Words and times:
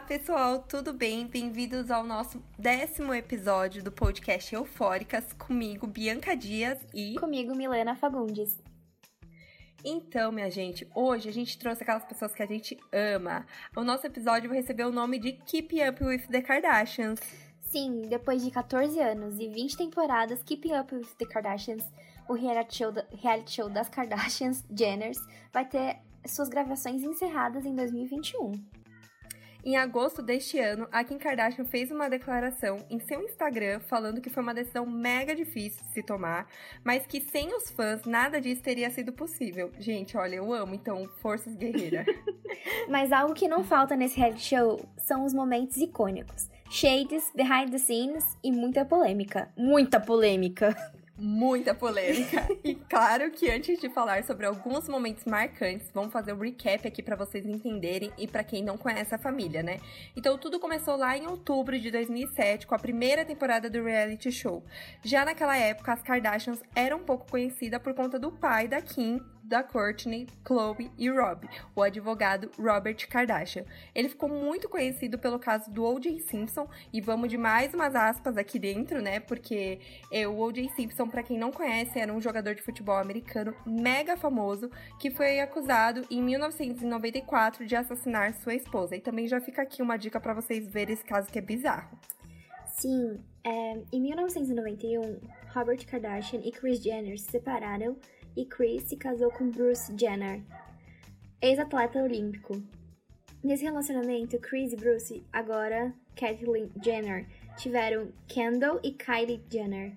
Olá, 0.00 0.08
pessoal, 0.08 0.62
tudo 0.62 0.94
bem? 0.94 1.26
Bem-vindos 1.26 1.90
ao 1.90 2.02
nosso 2.02 2.42
décimo 2.58 3.12
episódio 3.12 3.84
do 3.84 3.92
podcast 3.92 4.54
Eufóricas, 4.54 5.34
comigo, 5.34 5.86
Bianca 5.86 6.34
Dias 6.34 6.78
e. 6.94 7.16
Comigo, 7.20 7.54
Milena 7.54 7.94
Fagundes. 7.94 8.58
Então, 9.84 10.32
minha 10.32 10.50
gente, 10.50 10.88
hoje 10.94 11.28
a 11.28 11.32
gente 11.32 11.58
trouxe 11.58 11.82
aquelas 11.82 12.04
pessoas 12.06 12.34
que 12.34 12.42
a 12.42 12.46
gente 12.46 12.78
ama. 12.90 13.44
O 13.76 13.84
nosso 13.84 14.06
episódio 14.06 14.48
vai 14.48 14.60
receber 14.60 14.84
o 14.84 14.90
nome 14.90 15.18
de 15.18 15.32
Keep 15.32 15.76
Up 15.86 16.02
with 16.02 16.26
the 16.28 16.40
Kardashians. 16.40 17.20
Sim, 17.60 18.00
depois 18.08 18.42
de 18.42 18.50
14 18.50 18.98
anos 18.98 19.38
e 19.38 19.48
20 19.48 19.76
temporadas, 19.76 20.42
Keeping 20.42 20.78
Up 20.78 20.94
with 20.94 21.14
the 21.18 21.26
Kardashians, 21.26 21.84
o 22.26 22.32
reality 22.32 22.78
show, 22.78 22.92
reality 23.22 23.52
show 23.52 23.68
das 23.68 23.90
Kardashians, 23.90 24.64
Jenners, 24.74 25.20
vai 25.52 25.68
ter 25.68 25.98
suas 26.26 26.48
gravações 26.48 27.02
encerradas 27.02 27.66
em 27.66 27.74
2021. 27.76 28.79
Em 29.62 29.76
agosto 29.76 30.22
deste 30.22 30.58
ano, 30.58 30.88
a 30.90 31.04
Kim 31.04 31.18
Kardashian 31.18 31.66
fez 31.66 31.90
uma 31.90 32.08
declaração 32.08 32.78
em 32.88 32.98
seu 32.98 33.22
Instagram 33.22 33.80
falando 33.80 34.20
que 34.20 34.30
foi 34.30 34.42
uma 34.42 34.54
decisão 34.54 34.86
mega 34.86 35.34
difícil 35.34 35.84
de 35.84 35.92
se 35.92 36.02
tomar, 36.02 36.46
mas 36.82 37.06
que 37.06 37.20
sem 37.20 37.54
os 37.54 37.70
fãs 37.70 38.04
nada 38.04 38.40
disso 38.40 38.62
teria 38.62 38.88
sido 38.90 39.12
possível. 39.12 39.70
Gente, 39.78 40.16
olha, 40.16 40.36
eu 40.36 40.52
amo, 40.52 40.74
então, 40.74 41.06
forças 41.20 41.54
guerreira. 41.54 42.06
mas 42.88 43.12
algo 43.12 43.34
que 43.34 43.48
não 43.48 43.62
falta 43.62 43.94
nesse 43.94 44.18
reality 44.18 44.42
show 44.42 44.80
são 44.96 45.24
os 45.24 45.34
momentos 45.34 45.76
icônicos. 45.76 46.48
Shades, 46.70 47.30
behind 47.34 47.70
the 47.70 47.78
scenes 47.78 48.24
e 48.42 48.50
muita 48.50 48.84
polêmica. 48.84 49.52
Muita 49.56 50.00
polêmica! 50.00 50.74
muita 51.20 51.74
polêmica. 51.74 52.48
e 52.64 52.74
claro 52.74 53.30
que 53.30 53.50
antes 53.50 53.78
de 53.78 53.88
falar 53.90 54.24
sobre 54.24 54.46
alguns 54.46 54.88
momentos 54.88 55.24
marcantes, 55.24 55.90
vamos 55.92 56.12
fazer 56.12 56.32
um 56.32 56.38
recap 56.38 56.88
aqui 56.88 57.02
para 57.02 57.14
vocês 57.14 57.44
entenderem 57.44 58.10
e 58.16 58.26
para 58.26 58.42
quem 58.42 58.62
não 58.62 58.78
conhece 58.78 59.14
a 59.14 59.18
família, 59.18 59.62
né? 59.62 59.78
Então 60.16 60.38
tudo 60.38 60.58
começou 60.58 60.96
lá 60.96 61.16
em 61.16 61.26
outubro 61.26 61.78
de 61.78 61.90
2007 61.90 62.66
com 62.66 62.74
a 62.74 62.78
primeira 62.78 63.24
temporada 63.24 63.68
do 63.68 63.84
reality 63.84 64.32
show. 64.32 64.64
Já 65.04 65.24
naquela 65.24 65.56
época, 65.56 65.92
as 65.92 66.02
Kardashians 66.02 66.62
eram 66.74 66.98
um 66.98 67.04
pouco 67.04 67.30
conhecidas 67.30 67.80
por 67.82 67.94
conta 67.94 68.18
do 68.18 68.32
pai 68.32 68.66
da 68.66 68.80
Kim, 68.80 69.20
da 69.50 69.64
Courtney, 69.64 70.28
Chloe 70.46 70.92
e 70.96 71.10
Rob, 71.10 71.48
o 71.74 71.82
advogado 71.82 72.48
Robert 72.56 73.08
Kardashian. 73.08 73.64
Ele 73.92 74.08
ficou 74.08 74.28
muito 74.28 74.68
conhecido 74.68 75.18
pelo 75.18 75.40
caso 75.40 75.68
do 75.72 75.84
O.J. 75.84 76.20
Simpson 76.20 76.68
e 76.92 77.00
vamos 77.00 77.28
de 77.28 77.36
mais 77.36 77.74
umas 77.74 77.96
aspas 77.96 78.36
aqui 78.36 78.60
dentro, 78.60 79.02
né? 79.02 79.18
Porque 79.18 79.80
é, 80.12 80.28
o 80.28 80.38
O.J. 80.38 80.68
Simpson, 80.76 81.08
para 81.08 81.24
quem 81.24 81.36
não 81.36 81.50
conhece, 81.50 81.98
era 81.98 82.12
um 82.12 82.20
jogador 82.20 82.54
de 82.54 82.62
futebol 82.62 82.96
americano 82.96 83.52
mega 83.66 84.16
famoso 84.16 84.70
que 85.00 85.10
foi 85.10 85.40
acusado 85.40 86.06
em 86.08 86.22
1994 86.22 87.66
de 87.66 87.74
assassinar 87.74 88.32
sua 88.34 88.54
esposa. 88.54 88.94
E 88.94 89.00
também 89.00 89.26
já 89.26 89.40
fica 89.40 89.62
aqui 89.62 89.82
uma 89.82 89.96
dica 89.96 90.20
para 90.20 90.32
vocês 90.32 90.68
verem 90.68 90.94
esse 90.94 91.04
caso 91.04 91.28
que 91.28 91.40
é 91.40 91.42
bizarro. 91.42 91.98
Sim, 92.66 93.18
é, 93.42 93.82
em 93.92 94.00
1991, 94.00 95.18
Robert 95.52 95.84
Kardashian 95.86 96.40
e 96.44 96.52
Kris 96.52 96.80
Jenner 96.80 97.18
se 97.18 97.30
separaram 97.32 97.96
e 98.36 98.44
Chris 98.44 98.84
se 98.84 98.96
casou 98.96 99.30
com 99.30 99.50
Bruce 99.50 99.92
Jenner, 99.96 100.42
ex-atleta 101.40 102.02
olímpico. 102.02 102.62
Nesse 103.42 103.64
relacionamento, 103.64 104.38
Chris 104.38 104.72
e 104.72 104.76
Bruce, 104.76 105.24
agora 105.32 105.94
Caitlyn 106.14 106.70
Jenner, 106.82 107.26
tiveram 107.56 108.12
Kendall 108.28 108.80
e 108.82 108.92
Kylie 108.92 109.42
Jenner. 109.50 109.96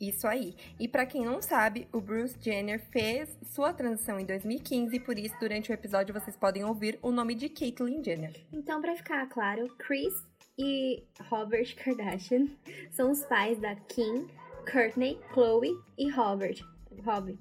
Isso 0.00 0.26
aí. 0.26 0.56
E 0.80 0.88
para 0.88 1.06
quem 1.06 1.24
não 1.24 1.40
sabe, 1.40 1.86
o 1.92 2.00
Bruce 2.00 2.36
Jenner 2.40 2.80
fez 2.90 3.38
sua 3.44 3.72
transição 3.72 4.18
em 4.18 4.24
2015 4.24 4.96
e 4.96 4.98
por 4.98 5.16
isso 5.16 5.36
durante 5.38 5.70
o 5.70 5.74
episódio 5.74 6.12
vocês 6.12 6.36
podem 6.36 6.64
ouvir 6.64 6.98
o 7.02 7.12
nome 7.12 7.36
de 7.36 7.48
Caitlyn 7.48 8.02
Jenner. 8.02 8.34
Então, 8.52 8.80
para 8.80 8.96
ficar 8.96 9.24
claro, 9.28 9.68
Chris 9.78 10.12
e 10.58 11.04
Robert 11.28 11.76
Kardashian 11.76 12.48
são 12.90 13.12
os 13.12 13.24
pais 13.26 13.60
da 13.60 13.76
Kim, 13.76 14.26
Courtney, 14.70 15.20
Chloe 15.32 15.70
e 15.96 16.10
Robert. 16.10 16.71
Rob. 17.04 17.38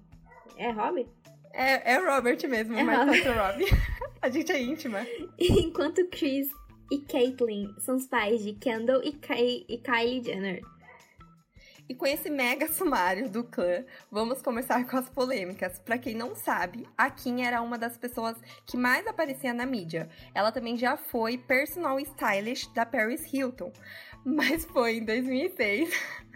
É 0.57 0.69
Rob? 0.71 1.07
É, 1.53 1.93
é 1.93 1.97
Robert 1.97 2.47
mesmo, 2.47 2.75
é 2.75 2.83
mas 2.83 2.99
Robert. 2.99 3.37
Rob. 3.37 3.65
A 4.21 4.29
gente 4.29 4.51
é 4.51 4.61
íntima. 4.61 5.05
Enquanto 5.37 6.07
Chris 6.09 6.47
e 6.91 6.99
Caitlyn 6.99 7.73
são 7.79 7.95
os 7.95 8.05
pais 8.05 8.43
de 8.43 8.53
Kendall 8.53 9.01
e, 9.03 9.13
Ky 9.13 9.65
e 9.67 9.77
Kylie 9.77 10.23
Jenner. 10.23 10.61
E 11.91 11.95
com 11.95 12.05
esse 12.05 12.29
mega 12.29 12.71
sumário 12.71 13.29
do 13.29 13.43
clã, 13.43 13.83
vamos 14.09 14.41
começar 14.41 14.87
com 14.87 14.95
as 14.95 15.09
polêmicas. 15.09 15.77
Para 15.79 15.97
quem 15.97 16.15
não 16.15 16.33
sabe, 16.33 16.87
a 16.97 17.09
Kim 17.09 17.41
era 17.41 17.61
uma 17.61 17.77
das 17.77 17.97
pessoas 17.97 18.37
que 18.65 18.77
mais 18.77 19.05
aparecia 19.05 19.53
na 19.53 19.65
mídia. 19.65 20.07
Ela 20.33 20.53
também 20.53 20.77
já 20.77 20.95
foi 20.95 21.37
personal 21.37 21.99
stylist 21.99 22.71
da 22.73 22.85
Paris 22.85 23.25
Hilton, 23.33 23.73
mas 24.23 24.63
foi 24.63 24.99
em 24.99 25.05
2006 25.05 25.89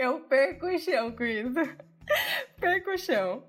eu 0.00 0.20
perco 0.20 0.66
o 0.66 0.78
chão 0.78 1.12
com 1.12 1.24
perco 2.58 2.90
o 2.90 2.98
chão. 2.98 3.44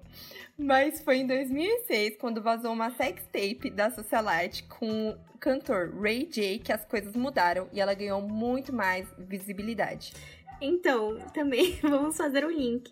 Mas 0.58 1.02
foi 1.02 1.20
em 1.20 1.28
2006, 1.28 2.18
quando 2.18 2.42
vazou 2.42 2.74
uma 2.74 2.92
sex 2.92 3.24
tape 3.28 3.70
da 3.70 3.90
Socialite 3.90 4.64
com 4.64 5.12
o 5.12 5.38
cantor 5.40 5.96
Ray 5.98 6.28
J, 6.30 6.60
que 6.60 6.74
as 6.74 6.84
coisas 6.84 7.16
mudaram 7.16 7.70
e 7.72 7.80
ela 7.80 7.94
ganhou 7.94 8.22
muito 8.22 8.74
mais 8.74 9.08
visibilidade. 9.18 10.14
Então, 10.60 11.18
também 11.34 11.80
vamos 11.82 12.18
fazer 12.18 12.44
o 12.44 12.50
um 12.50 12.52
link 12.52 12.92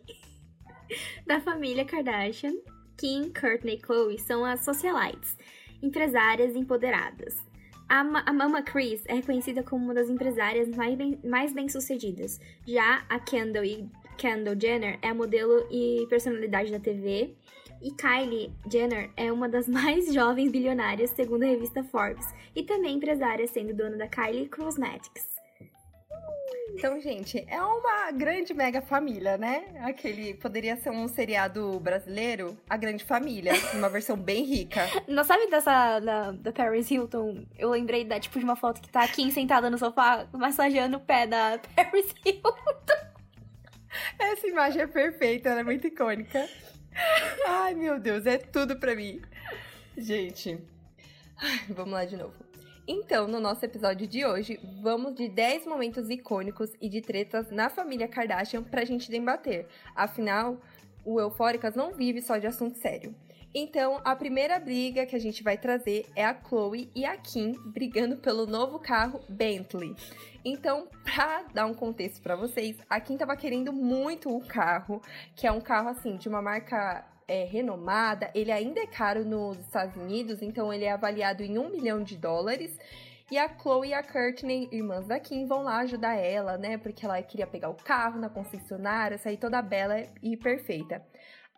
da 1.28 1.42
família 1.42 1.84
Kardashian. 1.84 2.54
Kim, 2.98 3.32
Courtney 3.32 3.76
e 3.76 3.86
Chloe 3.86 4.20
são 4.20 4.44
as 4.44 4.66
socialites, 4.66 5.38
empresárias 5.82 6.54
empoderadas. 6.56 7.49
A, 7.90 8.02
a 8.02 8.32
Mama 8.32 8.62
Chris 8.62 9.04
é 9.08 9.16
reconhecida 9.16 9.64
como 9.64 9.86
uma 9.86 9.96
das 9.96 10.12
empresárias 10.12 10.70
mais 10.70 10.96
bem, 10.96 11.20
mais 11.24 11.52
bem 11.52 11.68
sucedidas. 11.68 12.40
Já 12.68 13.04
a 13.10 13.20
Kendall 13.20 13.66
e 13.66 13.90
Kendall 14.16 14.56
Jenner 14.62 15.00
é 15.02 15.10
a 15.10 15.14
modelo 15.16 15.66
e 15.72 16.06
personalidade 16.08 16.72
da 16.72 16.80
TV. 16.80 17.34
E 17.82 17.92
Kylie 17.92 18.54
Jenner 18.72 19.10
é 19.18 19.32
uma 19.32 19.50
das 19.50 19.66
mais 19.68 20.14
jovens 20.14 20.52
bilionárias, 20.52 21.10
segundo 21.12 21.44
a 21.44 21.48
revista 21.48 21.84
Forbes, 21.84 22.28
e 22.56 22.62
também 22.62 22.98
empresária, 22.98 23.48
sendo 23.48 23.74
dona 23.74 23.98
da 23.98 24.08
Kylie 24.08 24.50
Cosmetics. 24.50 25.39
Então, 26.74 27.00
gente, 27.02 27.44
é 27.48 27.62
uma 27.62 28.12
grande 28.12 28.54
mega 28.54 28.82
família, 28.82 29.38
né? 29.38 29.66
Aquele 29.82 30.34
poderia 30.36 30.76
ser 30.78 30.90
um 30.92 31.08
seriado 31.08 31.80
brasileiro, 31.80 32.58
A 32.70 32.78
Grande 32.78 33.04
Família, 33.04 33.52
uma 33.74 33.90
versão 33.90 34.16
bem 34.16 34.44
rica. 34.44 34.82
Não 35.08 35.24
sabe 35.24 35.48
dessa 35.48 36.00
da, 36.00 36.32
da 36.32 36.52
Paris 36.52 36.90
Hilton? 36.90 37.46
Eu 37.58 37.70
lembrei 37.70 38.06
da 38.06 38.20
tipo 38.20 38.40
de 38.40 38.46
uma 38.46 38.56
foto 38.56 38.82
que 38.82 38.90
tá 38.90 39.04
aqui 39.04 39.32
sentada 39.32 39.70
no 39.70 39.78
sofá, 39.78 40.28
massageando 40.32 40.98
o 40.98 41.02
pé 41.02 41.28
da 41.28 41.60
Paris 41.76 42.14
Hilton. 42.26 42.56
Essa 44.18 44.48
imagem 44.48 44.82
é 44.82 44.88
perfeita, 44.88 45.50
ela 45.50 45.62
é 45.62 45.64
muito 45.64 45.88
icônica. 45.88 46.48
Ai, 47.48 47.74
meu 47.74 48.00
Deus, 48.00 48.26
é 48.26 48.38
tudo 48.38 48.80
pra 48.80 48.96
mim. 48.96 49.22
Gente, 49.98 50.58
ai, 51.38 51.60
vamos 51.70 51.94
lá 51.94 52.06
de 52.06 52.16
novo. 52.16 52.49
Então, 52.92 53.28
no 53.28 53.40
nosso 53.40 53.64
episódio 53.64 54.08
de 54.08 54.26
hoje, 54.26 54.60
vamos 54.82 55.14
de 55.14 55.30
10 55.30 55.68
momentos 55.68 56.10
icônicos 56.10 56.72
e 56.82 56.90
de 56.90 57.02
tretas 57.02 57.52
na 57.52 57.70
família 57.70 58.08
Kardashian 58.08 58.64
pra 58.64 58.84
gente 58.84 59.12
debater. 59.12 59.68
Afinal, 59.96 60.58
o 61.06 61.20
Eufóricas 61.20 61.76
não 61.76 61.94
vive 61.94 62.20
só 62.20 62.38
de 62.38 62.48
assunto 62.48 62.80
sério. 62.80 63.14
Então, 63.54 64.02
a 64.04 64.16
primeira 64.16 64.58
briga 64.58 65.06
que 65.06 65.16
a 65.16 65.20
gente 65.20 65.44
vai 65.44 65.56
trazer 65.56 66.08
é 66.16 66.26
a 66.26 66.34
Chloe 66.34 66.90
e 66.96 67.06
a 67.06 67.16
Kim 67.16 67.52
brigando 67.64 68.18
pelo 68.18 68.48
novo 68.48 68.80
carro 68.80 69.22
Bentley. 69.30 69.96
Então, 70.44 70.88
pra 71.04 71.44
dar 71.54 71.68
um 71.68 71.76
contexto 71.76 72.24
para 72.24 72.36
vocês, 72.36 72.76
a 72.90 73.00
Kim 73.00 73.18
tava 73.18 73.38
querendo 73.38 73.72
muito 73.72 74.36
o 74.36 74.44
carro, 74.44 75.00
que 75.36 75.46
é 75.46 75.52
um 75.52 75.62
carro 75.62 75.90
assim 75.90 76.18
de 76.18 76.28
uma 76.28 76.42
marca 76.42 77.06
é, 77.30 77.46
renomada, 77.46 78.32
ele 78.34 78.52
ainda 78.52 78.82
é 78.82 78.88
caro 78.88 79.24
nos 79.24 79.60
Estados 79.60 79.96
Unidos, 79.96 80.42
então 80.42 80.74
ele 80.74 80.84
é 80.84 80.92
avaliado 80.92 81.44
em 81.44 81.60
um 81.60 81.70
milhão 81.70 82.04
de 82.04 82.18
dólares. 82.18 82.76
E 83.32 83.38
a 83.38 83.48
Chloe 83.48 83.90
e 83.90 83.94
a 83.94 84.02
Courtney, 84.02 84.68
irmãs 84.72 85.06
da 85.06 85.20
Kim, 85.20 85.46
vão 85.46 85.62
lá 85.62 85.78
ajudar 85.82 86.16
ela, 86.16 86.58
né? 86.58 86.80
Porque 86.80 87.06
ela 87.06 87.22
queria 87.22 87.46
pegar 87.46 87.70
o 87.70 87.76
carro 87.76 88.20
na 88.20 88.28
concessionária, 88.28 89.20
sair 89.20 89.38
toda 89.38 89.62
bela 89.62 90.04
e 90.24 90.36
perfeita. 90.36 91.06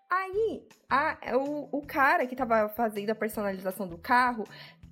Aí, 0.09 0.67
a, 0.89 1.17
o, 1.37 1.69
o 1.77 1.81
cara 1.81 2.27
que 2.27 2.35
tava 2.35 2.67
fazendo 2.67 3.11
a 3.11 3.15
personalização 3.15 3.87
do 3.87 3.97
carro 3.97 4.43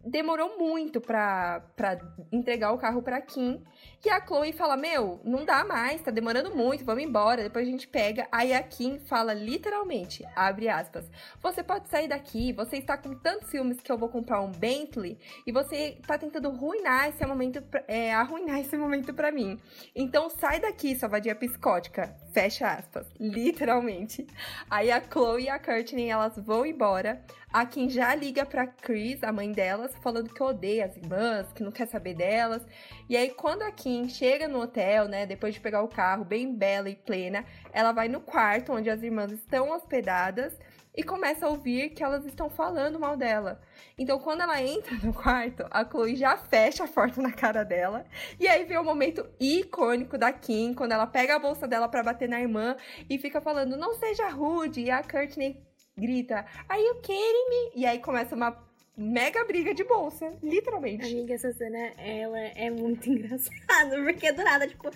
demorou 0.03 0.57
muito 0.57 1.01
pra, 1.01 1.61
pra 1.75 1.99
entregar 2.31 2.71
o 2.71 2.77
carro 2.77 3.01
pra 3.01 3.21
Kim. 3.21 3.63
E 4.03 4.09
a 4.09 4.25
Chloe 4.25 4.53
fala: 4.53 4.77
Meu, 4.77 5.19
não 5.23 5.43
dá 5.43 5.63
mais, 5.65 6.01
tá 6.01 6.11
demorando 6.11 6.55
muito, 6.55 6.85
vamos 6.85 7.03
embora, 7.03 7.43
depois 7.43 7.67
a 7.67 7.71
gente 7.71 7.87
pega. 7.87 8.27
Aí 8.31 8.53
a 8.53 8.63
Kim 8.63 8.99
fala 8.99 9.33
literalmente: 9.33 10.25
abre 10.35 10.69
aspas. 10.69 11.09
Você 11.41 11.63
pode 11.63 11.89
sair 11.89 12.07
daqui, 12.07 12.53
você 12.53 12.77
está 12.77 12.97
com 12.97 13.13
tantos 13.15 13.49
filmes 13.49 13.81
que 13.81 13.91
eu 13.91 13.97
vou 13.97 14.09
comprar 14.09 14.41
um 14.41 14.51
Bentley 14.51 15.17
e 15.45 15.51
você 15.51 15.97
tá 16.07 16.17
tentando 16.17 16.47
arruinar 16.47 17.09
esse 17.09 17.25
momento, 17.25 17.63
é, 17.87 18.13
arruinar 18.13 18.59
esse 18.59 18.77
momento 18.77 19.13
pra 19.13 19.31
mim. 19.31 19.59
Então 19.95 20.29
sai 20.29 20.59
daqui, 20.59 20.95
sua 20.95 21.09
vadia 21.09 21.35
psicótica. 21.35 22.15
Fecha 22.31 22.67
aspas. 22.67 23.07
Literalmente. 23.19 24.25
Aí 24.69 24.91
a 24.91 25.01
Chloe 25.01 25.43
e 25.43 25.49
a 25.49 25.59
Courtney 25.59 26.09
elas 26.09 26.37
vão 26.37 26.65
embora. 26.65 27.21
A 27.51 27.65
Kim 27.65 27.89
já 27.89 28.13
liga 28.13 28.45
pra 28.45 28.67
Chris, 28.67 29.23
a 29.23 29.31
mãe 29.31 29.51
delas, 29.51 29.95
falando 30.03 30.31
que 30.31 30.43
odeia 30.43 30.85
as 30.85 30.95
irmãs, 30.95 31.51
que 31.51 31.63
não 31.63 31.71
quer 31.71 31.87
saber 31.87 32.13
delas. 32.13 32.63
E 33.09 33.17
aí, 33.17 33.31
quando 33.31 33.63
a 33.63 33.71
Kim 33.71 34.07
chega 34.07 34.47
no 34.47 34.61
hotel, 34.61 35.07
né, 35.07 35.25
depois 35.25 35.55
de 35.55 35.59
pegar 35.59 35.81
o 35.81 35.87
carro, 35.87 36.23
bem 36.23 36.53
bela 36.55 36.91
e 36.91 36.95
plena, 36.95 37.43
ela 37.73 37.91
vai 37.91 38.07
no 38.07 38.21
quarto 38.21 38.71
onde 38.71 38.87
as 38.87 39.01
irmãs 39.01 39.31
estão 39.31 39.71
hospedadas 39.71 40.55
e 40.95 41.01
começa 41.01 41.47
a 41.47 41.49
ouvir 41.49 41.89
que 41.89 42.03
elas 42.03 42.23
estão 42.23 42.51
falando 42.51 42.99
mal 42.99 43.17
dela. 43.17 43.59
Então, 43.97 44.19
quando 44.19 44.41
ela 44.41 44.61
entra 44.61 44.95
no 45.01 45.11
quarto, 45.11 45.65
a 45.71 45.83
Chloe 45.83 46.15
já 46.15 46.37
fecha 46.37 46.83
a 46.83 46.87
porta 46.87 47.19
na 47.19 47.31
cara 47.31 47.63
dela. 47.63 48.05
E 48.39 48.47
aí 48.47 48.63
vem 48.63 48.77
o 48.77 48.83
momento 48.83 49.25
icônico 49.39 50.19
da 50.19 50.31
Kim, 50.31 50.75
quando 50.75 50.91
ela 50.91 51.07
pega 51.07 51.35
a 51.35 51.39
bolsa 51.39 51.67
dela 51.67 51.87
para 51.87 52.03
bater 52.03 52.29
na 52.29 52.39
irmã 52.39 52.75
e 53.09 53.17
fica 53.17 53.41
falando: 53.41 53.75
"Não 53.75 53.95
seja 53.95 54.29
rude". 54.29 54.81
E 54.81 54.91
a 54.91 55.01
Courtney 55.01 55.67
grita: 55.99 56.45
"Are 56.67 56.81
you 56.81 56.95
kidding 57.01 57.49
me?". 57.49 57.81
E 57.81 57.85
aí 57.85 57.99
começa 57.99 58.35
uma 58.35 58.57
mega 58.97 59.43
briga 59.45 59.73
de 59.73 59.83
bolsa, 59.83 60.33
literalmente. 60.41 61.05
Amiga, 61.05 61.33
essa 61.33 61.53
cena, 61.53 61.91
ela 61.97 62.39
é 62.39 62.69
muito 62.69 63.07
engraçada, 63.11 64.01
porque 64.03 64.31
do 64.31 64.43
nada, 64.43 64.67
tipo, 64.67 64.89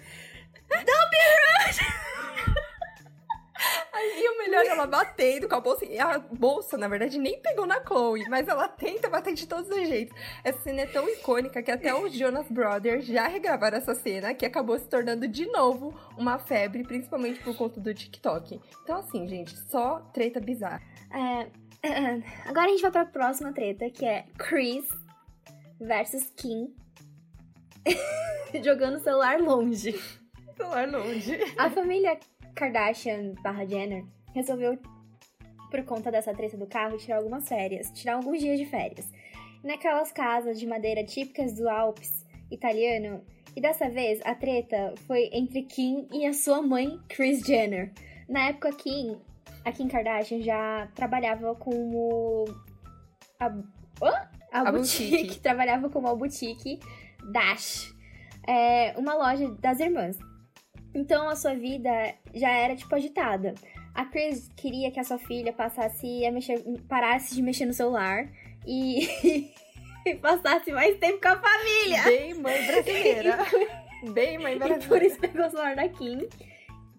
Don't 0.69 1.09
be 1.11 1.17
ela 4.83 4.88
batendo 4.88 5.47
com 5.47 5.56
a 5.56 5.59
bolsa. 5.59 5.85
E 5.85 6.00
a 6.00 6.19
bolsa, 6.19 6.77
na 6.77 6.88
verdade, 6.88 7.18
nem 7.18 7.39
pegou 7.39 7.65
na 7.65 7.81
Chloe, 7.83 8.27
mas 8.30 8.47
ela 8.47 8.68
tenta 8.68 9.09
bater 9.09 9.33
de 9.33 9.47
todos 9.47 9.69
os 9.69 9.88
jeitos. 9.88 10.15
Essa 10.44 10.59
cena 10.59 10.81
é 10.81 10.85
tão 10.85 11.07
icônica 11.09 11.62
que 11.63 11.71
até 11.71 11.94
os 11.94 12.13
Jonas 12.13 12.47
Brothers 12.50 13.06
já 13.06 13.27
regravaram 13.27 13.77
essa 13.77 13.95
cena, 13.95 14.33
que 14.33 14.45
acabou 14.45 14.77
se 14.77 14.88
tornando 14.88 15.27
de 15.27 15.45
novo 15.47 15.97
uma 16.18 16.38
febre, 16.38 16.83
principalmente 16.83 17.39
por 17.39 17.56
conta 17.56 17.80
do 17.80 17.94
TikTok. 17.94 18.59
Então, 18.83 18.97
assim, 18.97 19.27
gente, 19.27 19.57
só 19.69 20.00
treta 20.13 20.39
bizarra. 20.39 20.81
É, 21.12 21.47
agora 22.47 22.68
a 22.68 22.69
gente 22.69 22.81
vai 22.81 22.91
pra 22.91 23.06
próxima 23.06 23.53
treta, 23.53 23.89
que 23.89 24.06
é 24.06 24.25
Chris 24.38 24.85
versus 25.80 26.30
Kim. 26.35 26.74
Jogando 28.63 28.97
o 28.97 29.00
celular 29.00 29.39
longe. 29.39 30.00
Celular 30.56 30.89
longe. 30.89 31.39
A 31.57 31.69
família 31.69 32.18
Kardashian 32.56 33.33
barra 33.41 33.65
Jenner 33.65 34.06
resolveu, 34.33 34.77
por 35.69 35.83
conta 35.85 36.12
dessa 36.12 36.33
treta 36.33 36.57
do 36.57 36.68
carro, 36.68 36.97
tirar 36.97 37.18
algumas 37.18 37.47
férias, 37.47 37.91
tirar 37.91 38.15
alguns 38.15 38.39
dias 38.39 38.59
de 38.59 38.65
férias. 38.65 39.12
Naquelas 39.63 40.12
casas 40.12 40.59
de 40.59 40.68
madeira 40.68 41.03
típicas 41.03 41.53
do 41.53 41.69
Alpes 41.69 42.25
italiano, 42.51 43.24
e 43.56 43.62
dessa 43.62 43.89
vez 43.89 44.19
a 44.24 44.33
treta 44.33 44.94
foi 45.07 45.30
entre 45.31 45.63
Kim 45.63 46.07
e 46.12 46.25
a 46.25 46.33
sua 46.33 46.62
mãe, 46.62 47.00
Kris 47.07 47.41
Jenner. 47.41 47.91
Na 48.27 48.47
época, 48.47 48.71
Kim, 48.74 49.19
a 49.63 49.71
Kim 49.71 49.88
Kardashian 49.88 50.41
já 50.41 50.88
trabalhava 50.95 51.56
como 51.56 52.45
a, 53.39 53.47
oh? 54.01 54.06
a, 54.06 54.30
A 54.51 54.71
boutique, 54.71 55.12
boutique. 55.12 55.39
trabalhava 55.41 55.89
como 55.89 56.07
a 56.07 56.15
boutique 56.15 56.80
Dash, 57.31 57.94
é, 58.47 58.94
uma 58.97 59.15
loja 59.15 59.50
das 59.59 59.80
irmãs. 59.80 60.18
Então 60.94 61.30
a 61.30 61.35
sua 61.35 61.56
vida 61.56 61.89
já 62.33 62.50
era 62.50 62.75
tipo 62.75 62.94
agitada. 62.94 63.53
A 63.94 64.06
Chris 64.06 64.50
queria 64.56 64.92
que 64.92 65.00
a 65.00 65.04
sua 65.04 65.19
filha 65.19 65.54
passasse 65.54 66.25
a 66.25 66.31
mexer, 66.31 66.63
parasse 66.88 67.36
de 67.36 67.42
mexer 67.42 67.66
no 67.66 67.74
celular 67.74 68.28
e, 68.66 69.06
e 70.06 70.16
passasse 70.16 70.72
mais 70.72 70.98
tempo 70.98 71.22
com 71.22 71.28
a 71.28 71.40
família. 71.40 72.04
Bem 72.04 72.34
mãe 72.34 72.66
brasileira. 72.66 73.38
Bem 74.13 74.38
mãe 74.40 74.56
E 74.56 74.60
por 74.60 74.68
brasileira. 74.68 75.06
isso 75.06 75.19
pegou 75.19 75.45
o 75.45 75.50
celular 75.50 75.75
da 75.75 75.88
Kim 75.90 76.28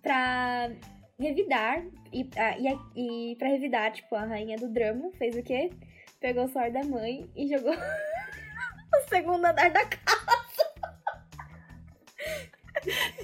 pra 0.00 0.70
revidar. 1.18 1.82
E, 2.12 2.30
ah, 2.36 2.56
e, 2.94 3.32
e 3.32 3.36
pra 3.36 3.48
revidar, 3.48 3.92
tipo, 3.92 4.14
a 4.14 4.24
rainha 4.24 4.56
do 4.56 4.68
drama 4.68 5.10
fez 5.18 5.36
o 5.36 5.42
quê? 5.42 5.70
Pegou 6.20 6.44
o 6.44 6.48
celular 6.48 6.70
da 6.70 6.84
mãe 6.84 7.28
e 7.34 7.48
jogou 7.48 7.74
no 7.76 9.08
segundo 9.08 9.44
andar 9.44 9.70
da 9.70 9.84
casa. 9.84 10.24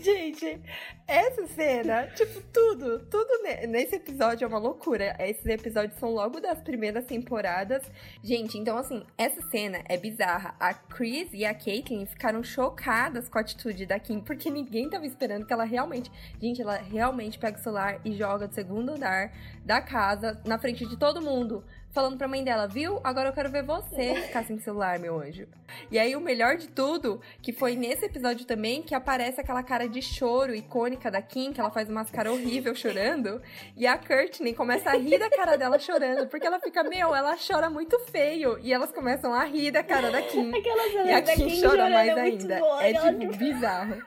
Gente, 0.03 0.61
essa 1.07 1.47
cena, 1.49 2.07
tipo, 2.15 2.41
tudo, 2.53 3.01
tudo 3.11 3.43
ne- 3.43 3.67
nesse 3.67 3.97
episódio 3.97 4.45
é 4.45 4.49
uma 4.49 4.59
loucura. 4.59 5.17
Esses 5.19 5.45
episódios 5.47 5.99
são 5.99 6.11
logo 6.13 6.41
das 6.41 6.61
primeiras 6.63 7.05
temporadas. 7.05 7.83
Gente, 8.23 8.57
então 8.57 8.77
assim, 8.79 9.05
essa 9.19 9.43
cena 9.51 9.83
é 9.89 9.97
bizarra. 9.97 10.55
A 10.59 10.73
Chris 10.73 11.29
e 11.33 11.45
a 11.45 11.53
Caitlyn 11.55 12.07
ficaram 12.07 12.43
chocadas 12.43 13.29
com 13.29 13.39
a 13.39 13.41
atitude 13.41 13.87
da 13.87 13.99
Kim, 13.99 14.21
porque 14.21 14.51
ninguém 14.51 14.89
tava 14.89 15.07
esperando 15.07 15.47
que 15.47 15.53
ela 15.53 15.65
realmente. 15.65 16.11
Gente, 16.41 16.63
ela 16.63 16.77
realmente 16.77 17.39
pega 17.39 17.59
o 17.59 17.63
celular 17.63 18.01
e 18.05 18.13
joga 18.13 18.49
do 18.49 18.55
segundo 18.55 18.93
andar 18.93 19.33
da 19.65 19.81
casa 19.81 20.41
na 20.47 20.59
frente 20.59 20.87
de 20.87 20.97
todo 20.97 21.21
mundo. 21.21 21.63
Falando 21.93 22.17
pra 22.17 22.29
mãe 22.29 22.45
dela, 22.45 22.69
viu? 22.69 23.01
Agora 23.03 23.31
eu 23.31 23.33
quero 23.33 23.51
ver 23.51 23.65
você 23.65 24.15
ficar 24.23 24.45
sem 24.45 24.61
celular, 24.61 24.97
meu 25.01 25.19
anjo. 25.21 25.49
E 25.91 25.99
aí, 25.99 26.15
o 26.15 26.21
melhor 26.21 26.57
de 26.57 26.69
tudo, 26.69 27.21
que 27.43 27.53
foi 27.53 27.75
nesse 27.75 28.05
episódio 28.05 28.47
também, 28.47 28.81
que 28.81 28.95
aparece 28.95 29.41
aquela 29.41 29.61
cara 29.65 29.89
de 29.91 30.01
choro 30.01 30.55
icônica 30.55 31.11
da 31.11 31.21
Kim, 31.21 31.53
que 31.53 31.61
ela 31.61 31.71
faz 31.71 31.89
uma 31.91 32.05
cara 32.05 32.33
horrível 32.33 32.75
chorando. 32.75 33.43
E 33.77 33.87
a 33.87 33.99
Courtney 33.99 34.55
começa 34.55 34.91
a 34.91 34.97
rir 34.97 35.19
da 35.19 35.29
cara 35.29 35.57
dela 35.57 35.79
chorando, 35.79 36.27
porque 36.29 36.47
ela 36.47 36.59
fica, 36.61 36.83
meu, 36.85 37.15
ela 37.15 37.37
chora 37.37 37.69
muito 37.69 37.99
feio. 38.11 38.59
E 38.63 38.73
elas 38.73 38.93
começam 38.93 39.35
a 39.35 39.45
rir 39.45 39.71
da 39.71 39.83
cara 39.83 40.11
da 40.11 40.23
Kim. 40.23 40.51
Aquela 40.57 40.87
E 41.07 41.13
a 41.13 41.23
Kim 41.23 41.47
Kim 41.49 41.61
chora 41.61 41.91
mais 41.91 42.09
é 42.17 42.21
ainda. 42.21 42.59
boa. 42.59 42.83
É 42.85 42.93
Ela, 42.93 43.13
tipo 43.13 43.37
bizarro. 43.37 44.03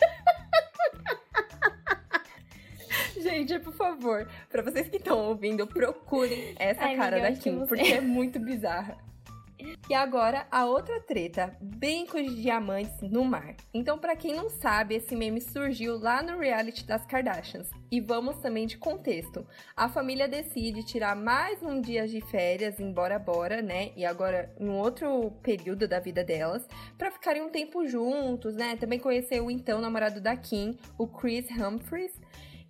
Gente, 3.17 3.57
por 3.59 3.73
favor, 3.73 4.27
pra 4.49 4.61
vocês 4.61 4.87
que 4.89 4.97
estão 4.97 5.17
ouvindo, 5.19 5.65
procurem 5.65 6.55
essa 6.59 6.83
Ai, 6.83 6.95
cara 6.95 7.19
da 7.21 7.31
Kim, 7.31 7.65
porque 7.65 7.93
é 7.93 8.01
muito 8.01 8.39
bizarra. 8.39 8.97
E 9.89 9.93
agora, 9.93 10.47
a 10.49 10.65
outra 10.65 10.99
treta, 11.01 11.57
brincos 11.61 12.23
de 12.23 12.41
diamantes 12.41 13.01
no 13.01 13.23
mar. 13.23 13.55
Então, 13.73 13.97
pra 13.97 14.15
quem 14.15 14.35
não 14.35 14.49
sabe, 14.49 14.95
esse 14.95 15.15
meme 15.15 15.41
surgiu 15.41 15.97
lá 15.97 16.23
no 16.23 16.39
reality 16.39 16.85
das 16.85 17.05
Kardashians. 17.05 17.69
E 17.91 17.99
vamos 17.99 18.37
também 18.37 18.65
de 18.65 18.77
contexto. 18.77 19.45
A 19.75 19.89
família 19.89 20.27
decide 20.27 20.83
tirar 20.83 21.15
mais 21.15 21.61
um 21.61 21.81
dia 21.81 22.07
de 22.07 22.21
férias 22.21 22.79
em 22.79 22.91
Bora 22.91 23.19
Bora, 23.19 23.61
né? 23.61 23.91
E 23.95 24.05
agora 24.05 24.53
em 24.59 24.69
outro 24.69 25.31
período 25.43 25.87
da 25.87 25.99
vida 25.99 26.23
delas, 26.23 26.67
pra 26.97 27.11
ficarem 27.11 27.41
um 27.41 27.49
tempo 27.49 27.85
juntos, 27.87 28.55
né? 28.55 28.75
Também 28.77 28.99
conhecer 28.99 29.41
o 29.41 29.51
então 29.51 29.79
namorado 29.79 30.21
da 30.21 30.35
Kim, 30.35 30.77
o 30.97 31.07
Chris 31.07 31.45
Humphries. 31.51 32.13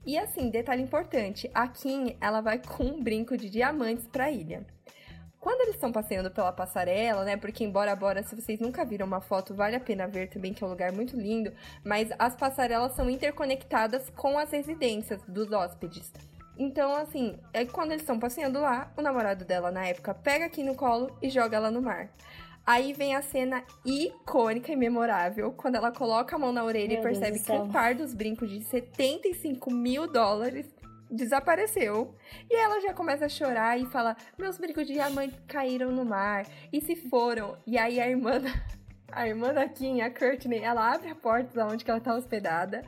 E 0.05 0.17
assim, 0.17 0.49
detalhe 0.49 0.81
importante, 0.81 1.49
a 1.53 1.67
Kim, 1.67 2.17
ela 2.19 2.41
vai 2.41 2.59
com 2.65 2.83
um 2.83 3.01
brinco 3.01 3.37
de 3.37 3.49
diamantes 3.49 4.05
pra 4.07 4.29
ilha. 4.29 4.65
Quando 5.43 5.59
eles 5.59 5.75
estão 5.75 5.91
passeando 5.91 6.31
pela 6.31 6.53
passarela, 6.53 7.25
né? 7.25 7.35
Porque 7.35 7.65
embora 7.65 7.93
Bora, 7.97 8.23
se 8.23 8.33
vocês 8.33 8.61
nunca 8.61 8.85
viram 8.85 9.05
uma 9.05 9.19
foto, 9.19 9.53
vale 9.53 9.75
a 9.75 9.79
pena 9.79 10.07
ver 10.07 10.29
também, 10.29 10.53
que 10.53 10.63
é 10.63 10.67
um 10.67 10.69
lugar 10.69 10.93
muito 10.93 11.17
lindo. 11.17 11.51
Mas 11.83 12.07
as 12.17 12.33
passarelas 12.33 12.93
são 12.93 13.09
interconectadas 13.09 14.09
com 14.11 14.39
as 14.39 14.49
residências 14.49 15.21
dos 15.27 15.51
hóspedes. 15.51 16.13
Então, 16.57 16.95
assim, 16.95 17.37
é 17.51 17.65
quando 17.65 17.91
eles 17.91 18.03
estão 18.03 18.17
passeando 18.17 18.61
lá, 18.61 18.93
o 18.95 19.01
namorado 19.01 19.43
dela 19.43 19.69
na 19.69 19.85
época 19.85 20.13
pega 20.13 20.45
aqui 20.45 20.63
no 20.63 20.75
colo 20.75 21.13
e 21.21 21.29
joga 21.29 21.57
ela 21.57 21.69
no 21.69 21.81
mar. 21.81 22.09
Aí 22.65 22.93
vem 22.93 23.13
a 23.13 23.21
cena 23.21 23.65
icônica 23.83 24.71
e 24.71 24.77
memorável, 24.77 25.51
quando 25.51 25.75
ela 25.75 25.91
coloca 25.91 26.37
a 26.37 26.39
mão 26.39 26.53
na 26.53 26.63
orelha 26.63 26.87
Meu 26.87 26.99
e 26.99 27.03
percebe 27.03 27.37
que 27.39 27.51
um 27.51 27.65
céu. 27.65 27.69
par 27.69 27.93
dos 27.95 28.13
brincos 28.13 28.49
de 28.49 28.63
75 28.63 29.69
mil 29.73 30.07
dólares 30.07 30.72
desapareceu. 31.13 32.15
E 32.49 32.55
ela 32.55 32.81
já 32.81 32.93
começa 32.93 33.25
a 33.25 33.29
chorar 33.29 33.79
e 33.79 33.85
fala: 33.85 34.15
Meus 34.37 34.57
brincos 34.57 34.87
de 34.87 34.93
diamante 34.93 35.39
caíram 35.47 35.91
no 35.91 36.03
mar 36.03 36.45
e 36.71 36.81
se 36.81 36.95
foram. 36.95 37.57
E 37.65 37.77
aí 37.77 37.99
a 37.99 38.09
irmã 38.09 38.41
a 39.11 39.27
irmã 39.27 39.53
da 39.53 39.67
Kim, 39.67 40.01
a 40.01 40.09
Courtney, 40.09 40.59
ela 40.59 40.93
abre 40.93 41.09
a 41.09 41.15
porta 41.15 41.53
da 41.53 41.67
onde 41.67 41.85
que 41.85 41.91
ela 41.91 42.01
tá 42.01 42.15
hospedada. 42.15 42.83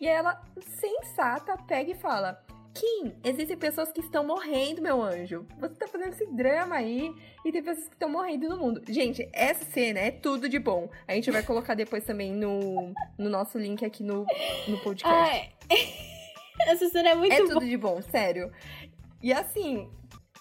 E 0.00 0.06
ela, 0.06 0.40
sensata, 0.60 1.56
pega 1.66 1.90
e 1.90 1.94
fala: 1.94 2.42
Kim, 2.74 3.14
existem 3.24 3.56
pessoas 3.56 3.90
que 3.90 4.00
estão 4.00 4.24
morrendo, 4.24 4.80
meu 4.80 5.02
anjo. 5.02 5.46
Você 5.58 5.74
tá 5.74 5.86
fazendo 5.86 6.12
esse 6.12 6.26
drama 6.26 6.76
aí 6.76 7.12
e 7.44 7.50
tem 7.52 7.62
pessoas 7.62 7.88
que 7.88 7.94
estão 7.94 8.08
morrendo 8.08 8.48
no 8.48 8.56
mundo. 8.56 8.82
Gente, 8.88 9.28
essa 9.32 9.64
cena 9.64 10.00
é 10.00 10.10
tudo 10.10 10.48
de 10.48 10.58
bom. 10.58 10.88
A 11.08 11.14
gente 11.14 11.30
vai 11.30 11.42
colocar 11.42 11.74
depois 11.74 12.04
também 12.04 12.32
no, 12.32 12.92
no 13.18 13.28
nosso 13.28 13.58
link 13.58 13.84
aqui 13.84 14.02
no, 14.02 14.24
no 14.68 14.78
podcast. 14.78 15.06
Ai, 15.08 15.52
essa 16.68 16.88
cena 16.88 17.10
é 17.10 17.14
muito 17.14 17.32
É 17.32 17.46
tudo 17.46 17.60
de 17.60 17.76
bom, 17.76 18.00
sério. 18.02 18.52
E 19.22 19.32
assim, 19.32 19.88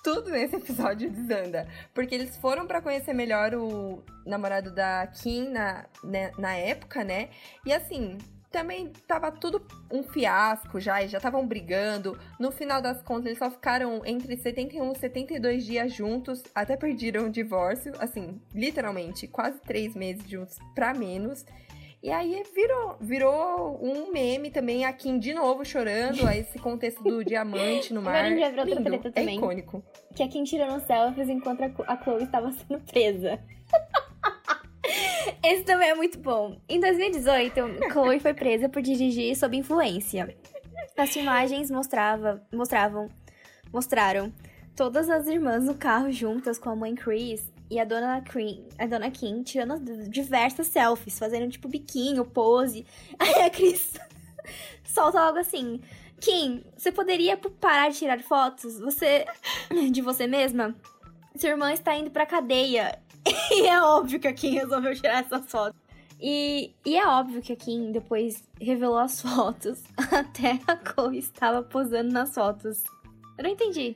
tudo 0.03 0.29
nesse 0.31 0.55
episódio 0.57 1.09
desanda. 1.09 1.67
Porque 1.93 2.15
eles 2.15 2.37
foram 2.37 2.65
pra 2.65 2.81
conhecer 2.81 3.13
melhor 3.13 3.53
o 3.53 4.03
namorado 4.25 4.71
da 4.71 5.07
Kim 5.07 5.49
na, 5.49 5.85
né, 6.03 6.31
na 6.37 6.53
época, 6.55 7.03
né? 7.03 7.29
E 7.65 7.73
assim, 7.73 8.17
também 8.51 8.91
tava 9.07 9.31
tudo 9.31 9.65
um 9.91 10.01
fiasco 10.01 10.79
já, 10.79 11.03
e 11.03 11.07
já 11.07 11.17
estavam 11.17 11.45
brigando. 11.45 12.17
No 12.39 12.51
final 12.51 12.81
das 12.81 13.01
contas, 13.01 13.27
eles 13.27 13.39
só 13.39 13.49
ficaram 13.49 14.01
entre 14.05 14.35
71 14.37 14.91
e 14.91 14.97
72 14.97 15.65
dias 15.65 15.93
juntos, 15.93 16.43
até 16.53 16.75
perderam 16.75 17.27
o 17.27 17.29
divórcio, 17.29 17.93
assim, 17.99 18.41
literalmente, 18.53 19.27
quase 19.27 19.59
três 19.61 19.95
meses 19.95 20.27
juntos 20.27 20.57
pra 20.73 20.93
menos. 20.93 21.45
E 22.01 22.09
aí 22.09 22.43
virou, 22.55 22.95
virou 23.01 23.79
um 23.83 24.11
meme 24.11 24.49
também, 24.49 24.85
a 24.85 24.93
Kim 24.93 25.19
de 25.19 25.33
novo 25.33 25.65
chorando, 25.65 26.25
a 26.25 26.35
esse 26.35 26.57
contexto 26.57 27.03
do 27.03 27.25
diamante 27.25 27.93
no 27.93 28.01
mar. 28.01 28.15
Agora 28.15 28.61
a 28.61 28.65
gente 28.65 28.69
Lindo, 28.69 28.83
treta 28.83 29.07
é 29.09 29.11
também. 29.11 29.35
icônico. 29.37 29.83
Que 30.15 30.23
a 30.23 30.27
Kim 30.29 30.45
tirando 30.45 30.79
selfies 30.85 31.27
enquanto 31.27 31.61
a 31.63 32.01
Chloe 32.01 32.23
estava 32.23 32.51
sendo 32.53 32.79
presa. 32.79 33.39
Esse 35.43 35.63
também 35.63 35.89
é 35.89 35.95
muito 35.95 36.17
bom. 36.19 36.57
Em 36.69 36.79
2018, 36.79 37.91
Chloe 37.91 38.19
foi 38.19 38.33
presa 38.33 38.69
por 38.69 38.81
dirigir 38.81 39.35
sob 39.35 39.57
influência. 39.57 40.35
As 40.97 41.09
filmagens 41.11 41.69
mostrava, 41.69 42.41
mostravam, 42.51 43.09
mostraram 43.73 44.33
todas 44.75 45.09
as 45.09 45.27
irmãs 45.27 45.65
no 45.65 45.75
carro 45.75 46.11
juntas 46.11 46.57
com 46.57 46.69
a 46.69 46.75
mãe 46.75 46.95
Chris 46.95 47.51
e 47.69 47.79
a 47.79 47.85
dona, 47.85 48.19
Kim, 48.21 48.67
a 48.79 48.87
dona 48.87 49.11
Kim 49.11 49.43
tirando 49.43 50.09
diversas 50.09 50.67
selfies, 50.67 51.19
fazendo 51.19 51.51
tipo 51.51 51.67
biquinho, 51.67 52.25
pose. 52.25 52.85
Aí 53.19 53.43
a 53.43 53.49
Chris 53.49 53.93
solta 54.83 55.23
logo 55.23 55.37
assim: 55.37 55.79
Kim, 56.19 56.63
você 56.75 56.91
poderia 56.91 57.37
parar 57.37 57.89
de 57.89 57.99
tirar 57.99 58.19
fotos? 58.21 58.79
Você. 58.79 59.25
de 59.91 60.01
você 60.01 60.25
mesma? 60.25 60.75
Sua 61.35 61.49
irmã 61.49 61.71
está 61.71 61.95
indo 61.95 62.09
pra 62.09 62.25
cadeia. 62.25 62.99
e 63.51 63.67
é 63.67 63.81
óbvio 63.81 64.19
que 64.19 64.27
a 64.27 64.33
Kim 64.33 64.53
resolveu 64.53 64.95
tirar 64.95 65.19
essas 65.23 65.49
fotos. 65.49 65.79
E, 66.19 66.73
e 66.83 66.97
é 66.97 67.07
óbvio 67.07 67.41
que 67.41 67.53
a 67.53 67.55
Kim 67.55 67.91
depois 67.91 68.43
revelou 68.59 68.97
as 68.97 69.21
fotos. 69.21 69.83
Até 70.11 70.59
a 70.67 70.75
Chloe 70.75 71.19
estava 71.19 71.61
posando 71.61 72.11
nas 72.11 72.33
fotos. 72.33 72.83
Eu 73.37 73.43
não 73.43 73.51
entendi. 73.51 73.95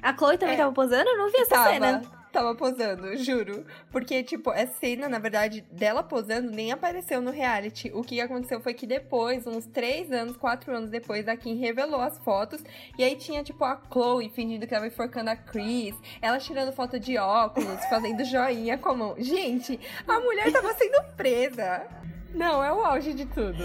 A 0.00 0.16
Chloe 0.16 0.38
também 0.38 0.54
estava 0.54 0.72
é, 0.72 0.74
posando? 0.74 1.08
Eu 1.08 1.18
não 1.18 1.30
vi 1.30 1.36
essa 1.36 1.50
tava. 1.50 1.70
cena 1.70 2.21
tava 2.32 2.54
posando, 2.54 3.16
juro. 3.16 3.64
Porque, 3.90 4.22
tipo, 4.22 4.50
essa 4.50 4.72
cena, 4.78 5.08
na 5.08 5.18
verdade, 5.18 5.60
dela 5.70 6.02
posando 6.02 6.50
nem 6.50 6.72
apareceu 6.72 7.20
no 7.20 7.30
reality. 7.30 7.90
O 7.94 8.02
que 8.02 8.20
aconteceu 8.20 8.60
foi 8.60 8.74
que 8.74 8.86
depois, 8.86 9.46
uns 9.46 9.66
três 9.66 10.10
anos, 10.10 10.36
quatro 10.36 10.74
anos 10.74 10.90
depois, 10.90 11.28
a 11.28 11.36
Kim 11.36 11.56
revelou 11.56 12.00
as 12.00 12.18
fotos. 12.18 12.62
E 12.98 13.04
aí 13.04 13.14
tinha, 13.16 13.44
tipo, 13.44 13.64
a 13.64 13.80
Chloe 13.90 14.30
fingindo 14.30 14.66
que 14.66 14.74
ela 14.74 14.86
enforcando 14.86 15.30
a 15.30 15.36
Chris. 15.36 15.94
Ela 16.20 16.38
tirando 16.38 16.72
foto 16.72 16.98
de 16.98 17.18
óculos, 17.18 17.84
fazendo 17.88 18.24
joinha 18.24 18.78
com 18.78 18.88
a 18.88 18.94
mão. 18.94 19.14
Gente, 19.18 19.78
a 20.08 20.18
mulher 20.18 20.50
tava 20.50 20.72
sendo 20.74 21.02
presa. 21.16 21.86
Não, 22.34 22.64
é 22.64 22.72
o 22.72 22.80
auge 22.84 23.12
de 23.12 23.26
tudo. 23.26 23.62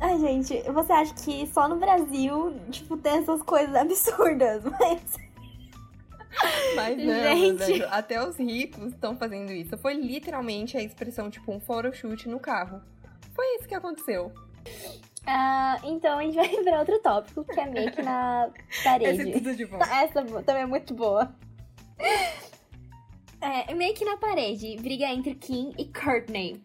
Ai, 0.00 0.18
gente, 0.18 0.60
você 0.62 0.92
acha 0.92 1.14
que 1.14 1.46
só 1.46 1.68
no 1.68 1.76
Brasil, 1.76 2.58
tipo, 2.70 2.96
tem 2.96 3.18
essas 3.18 3.40
coisas 3.42 3.72
absurdas, 3.72 4.64
mas 4.80 5.16
mas 6.74 6.96
não, 6.98 7.22
Gente. 7.22 7.58
Velho, 7.58 7.88
até 7.90 8.26
os 8.26 8.36
ricos 8.36 8.92
estão 8.92 9.16
fazendo 9.16 9.52
isso. 9.52 9.76
Foi 9.78 9.94
literalmente 9.94 10.76
a 10.76 10.82
expressão, 10.82 11.30
tipo, 11.30 11.52
um 11.52 11.60
photoshoot 11.60 12.28
no 12.28 12.40
carro. 12.40 12.80
Foi 13.34 13.56
isso 13.56 13.68
que 13.68 13.74
aconteceu. 13.74 14.32
Ah, 15.26 15.78
então 15.84 16.18
a 16.18 16.22
gente 16.22 16.34
vai 16.34 16.48
para 16.62 16.78
outro 16.80 16.98
tópico, 17.00 17.44
que 17.44 17.60
é 17.60 17.66
make 17.66 18.02
na 18.02 18.50
parede. 18.82 19.20
Essa 19.20 19.28
é 19.28 19.32
tudo 19.32 19.56
de 19.56 19.66
bom. 19.66 19.78
Essa 19.78 20.24
também 20.42 20.62
é 20.62 20.66
muito 20.66 20.94
boa. 20.94 21.34
É, 23.40 23.74
make 23.74 24.04
na 24.04 24.16
parede, 24.16 24.76
briga 24.80 25.06
entre 25.06 25.34
Kim 25.34 25.72
e 25.78 25.84
Courtney. 25.86 26.62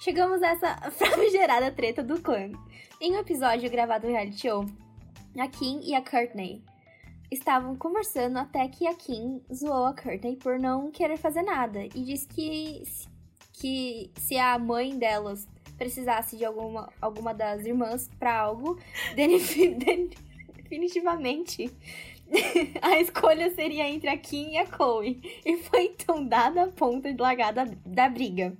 Chegamos 0.00 0.42
a 0.42 0.48
essa 0.48 0.76
famigerada 0.92 1.70
treta 1.70 2.02
do 2.02 2.20
clã. 2.20 2.50
Em 3.00 3.16
um 3.16 3.20
episódio 3.20 3.70
gravado 3.70 4.06
no 4.06 4.12
reality 4.12 4.40
show, 4.40 4.66
a 5.38 5.48
Kim 5.48 5.80
e 5.82 5.94
a 5.94 6.02
Courtney 6.02 6.62
estavam 7.30 7.76
conversando 7.76 8.38
até 8.38 8.66
que 8.68 8.86
a 8.86 8.94
Kim 8.94 9.40
zoou 9.52 9.86
a 9.86 9.94
Courtney 9.94 10.36
por 10.36 10.58
não 10.58 10.90
querer 10.90 11.16
fazer 11.16 11.42
nada 11.42 11.84
e 11.84 12.02
disse 12.02 12.26
que, 12.26 12.82
que 13.52 14.10
se 14.16 14.36
a 14.36 14.58
mãe 14.58 14.98
delas 14.98 15.48
precisasse 15.78 16.36
de 16.36 16.44
alguma, 16.44 16.92
alguma 17.00 17.32
das 17.32 17.64
irmãs 17.64 18.10
para 18.18 18.38
algo, 18.38 18.78
definitivamente 19.14 21.72
a 22.80 23.00
escolha 23.00 23.52
seria 23.54 23.88
entre 23.88 24.08
a 24.08 24.16
Kim 24.16 24.52
e 24.52 24.58
a 24.58 24.66
Chloe. 24.66 25.20
E 25.44 25.56
foi 25.58 25.86
então 25.86 26.24
dada 26.24 26.64
a 26.64 26.68
ponta 26.68 27.12
de 27.12 27.20
largada 27.20 27.66
da 27.84 28.08
briga. 28.08 28.56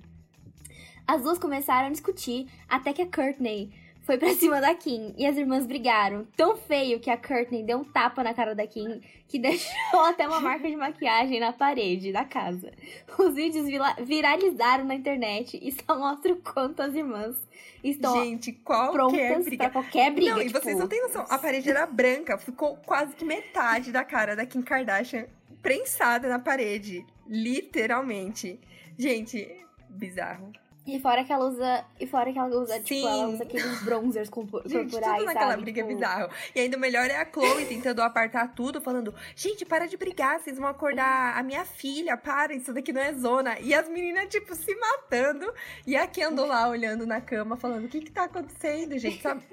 As 1.07 1.23
duas 1.23 1.37
começaram 1.37 1.87
a 1.87 1.91
discutir 1.91 2.47
até 2.69 2.93
que 2.93 3.01
a 3.01 3.05
Courtney 3.05 3.71
foi 4.01 4.17
pra 4.17 4.33
cima 4.35 4.59
da 4.59 4.73
Kim 4.75 5.13
e 5.17 5.25
as 5.25 5.37
irmãs 5.37 5.65
brigaram. 5.65 6.27
Tão 6.35 6.55
feio 6.55 6.99
que 6.99 7.09
a 7.09 7.17
Courtney 7.17 7.63
deu 7.63 7.79
um 7.79 7.83
tapa 7.83 8.23
na 8.23 8.33
cara 8.33 8.53
da 8.53 8.65
Kim 8.67 9.01
que 9.27 9.39
deixou 9.39 10.01
até 10.01 10.27
uma 10.27 10.39
marca 10.39 10.69
de 10.69 10.75
maquiagem 10.75 11.39
na 11.39 11.53
parede 11.53 12.11
da 12.11 12.25
casa. 12.25 12.71
Os 13.17 13.33
vídeos 13.33 13.65
viralizaram 14.03 14.85
na 14.85 14.95
internet 14.95 15.59
e 15.61 15.71
só 15.71 15.97
mostram 15.97 16.33
o 16.33 16.41
quanto 16.41 16.81
as 16.81 16.93
irmãs 16.93 17.35
estão 17.83 18.23
Gente, 18.23 18.51
prontas 18.51 19.45
briga. 19.45 19.63
pra 19.63 19.71
qualquer 19.71 20.11
briga. 20.11 20.31
Não, 20.31 20.43
tipo... 20.43 20.57
e 20.57 20.61
vocês 20.61 20.77
não 20.77 20.87
têm 20.87 21.01
noção, 21.01 21.25
a 21.29 21.37
parede 21.37 21.69
era 21.69 21.85
branca, 21.85 22.37
ficou 22.37 22.77
quase 22.85 23.15
que 23.15 23.25
metade 23.25 23.91
da 23.91 24.03
cara 24.03 24.35
da 24.35 24.45
Kim 24.45 24.61
Kardashian 24.61 25.25
prensada 25.61 26.27
na 26.27 26.39
parede. 26.39 27.05
Literalmente. 27.27 28.59
Gente, 28.97 29.47
bizarro. 29.89 30.51
E 30.85 30.99
fora 30.99 31.23
que 31.23 31.31
ela 31.31 31.45
usa. 31.45 31.85
E 31.99 32.07
fora 32.07 32.33
que 32.33 32.39
ela 32.39 32.49
usa, 32.49 32.73
Sim. 32.77 32.83
tipo, 32.83 33.07
ela 33.07 33.27
usa 33.27 33.43
aqueles 33.43 33.83
bronzers 33.83 34.29
corporais. 34.31 34.71
Gente, 34.71 34.89
tudo 34.89 35.01
naquela 35.01 35.51
sabe? 35.51 35.61
briga 35.61 35.83
tipo... 35.83 35.93
bizarro. 35.93 36.29
E 36.55 36.59
ainda 36.59 36.77
melhor 36.77 37.07
é 37.09 37.17
a 37.17 37.31
Chloe 37.31 37.65
tentando 37.65 38.01
apartar 38.01 38.53
tudo, 38.55 38.81
falando: 38.81 39.13
gente, 39.35 39.63
para 39.63 39.85
de 39.85 39.95
brigar, 39.95 40.39
vocês 40.39 40.57
vão 40.57 40.67
acordar 40.67 41.37
a 41.37 41.43
minha 41.43 41.63
filha, 41.65 42.17
para, 42.17 42.53
isso 42.53 42.73
daqui 42.73 42.91
não 42.91 43.01
é 43.01 43.13
zona. 43.13 43.59
E 43.59 43.73
as 43.73 43.87
meninas, 43.87 44.27
tipo, 44.29 44.55
se 44.55 44.75
matando. 44.75 45.53
E 45.85 45.95
a 45.95 46.07
Kendall 46.07 46.47
lá 46.47 46.67
olhando 46.67 47.05
na 47.05 47.21
cama, 47.21 47.55
falando: 47.55 47.85
o 47.85 47.89
que 47.89 48.01
que 48.01 48.11
tá 48.11 48.23
acontecendo, 48.23 48.97
gente? 48.97 49.21
Sabe? 49.21 49.43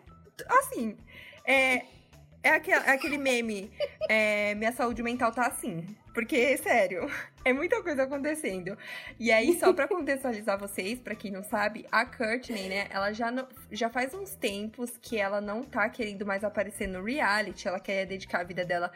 Assim, 0.48 0.96
é. 1.44 1.82
É 2.42 2.50
aquele, 2.50 2.76
é 2.76 2.90
aquele 2.90 3.18
meme, 3.18 3.70
é, 4.08 4.54
minha 4.54 4.72
saúde 4.72 5.02
mental 5.02 5.32
tá 5.32 5.46
assim. 5.46 5.84
Porque, 6.14 6.56
sério, 6.56 7.08
é 7.44 7.52
muita 7.52 7.82
coisa 7.82 8.04
acontecendo. 8.04 8.76
E 9.18 9.30
aí, 9.30 9.58
só 9.58 9.72
pra 9.72 9.86
contextualizar 9.86 10.58
vocês, 10.58 10.98
para 10.98 11.14
quem 11.14 11.30
não 11.30 11.42
sabe, 11.42 11.86
a 11.90 12.04
Courtney, 12.04 12.68
né, 12.68 12.86
ela 12.90 13.12
já, 13.12 13.30
no, 13.30 13.46
já 13.70 13.88
faz 13.88 14.14
uns 14.14 14.34
tempos 14.34 14.92
que 15.00 15.16
ela 15.16 15.40
não 15.40 15.62
tá 15.62 15.88
querendo 15.88 16.24
mais 16.24 16.44
aparecer 16.44 16.86
no 16.86 17.02
reality, 17.02 17.68
ela 17.68 17.80
quer 17.80 18.06
dedicar 18.06 18.40
a 18.40 18.44
vida 18.44 18.64
dela 18.64 18.90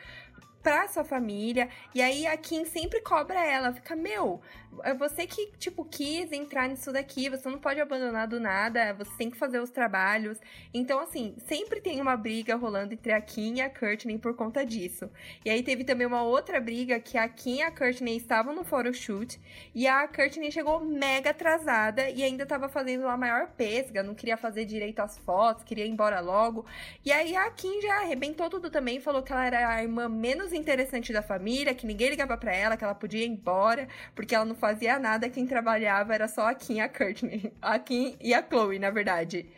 pra 0.63 0.89
sua 0.89 1.05
família. 1.05 1.69
E 1.95 2.01
aí 2.01 2.27
a 2.27 2.37
Kim 2.37 2.65
sempre 2.65 3.01
cobra 3.01 3.45
ela, 3.45 3.73
fica, 3.73 3.97
meu, 3.97 4.41
é 4.83 4.95
você 4.95 5.27
que, 5.27 5.53
tipo, 5.59 5.85
quis 5.85 6.33
entrar 6.33 6.69
nisso 6.69 6.93
daqui, 6.93 7.29
você 7.29 7.49
não 7.49 7.59
pode 7.59 7.81
abandonar 7.81 8.27
do 8.27 8.41
nada, 8.41 8.95
você 8.95 9.11
tem 9.19 9.31
que 9.31 9.37
fazer 9.37 9.61
os 9.61 9.71
trabalhos. 9.71 10.39
Então, 10.73 11.01
assim, 11.01 11.35
sempre 11.47 11.81
tem 11.81 12.01
uma 12.01 12.17
briga 12.17 12.57
rolando 12.57 12.95
entre 12.95 13.13
a 13.13 13.21
Kim 13.21 13.57
e 13.57 13.61
a 13.61 13.69
Courtney 13.69 14.19
por 14.19 14.35
conta 14.35 14.65
disso. 14.65 15.11
E 15.45 15.51
aí 15.51 15.63
teve 15.63 15.85
também 15.85 16.07
uma 16.07 16.23
outra 16.23 16.61
briga 16.61 16.99
que 17.01 17.19
a 17.19 17.29
Kim 17.29 17.57
e 17.57 17.63
a 17.63 17.71
Courtney 17.71 18.17
estavam 18.17 18.55
no 18.55 18.65
photoshoot 18.65 19.39
e 19.75 19.87
a 19.87 20.09
Courtney 20.09 20.51
chegou 20.51 20.81
mega 20.81 21.31
atrasada 21.31 22.09
e 22.09 22.23
ainda 22.23 22.47
tava 22.47 22.69
fazendo 22.69 23.07
a 23.09 23.17
maior 23.17 23.49
pesga, 23.49 24.03
não 24.03 24.15
queria 24.15 24.37
fazer 24.37 24.65
direito 24.65 25.01
às 25.01 25.19
fotos, 25.19 25.65
queria 25.65 25.85
ir 25.85 25.91
embora 25.91 26.21
logo. 26.21 26.65
E 27.05 27.13
aí 27.13 27.37
a 27.37 27.51
Kim 27.51 27.81
já 27.81 28.01
arrebentou 28.01 28.49
tudo 28.49 28.71
também, 28.71 29.01
falou 29.01 29.23
que 29.23 29.33
ela 29.33 29.45
era 29.45 29.69
a 29.69 29.83
irmã 29.83 30.09
menos 30.09 30.52
interessante 30.57 31.13
da 31.13 31.23
família, 31.23 31.75
que 31.75 31.87
ninguém 31.87 32.11
ligava 32.11 32.37
para 32.37 32.55
ela, 32.55 32.77
que 32.77 32.85
ela 32.85 32.95
podia 32.95 33.25
ir 33.25 33.29
embora, 33.29 33.89
porque 34.15 34.35
ela 34.35 34.45
não 34.45 34.55
fazia 34.55 34.99
nada, 34.99 35.29
quem 35.29 35.47
trabalhava 35.47 36.15
era 36.15 36.29
só 36.29 36.49
a 36.49 36.55
Kim 36.55 36.77
e 36.77 36.81
a 36.81 36.89
Courtney. 36.89 37.53
A 37.61 37.79
Kim 37.79 38.17
e 38.21 38.35
a 38.35 38.43
Chloe, 38.43 38.79
na 38.79 38.91
verdade. 38.91 39.49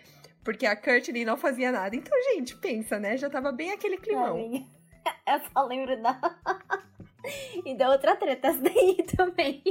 Porque 0.44 0.66
a 0.66 0.76
Courtney 0.76 1.24
não 1.24 1.36
fazia 1.36 1.72
nada. 1.72 1.96
Então, 1.96 2.16
gente, 2.32 2.56
pensa, 2.56 2.98
né? 2.98 3.16
Já 3.16 3.30
tava 3.30 3.50
bem 3.50 3.72
aquele 3.72 3.96
climão. 3.96 4.36
Eu 5.26 5.40
só 5.52 5.66
lembro 5.66 6.00
da. 6.02 6.18
e 7.64 7.74
da 7.76 7.90
outra 7.90 8.16
treta 8.16 8.52
daí 8.52 8.96
também. 9.16 9.62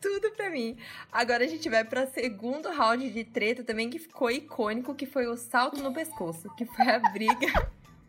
Tudo 0.00 0.30
pra 0.32 0.50
mim. 0.50 0.76
Agora 1.10 1.44
a 1.44 1.46
gente 1.46 1.68
vai 1.68 1.84
pra 1.84 2.06
segundo 2.06 2.70
round 2.70 3.08
de 3.08 3.24
treta 3.24 3.64
também 3.64 3.88
que 3.88 3.98
ficou 3.98 4.30
icônico, 4.30 4.94
que 4.94 5.06
foi 5.06 5.26
o 5.26 5.36
salto 5.36 5.82
no 5.82 5.94
pescoço, 5.94 6.54
que 6.56 6.66
foi 6.66 6.88
a 6.88 6.98
briga 6.98 7.46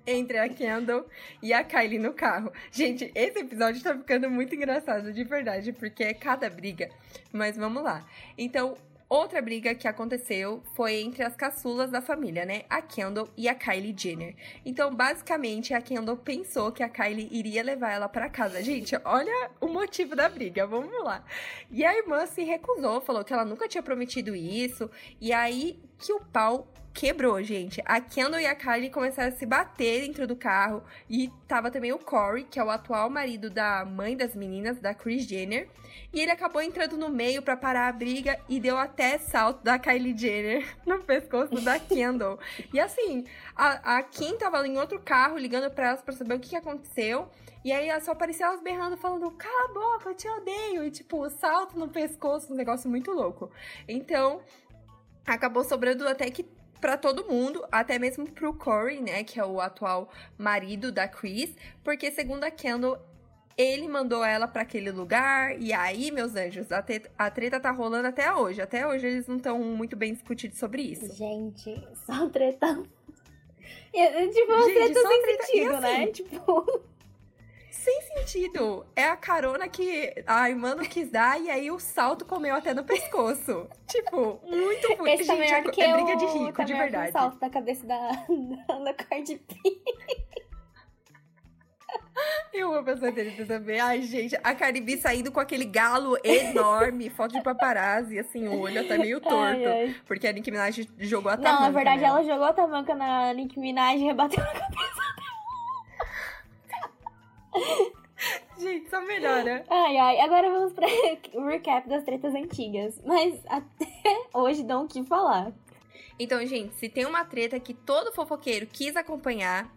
entre 0.05 0.37
a 0.37 0.49
Kendall 0.49 1.05
e 1.41 1.53
a 1.53 1.63
Kylie 1.63 1.99
no 1.99 2.13
carro. 2.13 2.51
Gente, 2.71 3.11
esse 3.15 3.39
episódio 3.39 3.81
tá 3.81 3.95
ficando 3.95 4.29
muito 4.29 4.55
engraçado, 4.55 5.11
de 5.11 5.23
verdade, 5.23 5.73
porque 5.73 6.03
é 6.03 6.13
cada 6.13 6.49
briga. 6.49 6.89
Mas 7.31 7.57
vamos 7.57 7.83
lá. 7.83 8.05
Então, 8.37 8.77
Outra 9.07 9.39
briga 9.39 9.75
que 9.75 9.87
aconteceu 9.87 10.63
foi 10.73 10.95
entre 10.95 11.21
as 11.21 11.35
caçulas 11.35 11.91
da 11.91 12.01
família, 12.01 12.43
né? 12.43 12.63
A 12.67 12.81
Kendall 12.81 13.29
e 13.37 13.47
a 13.47 13.53
Kylie 13.53 13.93
Jenner. 13.95 14.35
Então, 14.65 14.93
basicamente, 14.95 15.75
a 15.75 15.81
Kendall 15.81 16.17
pensou 16.17 16.71
que 16.71 16.81
a 16.81 16.89
Kylie 16.89 17.29
iria 17.31 17.61
levar 17.61 17.91
ela 17.91 18.09
para 18.09 18.29
casa. 18.29 18.63
Gente, 18.63 18.99
olha 19.05 19.51
o 19.61 19.67
motivo 19.67 20.15
da 20.15 20.27
briga, 20.27 20.65
vamos 20.65 21.03
lá. 21.03 21.23
E 21.69 21.85
a 21.85 21.95
irmã 21.95 22.25
se 22.25 22.43
recusou, 22.43 22.99
falou 22.99 23.23
que 23.23 23.31
ela 23.31 23.45
nunca 23.45 23.67
tinha 23.67 23.83
prometido 23.83 24.35
isso. 24.35 24.89
E 25.21 25.31
aí 25.31 25.79
que 25.97 26.13
o 26.13 26.19
pau 26.19 26.67
quebrou, 26.95 27.43
gente. 27.43 27.81
A 27.85 27.99
Kendall 27.99 28.39
e 28.39 28.45
a 28.45 28.55
Kylie 28.55 28.89
começaram 28.89 29.27
a 29.27 29.35
se 29.35 29.45
bater 29.45 30.01
dentro 30.01 30.25
do 30.25 30.35
carro. 30.35 30.81
E 31.09 31.29
tava 31.45 31.69
também 31.69 31.91
o 31.91 31.99
Corey, 31.99 32.45
que 32.45 32.57
é 32.57 32.63
o 32.63 32.69
atual 32.69 33.09
marido 33.09 33.49
da 33.49 33.83
mãe 33.83 34.15
das 34.15 34.33
meninas, 34.33 34.79
da 34.79 34.93
Kris 34.93 35.25
Jenner. 35.25 35.67
E 36.13 36.21
ele 36.21 36.31
acabou 36.31 36.61
entrando 36.61 36.97
no 36.97 37.09
meio 37.09 37.41
para 37.41 37.57
parar 37.57 37.89
a 37.89 37.91
briga 37.91 38.39
e 38.47 38.59
deu 38.59 38.77
até 38.77 39.17
salto 39.17 39.61
da 39.61 39.77
Kylie 39.77 40.17
Jenner 40.17 40.65
no 40.87 40.99
pescoço 41.03 41.59
da 41.61 41.77
Kendall. 41.79 42.39
e 42.73 42.79
assim, 42.79 43.25
a, 43.55 43.97
a 43.97 44.03
Kim 44.03 44.37
tava 44.37 44.65
em 44.65 44.77
outro 44.77 44.99
carro 44.99 45.37
ligando 45.37 45.69
para 45.69 45.89
elas 45.89 46.01
pra 46.01 46.13
saber 46.13 46.35
o 46.35 46.39
que, 46.39 46.49
que 46.49 46.55
aconteceu. 46.55 47.29
E 47.65 47.71
aí 47.71 47.89
só 47.99 48.11
aparecia 48.11 48.45
elas 48.45 48.61
berrando, 48.61 48.95
falando, 48.95 49.29
cala 49.31 49.65
a 49.65 49.73
boca, 49.73 50.09
eu 50.09 50.15
te 50.15 50.29
odeio. 50.29 50.83
E 50.85 50.91
tipo, 50.91 51.27
salto 51.31 51.77
no 51.77 51.89
pescoço, 51.89 52.53
um 52.53 52.55
negócio 52.55 52.87
muito 52.87 53.11
louco. 53.11 53.49
Então, 53.87 54.39
acabou 55.25 55.63
sobrando 55.63 56.07
até 56.07 56.29
que 56.29 56.45
para 56.79 56.97
todo 56.97 57.25
mundo, 57.25 57.65
até 57.71 57.97
mesmo 57.97 58.29
pro 58.29 58.53
Corey, 58.53 59.01
né, 59.01 59.23
que 59.23 59.39
é 59.39 59.45
o 59.45 59.59
atual 59.59 60.09
marido 60.37 60.91
da 60.91 61.07
Chris, 61.07 61.55
porque 61.83 62.11
segundo 62.11 62.43
a 62.43 62.51
Kendall, 62.51 62.99
ele 63.57 63.87
mandou 63.87 64.23
ela 64.23 64.47
para 64.47 64.63
aquele 64.63 64.91
lugar, 64.91 65.59
e 65.59 65.71
aí, 65.71 66.11
meus 66.11 66.35
anjos, 66.35 66.71
a 66.71 66.81
treta, 66.81 67.09
a 67.17 67.31
treta 67.31 67.59
tá 67.59 67.71
rolando 67.71 68.07
até 68.07 68.33
hoje. 68.33 68.61
Até 68.61 68.85
hoje 68.85 69.07
eles 69.07 69.27
não 69.27 69.37
estão 69.37 69.57
muito 69.59 69.95
bem 69.95 70.13
discutidos 70.13 70.59
sobre 70.59 70.81
isso. 70.81 71.15
Gente, 71.15 71.73
só 72.05 72.27
treta. 72.29 72.67
tipo, 74.33 74.51
uma 74.51 74.65
Gente, 74.65 74.73
treta 74.73 75.07
sem 75.07 75.21
treta... 75.21 75.43
sentido, 75.45 75.79
né? 75.79 75.93
assim, 75.93 76.05
né? 76.05 76.07
Tipo 76.11 76.83
sem 77.75 78.01
sentido. 78.01 78.85
É 78.95 79.03
a 79.03 79.17
carona 79.17 79.67
que 79.67 80.13
a 80.25 80.49
irmã 80.49 80.75
não 80.75 80.85
quis 80.85 81.11
dar 81.11 81.39
e 81.39 81.49
aí 81.49 81.69
o 81.69 81.79
salto 81.79 82.25
comeu 82.25 82.55
até 82.55 82.73
no 82.73 82.83
pescoço. 82.83 83.67
tipo, 83.87 84.39
muito 84.43 84.93
ruim. 84.95 85.11
Esse 85.11 85.25
tá 85.25 85.35
Gente, 85.35 85.49
tá 85.49 85.57
é, 85.57 85.61
que 85.63 85.81
é 85.81 85.93
briga 85.93 86.15
de 86.15 86.25
rico, 86.25 86.53
tá 86.53 86.63
de 86.63 86.73
verdade. 86.73 87.09
o 87.09 87.13
salto 87.13 87.39
da 87.39 87.49
cabeça 87.49 87.85
da, 87.85 88.11
da 88.83 88.93
Cardi 88.93 89.35
B. 89.35 89.55
Eu 92.53 92.73
amo 92.73 92.89
essa 92.89 93.11
treta 93.11 93.45
também. 93.45 93.79
Ai, 93.79 94.01
gente, 94.01 94.37
a 94.41 94.55
Cardi 94.55 94.79
B 94.79 94.97
saindo 94.97 95.31
com 95.31 95.39
aquele 95.39 95.65
galo 95.65 96.17
enorme, 96.23 97.09
foto 97.09 97.33
de 97.33 97.41
paparazzi, 97.41 98.17
assim, 98.17 98.47
o 98.47 98.59
olho 98.61 98.79
até 98.79 98.97
meio 98.97 99.19
torto. 99.19 99.37
Ai, 99.37 99.65
ai. 99.65 99.95
Porque 100.05 100.25
a 100.25 100.31
Nicki 100.31 100.49
Minaj 100.49 100.87
jogou 100.97 101.31
a 101.31 101.37
tamanca. 101.37 101.53
Não, 101.53 101.61
na 101.67 101.71
verdade, 101.71 102.03
ela 102.03 102.23
jogou 102.23 102.45
a 102.45 102.53
tamanca 102.53 102.95
na 102.95 103.33
Nicki 103.33 103.59
Minaj 103.59 103.99
e 103.99 104.05
rebateu 104.05 104.43
na 104.43 104.53
cabeça 104.53 105.04
Gente, 108.57 108.89
só 108.89 109.01
melhora. 109.01 109.65
Ai, 109.69 109.97
ai. 109.97 110.19
Agora 110.21 110.49
vamos 110.49 110.73
pra 110.73 110.87
recap 111.49 111.87
das 111.89 112.03
tretas 112.03 112.33
antigas. 112.33 112.99
Mas 113.03 113.39
até 113.47 113.87
hoje 114.33 114.63
dão 114.63 114.85
o 114.85 114.87
que 114.87 115.03
falar. 115.03 115.51
Então, 116.17 116.45
gente, 116.45 116.73
se 116.75 116.87
tem 116.87 117.05
uma 117.05 117.25
treta 117.25 117.59
que 117.59 117.73
todo 117.73 118.13
fofoqueiro 118.13 118.65
quis 118.67 118.95
acompanhar, 118.95 119.69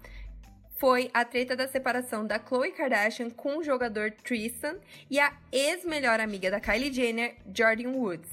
foi 0.77 1.11
a 1.13 1.25
treta 1.25 1.57
da 1.57 1.67
separação 1.67 2.25
da 2.25 2.39
Khloe 2.39 2.71
Kardashian 2.71 3.29
com 3.31 3.59
o 3.59 3.65
jogador 3.65 4.13
Tristan 4.13 4.77
e 5.11 5.19
a 5.19 5.37
ex-melhor 5.51 6.21
amiga 6.21 6.49
da 6.49 6.61
Kylie 6.61 6.93
Jenner, 6.93 7.35
Jordan 7.53 7.91
Woods. 7.91 8.31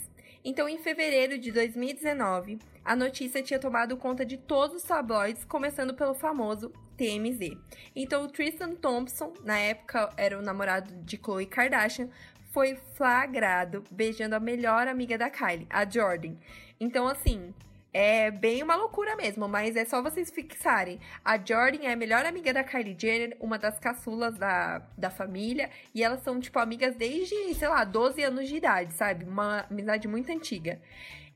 Então, 0.47 0.69
em 0.69 0.77
fevereiro 0.77 1.39
de 1.39 1.51
2019, 1.51 2.59
a 2.83 2.95
notícia 2.95 3.41
tinha 3.41 3.59
tomado 3.59 3.97
conta 3.97 4.23
de 4.23 4.37
todos 4.37 4.77
os 4.77 4.83
tabloides, 4.83 5.43
começando 5.43 5.95
pelo 5.95 6.13
famoso 6.13 6.71
TMZ. 6.95 7.57
Então, 7.95 8.23
o 8.23 8.27
Tristan 8.27 8.75
Thompson, 8.75 9.33
na 9.43 9.57
época 9.57 10.13
era 10.15 10.37
o 10.37 10.43
namorado 10.43 10.93
de 11.01 11.17
Khloe 11.17 11.47
Kardashian, 11.47 12.09
foi 12.51 12.75
flagrado 12.93 13.83
beijando 13.89 14.35
a 14.35 14.39
melhor 14.39 14.87
amiga 14.87 15.17
da 15.17 15.31
Kylie, 15.31 15.65
a 15.67 15.83
Jordan. 15.83 16.35
Então, 16.79 17.07
assim, 17.07 17.51
é 17.97 18.29
bem 18.29 18.61
uma 18.61 18.75
loucura 18.75 19.15
mesmo, 19.15 19.47
mas 19.47 19.77
é 19.77 19.85
só 19.85 20.01
vocês 20.01 20.29
fixarem. 20.29 20.99
A 21.23 21.37
Jordan 21.37 21.85
é 21.85 21.93
a 21.93 21.95
melhor 21.95 22.25
amiga 22.25 22.53
da 22.53 22.61
Kylie 22.61 22.93
Jenner, 22.99 23.37
uma 23.39 23.57
das 23.57 23.79
caçulas 23.79 24.37
da, 24.37 24.79
da 24.97 25.09
família, 25.09 25.69
e 25.93 26.03
elas 26.03 26.21
são, 26.21 26.37
tipo, 26.37 26.59
amigas 26.59 26.93
desde, 26.97 27.55
sei 27.55 27.69
lá, 27.69 27.85
12 27.85 28.21
anos 28.21 28.49
de 28.49 28.57
idade, 28.57 28.93
sabe? 28.93 29.23
Uma 29.23 29.61
amizade 29.71 30.09
muito 30.09 30.29
antiga. 30.29 30.81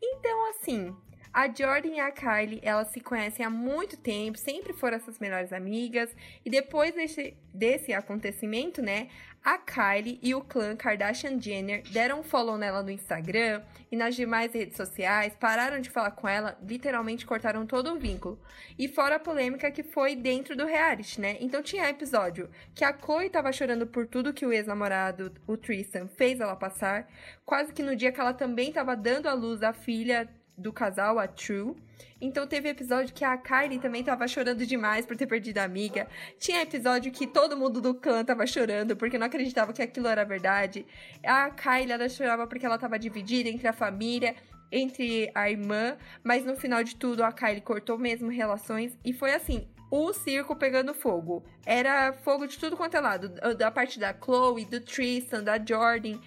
Então, 0.01 0.49
assim, 0.49 0.93
a 1.31 1.47
Jordan 1.47 1.95
e 1.95 1.99
a 2.01 2.11
Kylie, 2.11 2.59
elas 2.61 2.89
se 2.89 2.99
conhecem 2.99 3.45
há 3.45 3.49
muito 3.49 3.95
tempo, 3.95 4.37
sempre 4.37 4.73
foram 4.73 4.97
essas 4.97 5.17
melhores 5.17 5.53
amigas. 5.53 6.13
E 6.43 6.49
depois 6.49 6.93
desse, 6.93 7.37
desse 7.53 7.93
acontecimento, 7.93 8.81
né, 8.81 9.07
a 9.43 9.57
Kylie 9.57 10.19
e 10.21 10.35
o 10.35 10.41
clã 10.41 10.75
Kardashian 10.75 11.39
Jenner 11.39 11.81
deram 11.91 12.19
um 12.19 12.23
follow 12.23 12.57
nela 12.57 12.83
no 12.83 12.91
Instagram 12.91 13.61
e 13.91 13.95
nas 13.95 14.15
demais 14.15 14.53
redes 14.53 14.75
sociais, 14.75 15.35
pararam 15.39 15.79
de 15.79 15.89
falar 15.89 16.11
com 16.11 16.27
ela, 16.27 16.57
literalmente 16.61 17.25
cortaram 17.25 17.65
todo 17.65 17.93
o 17.93 17.99
vínculo. 17.99 18.39
E 18.77 18.87
fora 18.87 19.15
a 19.15 19.19
polêmica 19.19 19.71
que 19.71 19.81
foi 19.81 20.15
dentro 20.15 20.55
do 20.55 20.65
reality, 20.65 21.19
né? 21.19 21.37
Então 21.39 21.63
tinha 21.63 21.89
episódio 21.89 22.49
que 22.75 22.83
a 22.83 22.95
Chloe 22.97 23.29
tava 23.29 23.51
chorando 23.51 23.87
por 23.87 24.05
tudo 24.05 24.33
que 24.33 24.45
o 24.45 24.53
ex-namorado, 24.53 25.33
o 25.47 25.57
Tristan, 25.57 26.07
fez 26.07 26.39
ela 26.39 26.55
passar, 26.55 27.07
quase 27.45 27.73
que 27.73 27.81
no 27.81 27.95
dia 27.95 28.11
que 28.11 28.19
ela 28.19 28.33
também 28.33 28.71
tava 28.71 28.95
dando 28.95 29.27
à 29.27 29.33
luz 29.33 29.63
a 29.63 29.73
filha 29.73 30.29
do 30.59 30.73
casal, 30.73 31.17
a 31.17 31.27
True. 31.27 31.75
Então 32.21 32.45
teve 32.45 32.69
episódio 32.69 33.13
que 33.13 33.23
a 33.23 33.37
Kylie 33.37 33.79
também 33.79 34.03
tava 34.03 34.27
chorando 34.27 34.65
demais 34.65 35.05
por 35.05 35.15
ter 35.15 35.25
perdido 35.25 35.57
a 35.59 35.63
amiga. 35.63 36.07
Tinha 36.37 36.61
episódio 36.61 37.11
que 37.11 37.25
todo 37.25 37.57
mundo 37.57 37.79
do 37.79 37.93
clã 37.93 38.23
tava 38.23 38.45
chorando 38.45 38.95
porque 38.95 39.17
não 39.17 39.27
acreditava 39.27 39.71
que 39.71 39.81
aquilo 39.81 40.07
era 40.07 40.25
verdade. 40.25 40.85
A 41.25 41.49
Kylie, 41.49 41.91
ela 41.91 42.09
chorava 42.09 42.45
porque 42.45 42.65
ela 42.65 42.77
tava 42.77 42.99
dividida 42.99 43.49
entre 43.49 43.67
a 43.67 43.73
família, 43.73 44.35
entre 44.71 45.31
a 45.33 45.49
irmã, 45.49 45.97
mas 46.23 46.45
no 46.45 46.55
final 46.55 46.83
de 46.83 46.95
tudo 46.95 47.23
a 47.23 47.31
Kylie 47.31 47.61
cortou 47.61 47.97
mesmo 47.97 48.29
relações 48.29 48.97
e 49.03 49.13
foi 49.13 49.33
assim, 49.33 49.67
o 49.89 50.13
circo 50.13 50.55
pegando 50.55 50.93
fogo. 50.93 51.43
Era 51.65 52.13
fogo 52.13 52.45
de 52.45 52.59
tudo 52.59 52.77
quanto 52.77 52.95
é 52.95 52.99
lado, 52.99 53.29
da 53.55 53.71
parte 53.71 53.99
da 53.99 54.13
Chloe, 54.13 54.65
do 54.65 54.79
Tristan, 54.81 55.43
da 55.43 55.57
Jordan. 55.57 56.19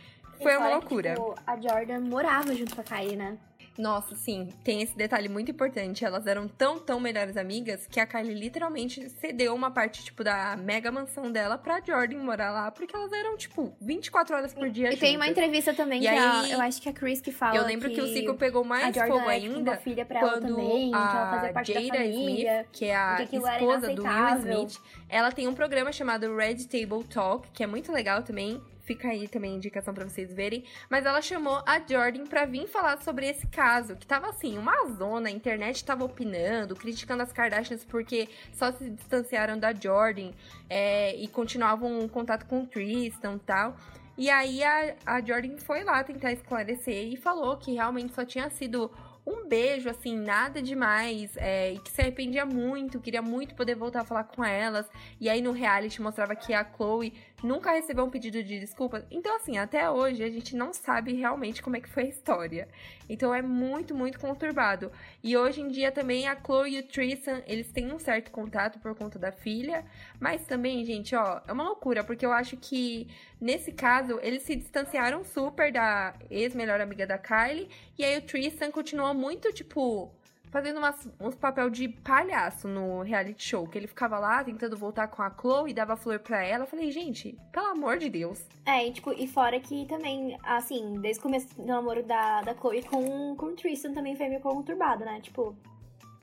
Foi 0.42 0.56
uma 0.56 0.70
loucura. 0.70 1.14
Que, 1.14 1.20
tipo, 1.20 1.34
a 1.46 1.60
Jordan 1.60 2.00
morava 2.00 2.52
junto 2.52 2.74
com 2.74 2.80
a 2.80 2.84
Kylie, 2.84 3.14
né? 3.14 3.38
Nossa, 3.78 4.14
sim, 4.14 4.48
tem 4.62 4.82
esse 4.82 4.96
detalhe 4.96 5.28
muito 5.28 5.50
importante. 5.50 6.04
Elas 6.04 6.26
eram 6.26 6.46
tão, 6.46 6.78
tão 6.78 7.00
melhores 7.00 7.36
amigas 7.36 7.86
que 7.86 7.98
a 7.98 8.06
Kylie 8.06 8.34
literalmente 8.34 9.08
cedeu 9.10 9.54
uma 9.54 9.70
parte, 9.70 10.04
tipo, 10.04 10.22
da 10.22 10.56
mega 10.56 10.90
mansão 10.90 11.30
dela 11.30 11.56
pra 11.56 11.80
Jordan 11.80 12.18
morar 12.18 12.50
lá, 12.50 12.70
porque 12.70 12.94
elas 12.94 13.12
eram, 13.12 13.36
tipo, 13.36 13.72
24 13.80 14.36
horas 14.36 14.54
por 14.54 14.68
dia. 14.68 14.88
E 14.88 14.92
juntas. 14.92 15.00
tem 15.00 15.16
uma 15.16 15.26
entrevista 15.26 15.72
também 15.72 16.00
e 16.00 16.02
que 16.02 16.08
aí, 16.08 16.18
a, 16.18 16.48
eu 16.50 16.60
acho 16.60 16.82
que 16.82 16.88
a 16.88 16.92
Chris 16.92 17.20
que 17.20 17.32
fala. 17.32 17.56
Eu 17.56 17.64
lembro 17.64 17.88
que, 17.88 17.94
que 17.94 18.00
o 18.00 18.06
ciclo 18.06 18.34
pegou 18.34 18.64
mais 18.64 18.94
fogo 18.96 19.30
é, 19.30 19.40
tipo, 19.40 19.54
ainda. 19.56 19.76
Filha 19.76 20.04
pra 20.04 20.20
quando 20.20 20.46
ela 20.46 20.56
também, 20.56 20.94
a 20.94 21.62
que 21.64 21.72
Jada 21.72 22.04
Smith, 22.04 22.66
que 22.72 22.84
é 22.86 22.96
a 22.96 23.22
esposa 23.22 23.94
do 23.94 24.02
Will 24.02 24.38
Smith, 24.38 24.80
ela 25.08 25.32
tem 25.32 25.48
um 25.48 25.54
programa 25.54 25.92
chamado 25.92 26.34
Red 26.34 26.64
Table 26.66 27.04
Talk, 27.04 27.48
que 27.52 27.62
é 27.62 27.66
muito 27.66 27.90
legal 27.90 28.22
também. 28.22 28.60
Fica 28.82 29.08
aí 29.08 29.28
também 29.28 29.52
a 29.52 29.56
indicação 29.56 29.94
para 29.94 30.08
vocês 30.08 30.32
verem. 30.32 30.64
Mas 30.90 31.06
ela 31.06 31.22
chamou 31.22 31.62
a 31.66 31.78
Jordan 31.78 32.24
para 32.24 32.44
vir 32.44 32.66
falar 32.66 33.00
sobre 33.00 33.26
esse 33.26 33.46
caso, 33.46 33.96
que 33.96 34.06
tava 34.06 34.28
assim, 34.28 34.58
uma 34.58 34.86
zona, 34.90 35.28
a 35.28 35.32
internet 35.32 35.84
tava 35.84 36.04
opinando, 36.04 36.74
criticando 36.74 37.22
as 37.22 37.32
Kardashians 37.32 37.84
porque 37.84 38.28
só 38.52 38.72
se 38.72 38.90
distanciaram 38.90 39.58
da 39.58 39.72
Jordan 39.72 40.32
é, 40.68 41.14
e 41.16 41.28
continuavam 41.28 42.00
um 42.00 42.08
contato 42.08 42.44
com 42.46 42.62
o 42.62 42.66
Tristan 42.66 43.36
e 43.36 43.40
tal. 43.40 43.76
E 44.18 44.28
aí 44.28 44.62
a, 44.62 44.94
a 45.06 45.20
Jordan 45.20 45.56
foi 45.58 45.84
lá 45.84 46.02
tentar 46.04 46.32
esclarecer 46.32 47.12
e 47.12 47.16
falou 47.16 47.56
que 47.56 47.72
realmente 47.72 48.12
só 48.12 48.24
tinha 48.24 48.50
sido 48.50 48.90
um 49.26 49.46
beijo, 49.46 49.88
assim, 49.88 50.16
nada 50.16 50.60
demais, 50.60 51.36
é, 51.36 51.72
e 51.74 51.78
que 51.78 51.90
se 51.90 52.00
arrependia 52.00 52.44
muito, 52.44 53.00
queria 53.00 53.22
muito 53.22 53.54
poder 53.54 53.76
voltar 53.76 54.00
a 54.00 54.04
falar 54.04 54.24
com 54.24 54.44
elas. 54.44 54.88
E 55.20 55.28
aí 55.28 55.40
no 55.40 55.52
reality 55.52 56.02
mostrava 56.02 56.34
que 56.34 56.52
a 56.52 56.64
Chloe 56.64 57.12
nunca 57.42 57.72
recebeu 57.72 58.04
um 58.04 58.10
pedido 58.10 58.42
de 58.42 58.60
desculpas. 58.60 59.04
Então, 59.10 59.36
assim, 59.36 59.58
até 59.58 59.90
hoje 59.90 60.22
a 60.22 60.30
gente 60.30 60.54
não 60.54 60.72
sabe 60.72 61.12
realmente 61.12 61.62
como 61.62 61.76
é 61.76 61.80
que 61.80 61.88
foi 61.88 62.04
a 62.04 62.08
história. 62.08 62.68
Então 63.08 63.34
é 63.34 63.42
muito, 63.42 63.94
muito 63.94 64.18
conturbado. 64.18 64.90
E 65.22 65.36
hoje 65.36 65.60
em 65.60 65.68
dia 65.68 65.92
também 65.92 66.26
a 66.26 66.36
Chloe 66.36 66.76
e 66.76 66.80
o 66.80 66.82
Tristan, 66.82 67.42
eles 67.46 67.70
têm 67.70 67.92
um 67.92 67.98
certo 67.98 68.30
contato 68.30 68.78
por 68.78 68.94
conta 68.94 69.18
da 69.18 69.32
filha. 69.32 69.84
Mas 70.20 70.46
também, 70.46 70.84
gente, 70.84 71.14
ó, 71.14 71.40
é 71.46 71.52
uma 71.52 71.64
loucura, 71.64 72.04
porque 72.04 72.24
eu 72.24 72.32
acho 72.32 72.56
que 72.56 73.08
nesse 73.40 73.72
caso 73.72 74.18
eles 74.22 74.42
se 74.42 74.56
distanciaram 74.56 75.24
super 75.24 75.72
da 75.72 76.14
ex-melhor 76.30 76.80
amiga 76.80 77.06
da 77.06 77.18
Kylie. 77.18 77.68
E 77.98 78.04
aí 78.04 78.16
o 78.18 78.22
Tristan 78.22 78.70
continuou 78.70 79.12
muito, 79.14 79.52
tipo 79.52 80.10
fazendo 80.52 80.76
umas, 80.76 81.08
uns 81.18 81.34
papel 81.34 81.70
de 81.70 81.88
palhaço 81.88 82.68
no 82.68 83.00
reality 83.00 83.42
show. 83.42 83.66
Que 83.66 83.78
ele 83.78 83.86
ficava 83.86 84.18
lá 84.18 84.44
tentando 84.44 84.76
voltar 84.76 85.08
com 85.08 85.22
a 85.22 85.30
Chloe 85.30 85.70
e 85.70 85.74
dava 85.74 85.96
flor 85.96 86.20
pra 86.20 86.44
ela. 86.44 86.64
Eu 86.64 86.68
falei, 86.68 86.92
gente, 86.92 87.36
pelo 87.50 87.68
amor 87.68 87.96
de 87.96 88.10
Deus. 88.10 88.46
É, 88.66 88.86
e, 88.86 88.92
tipo, 88.92 89.12
e 89.12 89.26
fora 89.26 89.58
que 89.58 89.86
também, 89.86 90.38
assim, 90.44 91.00
desde 91.00 91.20
o 91.20 91.22
começo 91.22 91.56
do 91.56 91.64
namoro 91.64 92.02
da, 92.02 92.42
da 92.42 92.54
Chloe 92.54 92.82
com, 92.82 93.34
com 93.34 93.46
o 93.46 93.56
Tristan 93.56 93.94
também 93.94 94.14
foi 94.14 94.28
meio 94.28 94.42
conturbado, 94.42 95.04
né? 95.04 95.20
Tipo. 95.22 95.56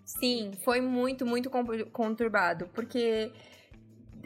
Sim, 0.05 0.51
foi 0.63 0.79
muito, 0.79 1.25
muito 1.25 1.49
conturbado. 1.91 2.67
Porque. 2.67 3.33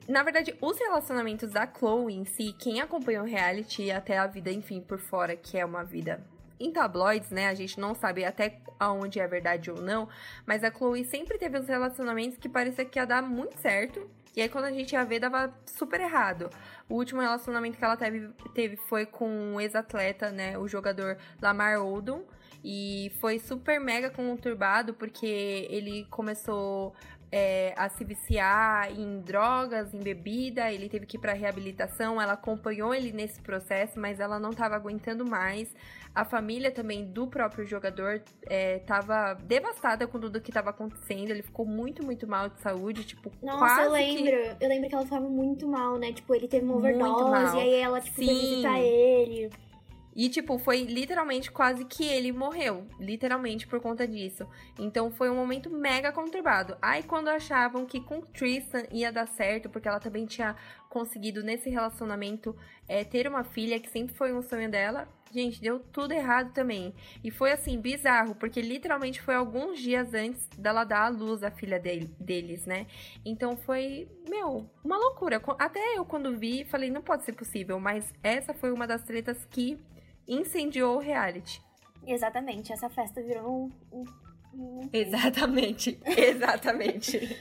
Na 0.05 0.21
verdade, 0.21 0.53
os 0.59 0.77
relacionamentos 0.77 1.49
da 1.49 1.65
Chloe 1.65 2.13
em 2.13 2.25
si, 2.25 2.51
quem 2.59 2.81
acompanha 2.81 3.21
o 3.21 3.25
reality 3.25 3.89
até 3.89 4.17
a 4.17 4.27
vida, 4.27 4.51
enfim, 4.51 4.81
por 4.81 4.99
fora, 4.99 5.33
que 5.37 5.57
é 5.57 5.63
uma 5.63 5.81
vida 5.81 6.21
em 6.63 6.71
tabloides, 6.71 7.29
né? 7.29 7.47
A 7.47 7.53
gente 7.53 7.79
não 7.79 7.93
sabe 7.93 8.23
até 8.23 8.61
aonde 8.79 9.19
é 9.19 9.27
verdade 9.27 9.69
ou 9.69 9.81
não, 9.81 10.07
mas 10.45 10.63
a 10.63 10.71
Chloe 10.71 11.03
sempre 11.05 11.37
teve 11.37 11.59
uns 11.59 11.67
relacionamentos 11.67 12.37
que 12.37 12.49
parecia 12.49 12.85
que 12.85 12.99
ia 12.99 13.05
dar 13.05 13.21
muito 13.21 13.59
certo. 13.59 14.09
E 14.35 14.41
aí, 14.41 14.49
quando 14.49 14.65
a 14.65 14.71
gente 14.71 14.93
ia 14.93 15.05
ver, 15.05 15.19
dava 15.19 15.53
super 15.65 16.01
errado. 16.01 16.49
O 16.89 16.95
último 16.95 17.21
relacionamento 17.21 17.77
que 17.77 17.85
ela 17.85 17.95
teve, 17.95 18.29
teve 18.53 18.77
foi 18.77 19.05
com 19.05 19.29
um 19.29 19.61
ex-atleta, 19.61 20.31
né? 20.31 20.57
O 20.57 20.67
jogador 20.67 21.17
Lamar 21.39 21.79
Odom. 21.85 22.23
E 22.63 23.11
foi 23.19 23.37
super 23.37 23.79
mega 23.79 24.09
conturbado, 24.09 24.93
porque 24.93 25.67
ele 25.69 26.07
começou 26.09 26.95
é, 27.35 27.73
a 27.75 27.89
se 27.89 28.03
viciar 28.03 28.91
em 28.91 29.19
drogas, 29.19 29.91
em 29.91 29.97
bebida, 29.97 30.71
ele 30.71 30.87
teve 30.87 31.07
que 31.07 31.17
ir 31.17 31.19
para 31.19 31.33
reabilitação. 31.33 32.21
Ela 32.21 32.33
acompanhou 32.33 32.93
ele 32.93 33.11
nesse 33.11 33.41
processo, 33.41 33.99
mas 33.99 34.19
ela 34.19 34.39
não 34.39 34.51
estava 34.51 34.75
aguentando 34.75 35.25
mais. 35.25 35.73
A 36.13 36.23
família 36.23 36.69
também 36.69 37.03
do 37.03 37.25
próprio 37.25 37.65
jogador 37.65 38.21
estava 38.47 39.31
é, 39.31 39.45
devastada 39.45 40.05
com 40.05 40.19
tudo 40.19 40.39
que 40.39 40.51
estava 40.51 40.69
acontecendo. 40.69 41.31
Ele 41.31 41.41
ficou 41.41 41.65
muito, 41.65 42.05
muito 42.05 42.27
mal 42.27 42.49
de 42.49 42.61
saúde, 42.61 43.03
tipo, 43.03 43.31
Nossa, 43.41 43.57
quase 43.57 43.81
eu 43.81 43.91
lembro. 43.91 44.23
Que... 44.23 44.63
Eu 44.63 44.69
lembro 44.69 44.89
que 44.89 44.93
ela 44.93 45.03
estava 45.03 45.27
muito 45.27 45.67
mal, 45.67 45.97
né? 45.97 46.13
Tipo, 46.13 46.35
ele 46.35 46.47
teve 46.47 46.63
uma 46.63 46.75
overdose, 46.75 47.57
e 47.57 47.61
aí 47.61 47.73
ela, 47.73 47.99
tipo, 47.99 48.15
Sim. 48.15 48.25
foi 48.27 48.35
visitar 48.35 48.79
ele. 48.79 49.49
E, 50.15 50.29
tipo, 50.29 50.57
foi 50.57 50.83
literalmente 50.83 51.51
quase 51.51 51.85
que 51.85 52.05
ele 52.05 52.31
morreu. 52.31 52.87
Literalmente 52.99 53.67
por 53.67 53.79
conta 53.79 54.07
disso. 54.07 54.47
Então 54.77 55.11
foi 55.11 55.29
um 55.29 55.35
momento 55.35 55.69
mega 55.69 56.11
conturbado. 56.11 56.77
Aí 56.81 57.03
quando 57.03 57.29
achavam 57.29 57.85
que 57.85 57.99
com 57.99 58.21
Tristan 58.21 58.83
ia 58.91 59.11
dar 59.11 59.27
certo, 59.27 59.69
porque 59.69 59.87
ela 59.87 59.99
também 59.99 60.25
tinha 60.25 60.55
conseguido 60.89 61.41
nesse 61.41 61.69
relacionamento 61.69 62.55
é, 62.87 63.03
ter 63.03 63.27
uma 63.27 63.43
filha, 63.43 63.79
que 63.79 63.89
sempre 63.89 64.15
foi 64.15 64.31
um 64.31 64.43
sonho 64.43 64.69
dela. 64.69 65.07
Gente, 65.31 65.59
deu 65.59 65.79
tudo 65.79 66.11
errado 66.11 66.53
também. 66.53 66.93
E 67.23 67.31
foi 67.31 67.51
assim, 67.51 67.81
bizarro, 67.81 68.35
porque 68.35 68.61
literalmente 68.61 69.19
foi 69.19 69.33
alguns 69.33 69.79
dias 69.79 70.13
antes 70.13 70.47
dela 70.55 70.83
dar 70.83 71.05
à 71.05 71.09
luz 71.09 71.41
a 71.41 71.49
filha 71.49 71.79
dele, 71.79 72.05
deles, 72.19 72.67
né? 72.67 72.85
Então 73.25 73.57
foi, 73.57 74.07
meu, 74.29 74.69
uma 74.83 74.95
loucura. 74.95 75.41
Até 75.57 75.97
eu, 75.97 76.05
quando 76.05 76.37
vi, 76.37 76.63
falei, 76.65 76.91
não 76.91 77.01
pode 77.01 77.23
ser 77.23 77.33
possível, 77.33 77.79
mas 77.79 78.13
essa 78.21 78.53
foi 78.53 78.71
uma 78.71 78.85
das 78.85 79.03
tretas 79.03 79.43
que 79.45 79.79
incendiou 80.27 80.95
o 80.97 80.99
reality. 80.99 81.61
Exatamente, 82.05 82.73
essa 82.73 82.89
festa 82.89 83.21
virou 83.21 83.71
um. 83.91 84.05
um... 84.53 84.89
Exatamente, 84.91 85.99
exatamente. 86.05 87.37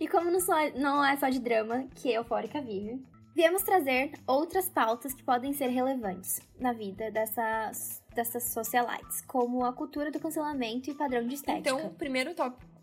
e 0.00 0.08
como 0.08 0.30
não, 0.30 0.40
só, 0.40 0.54
não 0.70 1.04
é 1.04 1.16
só 1.16 1.28
de 1.28 1.38
drama 1.38 1.86
que 1.94 2.10
Eufórica 2.10 2.60
vive, 2.60 3.04
viemos 3.34 3.62
trazer 3.62 4.12
outras 4.26 4.68
pautas 4.68 5.12
que 5.12 5.22
podem 5.22 5.52
ser 5.52 5.68
relevantes 5.68 6.40
na 6.58 6.72
vida 6.72 7.10
dessas, 7.10 8.02
dessas 8.14 8.44
socialites, 8.44 9.20
como 9.22 9.64
a 9.64 9.72
cultura 9.72 10.10
do 10.10 10.18
cancelamento 10.18 10.90
e 10.90 10.94
padrão 10.94 11.26
de 11.26 11.34
estética. 11.34 11.70
Então, 11.70 11.86
o 11.86 11.94
primeiro 11.94 12.34
tópico 12.34 12.75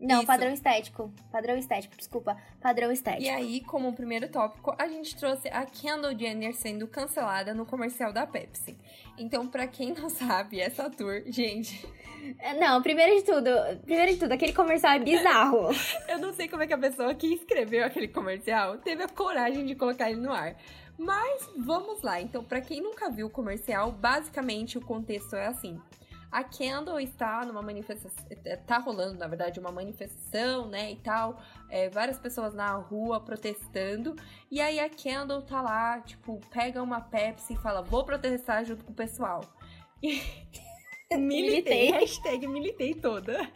não, 0.00 0.18
Isso. 0.18 0.26
padrão 0.26 0.52
estético. 0.52 1.12
Padrão 1.32 1.56
estético, 1.56 1.96
desculpa. 1.96 2.36
Padrão 2.60 2.92
estético. 2.92 3.24
E 3.24 3.28
aí, 3.28 3.60
como 3.60 3.92
primeiro 3.92 4.28
tópico, 4.28 4.74
a 4.78 4.86
gente 4.86 5.16
trouxe 5.16 5.48
a 5.48 5.66
Kendall 5.66 6.16
Jenner 6.16 6.54
sendo 6.54 6.86
cancelada 6.86 7.52
no 7.52 7.66
comercial 7.66 8.12
da 8.12 8.24
Pepsi. 8.24 8.78
Então, 9.18 9.48
para 9.48 9.66
quem 9.66 9.92
não 9.92 10.08
sabe, 10.10 10.60
essa 10.60 10.88
tour, 10.88 11.22
gente. 11.26 11.84
É, 12.38 12.54
não, 12.54 12.80
primeiro 12.80 13.16
de 13.16 13.24
tudo, 13.24 13.50
primeiro 13.84 14.12
de 14.12 14.18
tudo, 14.18 14.32
aquele 14.32 14.52
comercial 14.52 14.94
é 14.94 14.98
bizarro. 15.00 15.68
Eu 16.08 16.18
não 16.18 16.32
sei 16.32 16.48
como 16.48 16.62
é 16.62 16.66
que 16.66 16.74
a 16.74 16.78
pessoa 16.78 17.14
que 17.14 17.26
escreveu 17.34 17.84
aquele 17.84 18.08
comercial 18.08 18.78
teve 18.78 19.02
a 19.02 19.08
coragem 19.08 19.66
de 19.66 19.74
colocar 19.74 20.10
ele 20.10 20.20
no 20.20 20.32
ar. 20.32 20.56
Mas 20.96 21.48
vamos 21.56 22.02
lá. 22.02 22.20
Então, 22.20 22.42
para 22.42 22.60
quem 22.60 22.80
nunca 22.80 23.08
viu 23.08 23.28
o 23.28 23.30
comercial, 23.30 23.92
basicamente 23.92 24.78
o 24.78 24.80
contexto 24.80 25.34
é 25.36 25.46
assim: 25.46 25.80
a 26.30 26.44
Kendall 26.44 27.00
está 27.00 27.44
numa 27.44 27.62
manifestação, 27.62 28.26
tá 28.66 28.78
rolando, 28.78 29.18
na 29.18 29.26
verdade, 29.26 29.58
uma 29.58 29.72
manifestação, 29.72 30.68
né, 30.68 30.92
e 30.92 30.96
tal, 30.96 31.40
é, 31.70 31.88
várias 31.88 32.18
pessoas 32.18 32.54
na 32.54 32.72
rua 32.72 33.20
protestando, 33.20 34.14
e 34.50 34.60
aí 34.60 34.78
a 34.78 34.88
Kendall 34.88 35.42
tá 35.42 35.62
lá, 35.62 36.00
tipo, 36.00 36.40
pega 36.50 36.82
uma 36.82 37.00
Pepsi 37.00 37.54
e 37.54 37.56
fala, 37.56 37.82
vou 37.82 38.04
protestar 38.04 38.64
junto 38.64 38.84
com 38.84 38.92
o 38.92 38.96
pessoal. 38.96 39.42
E... 41.10 41.16
militei, 41.16 41.90
hashtag 41.90 42.46
militei 42.46 42.92
toda. 42.92 43.50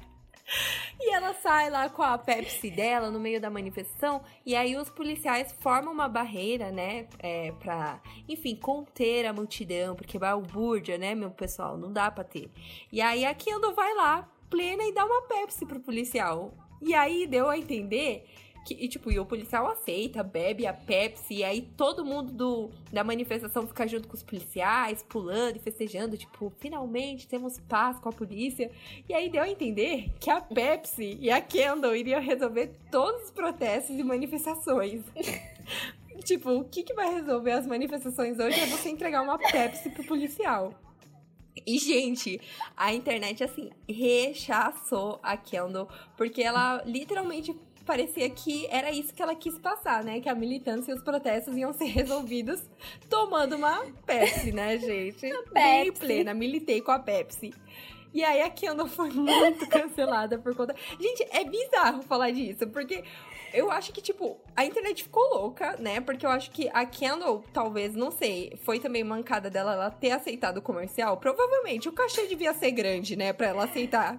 E 1.05 1.13
ela 1.13 1.35
sai 1.35 1.69
lá 1.69 1.89
com 1.89 2.01
a 2.01 2.17
Pepsi 2.17 2.71
dela 2.71 3.11
no 3.11 3.19
meio 3.19 3.41
da 3.41 3.51
manifestação, 3.51 4.23
e 4.47 4.55
aí 4.55 4.77
os 4.77 4.89
policiais 4.89 5.53
formam 5.59 5.93
uma 5.93 6.09
barreira, 6.09 6.71
né, 6.71 7.09
é, 7.19 7.51
pra, 7.59 8.01
enfim, 8.29 8.55
conter 8.55 9.27
a 9.27 9.33
multidão, 9.33 9.97
porque 9.97 10.17
o 10.17 10.21
balbúrdia, 10.21 10.97
né, 10.97 11.13
meu 11.13 11.33
pessoal, 11.33 11.77
não 11.77 11.93
dá 11.93 12.09
pra 12.09 12.23
ter. 12.23 12.53
E 12.93 13.01
aí 13.01 13.25
a 13.25 13.35
Kendall 13.35 13.75
vai 13.75 13.93
lá, 13.97 14.31
plena, 14.49 14.85
e 14.85 14.95
dá 14.95 15.05
uma 15.05 15.23
Pepsi 15.23 15.67
pro 15.67 15.81
policial. 15.81 16.55
E 16.81 16.95
aí 16.95 17.27
deu 17.27 17.51
a 17.51 17.59
entender 17.59 18.25
que, 18.65 18.75
e, 18.75 18.89
tipo, 18.89 19.11
e 19.11 19.19
o 19.19 19.27
policial 19.27 19.67
aceita, 19.67 20.23
bebe 20.23 20.67
a 20.67 20.73
Pepsi, 20.73 21.35
e 21.35 21.45
aí 21.45 21.63
todo 21.77 22.05
mundo 22.05 22.33
do, 22.33 22.71
da 22.93 23.03
manifestação 23.03 23.67
fica 23.67 23.87
junto 23.87 24.07
com 24.07 24.15
os 24.15 24.23
policiais, 24.23 25.05
pulando 25.09 25.57
e 25.57 25.59
festejando, 25.59 26.17
tipo, 26.17 26.53
finalmente 26.59 27.27
temos 27.27 27.59
paz 27.61 27.99
com 27.99 28.09
a 28.09 28.13
polícia. 28.13 28.71
E 29.09 29.15
aí 29.15 29.29
deu 29.29 29.43
a 29.43 29.49
entender 29.49 30.11
que 30.21 30.31
a 30.31 30.41
Pepsi 30.41 31.19
e 31.21 31.31
a 31.31 31.41
Kendall 31.41 31.97
iriam 31.97 32.21
resolver 32.21 32.73
todos 32.91 33.25
os 33.25 33.31
protestos 33.31 33.99
e 33.99 34.03
manifestações. 34.05 35.03
tipo, 36.25 36.51
o 36.51 36.65
que, 36.65 36.83
que 36.83 36.95
vai 36.95 37.13
resolver 37.13 37.53
as 37.53 37.67
manifestações 37.67 38.39
hoje 38.39 38.61
é 38.61 38.67
você 38.67 38.91
entregar 38.91 39.23
uma 39.23 39.39
Pepsi 39.39 39.91
pro 39.91 40.05
policial. 40.05 40.73
E, 41.67 41.79
gente, 41.79 42.41
a 42.77 42.95
internet, 42.95 43.45
assim, 43.45 43.71
rechaçou 43.89 45.21
a 45.23 45.37
Kendall, 45.37 45.89
porque 46.17 46.43
ela 46.43 46.83
literalmente 46.87 47.55
parecia 47.85 48.29
que 48.31 48.67
era 48.71 48.91
isso 48.91 49.15
que 49.15 49.23
ela 49.23 49.35
quis 49.35 49.59
passar, 49.59 50.03
né? 50.05 50.21
Que 50.21 50.29
a 50.29 50.35
militância 50.35 50.93
e 50.93 50.95
os 50.95 51.03
protestos 51.03 51.57
iam 51.57 51.73
ser 51.73 51.87
resolvidos 51.87 52.63
tomando 53.09 53.57
uma 53.57 53.85
Pepsi, 54.07 54.53
né, 54.53 54.79
gente? 54.79 55.27
A 55.27 55.43
Bem 55.53 55.93
plena, 55.93 56.35
militei 56.35 56.81
com 56.81 56.91
a 56.91 56.99
Pepsi. 56.99 57.53
E 58.15 58.23
aí 58.23 58.43
a 58.43 58.51
Kendall 58.51 58.89
foi 58.89 59.11
muito 59.11 59.67
cancelada 59.69 60.39
por 60.39 60.55
conta. 60.55 60.75
Gente, 61.01 61.27
é 61.31 61.45
bizarro 61.45 62.03
falar 62.03 62.31
disso, 62.31 62.67
porque 62.67 63.03
eu 63.53 63.71
acho 63.71 63.93
que, 63.93 64.01
tipo, 64.01 64.39
a 64.57 64.65
internet 64.65 65.03
ficou 65.03 65.23
louca, 65.35 65.77
né? 65.79 66.01
Porque 66.01 66.25
eu 66.25 66.31
acho 66.31 66.51
que 66.51 66.71
a 66.73 66.85
Kendall, 66.85 67.45
talvez, 67.53 67.95
não 67.95 68.11
sei, 68.11 68.59
foi 68.65 68.79
também 68.79 69.05
mancada 69.05 69.51
dela 69.51 69.73
ela 69.73 69.91
ter 69.91 70.11
aceitado 70.11 70.59
o 70.59 70.63
comercial. 70.63 71.17
Provavelmente 71.17 71.89
o 71.89 71.93
cachê 71.93 72.27
devia 72.27 72.55
ser 72.55 72.71
grande, 72.71 73.17
né? 73.17 73.33
Pra 73.33 73.49
ela 73.49 73.65
aceitar. 73.65 74.19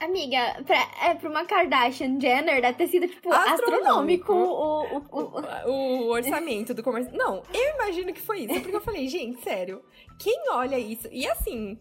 Amiga, 0.00 0.62
pra, 0.66 0.88
é, 1.02 1.14
pra 1.14 1.28
uma 1.28 1.44
Kardashian 1.44 2.18
Jenner 2.18 2.62
deve 2.62 2.78
ter 2.78 2.88
sido, 2.88 3.06
tipo, 3.06 3.30
astronômico, 3.30 4.32
astronômico 4.32 4.32
o, 4.32 4.96
o, 4.96 5.68
o, 5.68 5.70
o, 5.70 6.08
orçamento 6.10 6.72
do 6.72 6.82
comércio. 6.82 7.14
Não, 7.14 7.42
eu 7.52 7.74
imagino 7.74 8.12
que 8.12 8.20
foi 8.20 8.40
isso. 8.40 8.60
Porque 8.60 8.76
eu 8.76 8.80
falei, 8.80 9.06
gente, 9.08 9.42
sério, 9.42 9.82
quem 10.18 10.42
olha 10.50 10.78
isso? 10.78 11.06
E 11.12 11.28
assim, 11.28 11.78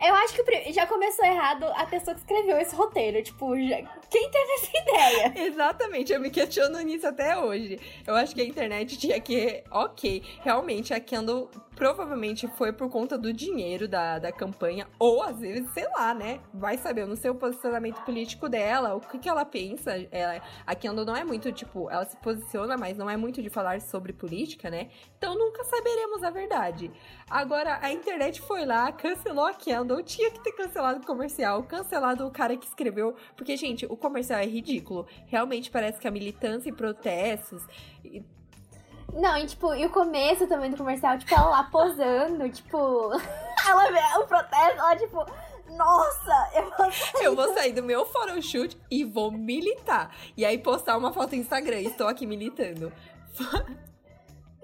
eu 0.00 0.14
acho 0.14 0.34
que 0.34 0.72
já 0.72 0.86
começou 0.86 1.24
errado 1.24 1.64
a 1.64 1.86
pessoa 1.86 2.14
que 2.14 2.20
escreveu 2.20 2.58
esse 2.58 2.74
roteiro. 2.74 3.22
Tipo, 3.22 3.56
já... 3.56 3.82
quem 4.10 4.30
teve 4.30 4.52
essa 4.52 4.70
ideia? 4.78 5.32
Exatamente, 5.46 6.12
eu 6.12 6.20
me 6.20 6.30
questiono 6.30 6.78
nisso 6.80 7.06
até 7.06 7.36
hoje. 7.36 7.78
Eu 8.06 8.14
acho 8.14 8.34
que 8.34 8.40
a 8.40 8.44
internet 8.44 8.96
tinha 8.98 9.20
que. 9.20 9.62
Ok, 9.70 10.22
realmente 10.42 10.92
a 10.92 11.00
Kendall 11.00 11.50
provavelmente 11.78 12.48
foi 12.48 12.72
por 12.72 12.90
conta 12.90 13.16
do 13.16 13.32
dinheiro 13.32 13.86
da, 13.86 14.18
da 14.18 14.32
campanha, 14.32 14.88
ou 14.98 15.22
às 15.22 15.38
vezes, 15.38 15.70
sei 15.70 15.86
lá, 15.96 16.12
né? 16.12 16.40
Vai 16.52 16.76
saber, 16.76 17.02
eu 17.02 17.06
não 17.06 17.14
sei 17.14 17.30
o 17.30 17.36
posicionamento 17.36 18.02
político 18.04 18.48
dela, 18.48 18.96
o 18.96 19.00
que, 19.00 19.16
que 19.16 19.28
ela 19.28 19.44
pensa. 19.44 19.92
Ela, 20.10 20.42
a 20.66 20.74
Kendall 20.74 21.04
não 21.04 21.16
é 21.16 21.22
muito, 21.22 21.52
tipo, 21.52 21.88
ela 21.88 22.04
se 22.04 22.16
posiciona, 22.16 22.76
mas 22.76 22.98
não 22.98 23.08
é 23.08 23.16
muito 23.16 23.40
de 23.40 23.48
falar 23.48 23.80
sobre 23.80 24.12
política, 24.12 24.68
né? 24.68 24.88
Então 25.16 25.38
nunca 25.38 25.62
saberemos 25.62 26.24
a 26.24 26.30
verdade. 26.30 26.90
Agora, 27.30 27.78
a 27.80 27.92
internet 27.92 28.40
foi 28.40 28.66
lá, 28.66 28.90
cancelou 28.90 29.46
a 29.46 29.54
Kendall, 29.54 30.02
tinha 30.02 30.32
que 30.32 30.42
ter 30.42 30.50
cancelado 30.50 30.98
o 30.98 31.06
comercial, 31.06 31.62
cancelado 31.62 32.26
o 32.26 32.30
cara 32.32 32.56
que 32.56 32.66
escreveu, 32.66 33.14
porque, 33.36 33.56
gente, 33.56 33.86
o 33.86 33.96
comercial 33.96 34.40
é 34.40 34.46
ridículo. 34.46 35.06
Realmente 35.26 35.70
parece 35.70 36.00
que 36.00 36.08
a 36.08 36.10
militância 36.10 36.70
e 36.70 36.72
protestos 36.72 37.62
não, 39.12 39.36
e 39.38 39.46
tipo, 39.46 39.74
e 39.74 39.86
o 39.86 39.90
começo 39.90 40.46
também 40.46 40.70
do 40.70 40.76
comercial, 40.76 41.18
tipo, 41.18 41.34
ela 41.34 41.48
lá 41.48 41.64
posando, 41.64 42.48
tipo, 42.50 42.78
ela 43.66 43.90
vê 43.90 44.18
o 44.18 44.26
protesto, 44.26 44.78
ela 44.78 44.96
tipo, 44.96 45.24
nossa, 45.70 46.50
eu 46.54 46.70
vou 46.76 46.92
sair. 46.92 47.24
Eu 47.24 47.36
vou 47.36 47.54
sair 47.54 47.72
do 47.72 47.82
meu 47.82 48.06
photoshoot 48.06 48.76
e 48.90 49.04
vou 49.04 49.30
militar. 49.30 50.14
E 50.36 50.44
aí 50.44 50.58
postar 50.58 50.96
uma 50.96 51.12
foto 51.12 51.30
no 51.30 51.42
Instagram, 51.42 51.80
estou 51.80 52.06
aqui 52.06 52.26
militando. 52.26 52.92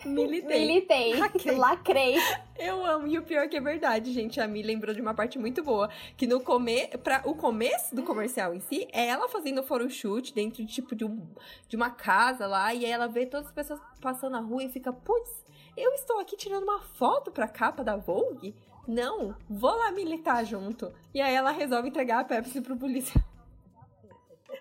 Militei. 0.06 0.66
Militei. 0.66 1.14
Lacrei. 1.14 1.56
Lacrei. 1.56 2.16
Eu 2.58 2.84
amo. 2.84 3.06
E 3.06 3.18
o 3.18 3.22
pior 3.22 3.42
é 3.42 3.48
que 3.48 3.56
é 3.56 3.60
verdade, 3.60 4.12
gente. 4.12 4.40
A 4.40 4.46
Mi 4.46 4.62
lembrou 4.62 4.94
de 4.94 5.00
uma 5.00 5.14
parte 5.14 5.38
muito 5.38 5.62
boa. 5.62 5.88
Que 6.16 6.26
no 6.26 6.40
come... 6.40 6.86
pra... 7.02 7.22
o 7.24 7.34
começo 7.34 7.94
do 7.94 8.02
comercial 8.02 8.54
em 8.54 8.60
si 8.60 8.88
é 8.92 9.06
ela 9.06 9.28
fazendo 9.28 9.62
photoshoot 9.62 10.32
dentro 10.34 10.64
de 10.64 10.72
tipo 10.72 10.94
de, 10.94 11.04
um... 11.04 11.26
de 11.68 11.76
uma 11.76 11.90
casa 11.90 12.46
lá. 12.46 12.72
E 12.74 12.84
aí 12.84 12.90
ela 12.90 13.06
vê 13.06 13.26
todas 13.26 13.46
as 13.46 13.52
pessoas 13.52 13.80
passando 14.00 14.32
na 14.32 14.40
rua 14.40 14.64
e 14.64 14.68
fica, 14.68 14.92
putz, 14.92 15.44
eu 15.76 15.92
estou 15.92 16.20
aqui 16.20 16.36
tirando 16.36 16.62
uma 16.62 16.80
foto 16.80 17.30
pra 17.30 17.48
capa 17.48 17.82
da 17.82 17.96
Vogue? 17.96 18.54
Não, 18.86 19.34
vou 19.48 19.74
lá 19.74 19.90
militar 19.90 20.44
junto. 20.44 20.92
E 21.12 21.20
aí 21.20 21.34
ela 21.34 21.50
resolve 21.50 21.88
entregar 21.88 22.20
a 22.20 22.24
Pepsi 22.24 22.60
pro 22.60 22.76
policial. 22.76 23.24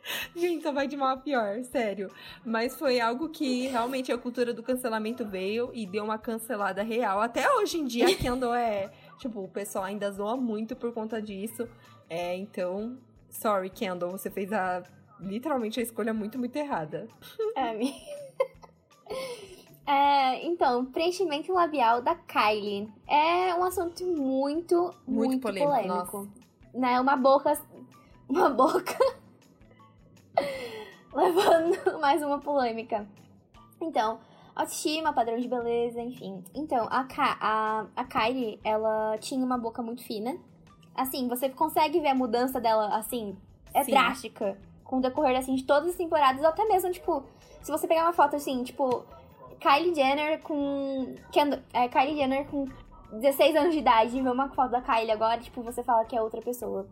Gente, 0.35 0.63
só 0.63 0.71
vai 0.71 0.87
de 0.87 0.97
mal 0.97 1.09
a 1.09 1.17
pior, 1.17 1.63
sério. 1.63 2.11
Mas 2.45 2.75
foi 2.75 2.99
algo 2.99 3.29
que 3.29 3.67
realmente 3.67 4.11
a 4.11 4.17
cultura 4.17 4.53
do 4.53 4.63
cancelamento 4.63 5.25
veio 5.25 5.71
e 5.73 5.85
deu 5.85 6.03
uma 6.03 6.17
cancelada 6.17 6.83
real. 6.83 7.21
Até 7.21 7.49
hoje 7.55 7.79
em 7.79 7.85
dia, 7.85 8.15
que 8.15 8.27
andou 8.27 8.53
é. 8.53 8.91
Tipo, 9.17 9.43
o 9.43 9.47
pessoal 9.47 9.85
ainda 9.85 10.11
zoa 10.11 10.35
muito 10.35 10.75
por 10.75 10.93
conta 10.93 11.21
disso. 11.21 11.67
É, 12.09 12.35
então, 12.35 12.97
sorry, 13.29 13.69
Kendall, 13.69 14.11
você 14.11 14.29
fez 14.29 14.51
a 14.51 14.83
literalmente 15.19 15.79
a 15.79 15.83
escolha 15.83 16.13
muito, 16.13 16.37
muito 16.37 16.55
errada. 16.55 17.07
É, 17.55 17.73
mi... 17.73 17.93
é, 19.87 20.45
então, 20.45 20.85
preenchimento 20.85 21.53
labial 21.53 22.01
da 22.01 22.15
Kylie. 22.15 22.91
É 23.07 23.55
um 23.55 23.63
assunto 23.63 24.05
muito, 24.05 24.93
muito, 25.07 25.29
Muito 25.29 25.39
polêmico, 25.39 26.11
polêmico. 26.11 26.29
Né? 26.73 26.99
Uma 26.99 27.15
boca. 27.15 27.57
Uma 28.27 28.49
boca. 28.49 29.22
Levando 31.13 31.99
mais 31.99 32.21
uma 32.23 32.39
polêmica. 32.39 33.07
Então, 33.79 34.19
autoestima, 34.55 35.13
padrão 35.13 35.37
de 35.37 35.47
beleza, 35.47 36.01
enfim. 36.01 36.43
Então, 36.53 36.87
a, 36.89 37.03
Ka 37.03 37.37
a, 37.39 37.85
a 37.95 38.03
Kylie, 38.05 38.59
ela 38.63 39.17
tinha 39.19 39.43
uma 39.43 39.57
boca 39.57 39.81
muito 39.81 40.03
fina. 40.03 40.37
Assim, 40.95 41.27
você 41.27 41.49
consegue 41.49 41.99
ver 41.99 42.09
a 42.09 42.15
mudança 42.15 42.59
dela, 42.59 42.95
assim, 42.95 43.37
é 43.73 43.83
Sim. 43.83 43.91
drástica. 43.91 44.57
Com 44.83 44.97
o 44.97 45.01
decorrer, 45.01 45.37
assim, 45.37 45.55
de 45.55 45.63
todas 45.63 45.89
as 45.89 45.95
temporadas, 45.95 46.41
ou 46.41 46.47
até 46.47 46.65
mesmo, 46.65 46.91
tipo, 46.91 47.23
se 47.61 47.71
você 47.71 47.87
pegar 47.87 48.03
uma 48.03 48.13
foto, 48.13 48.35
assim, 48.35 48.63
tipo, 48.63 49.05
Kylie 49.59 49.95
Jenner 49.95 50.41
com... 50.41 51.15
É, 51.73 51.87
Kylie 51.87 52.15
Jenner 52.15 52.45
com 52.47 52.67
16 53.11 53.55
anos 53.55 53.73
de 53.73 53.79
idade 53.79 54.17
e 54.17 54.21
ver 54.21 54.31
uma 54.31 54.49
foto 54.49 54.71
da 54.71 54.81
Kylie 54.81 55.11
agora, 55.11 55.39
tipo, 55.39 55.61
você 55.63 55.83
fala 55.83 56.05
que 56.05 56.15
é 56.15 56.21
outra 56.21 56.41
pessoa. 56.41 56.87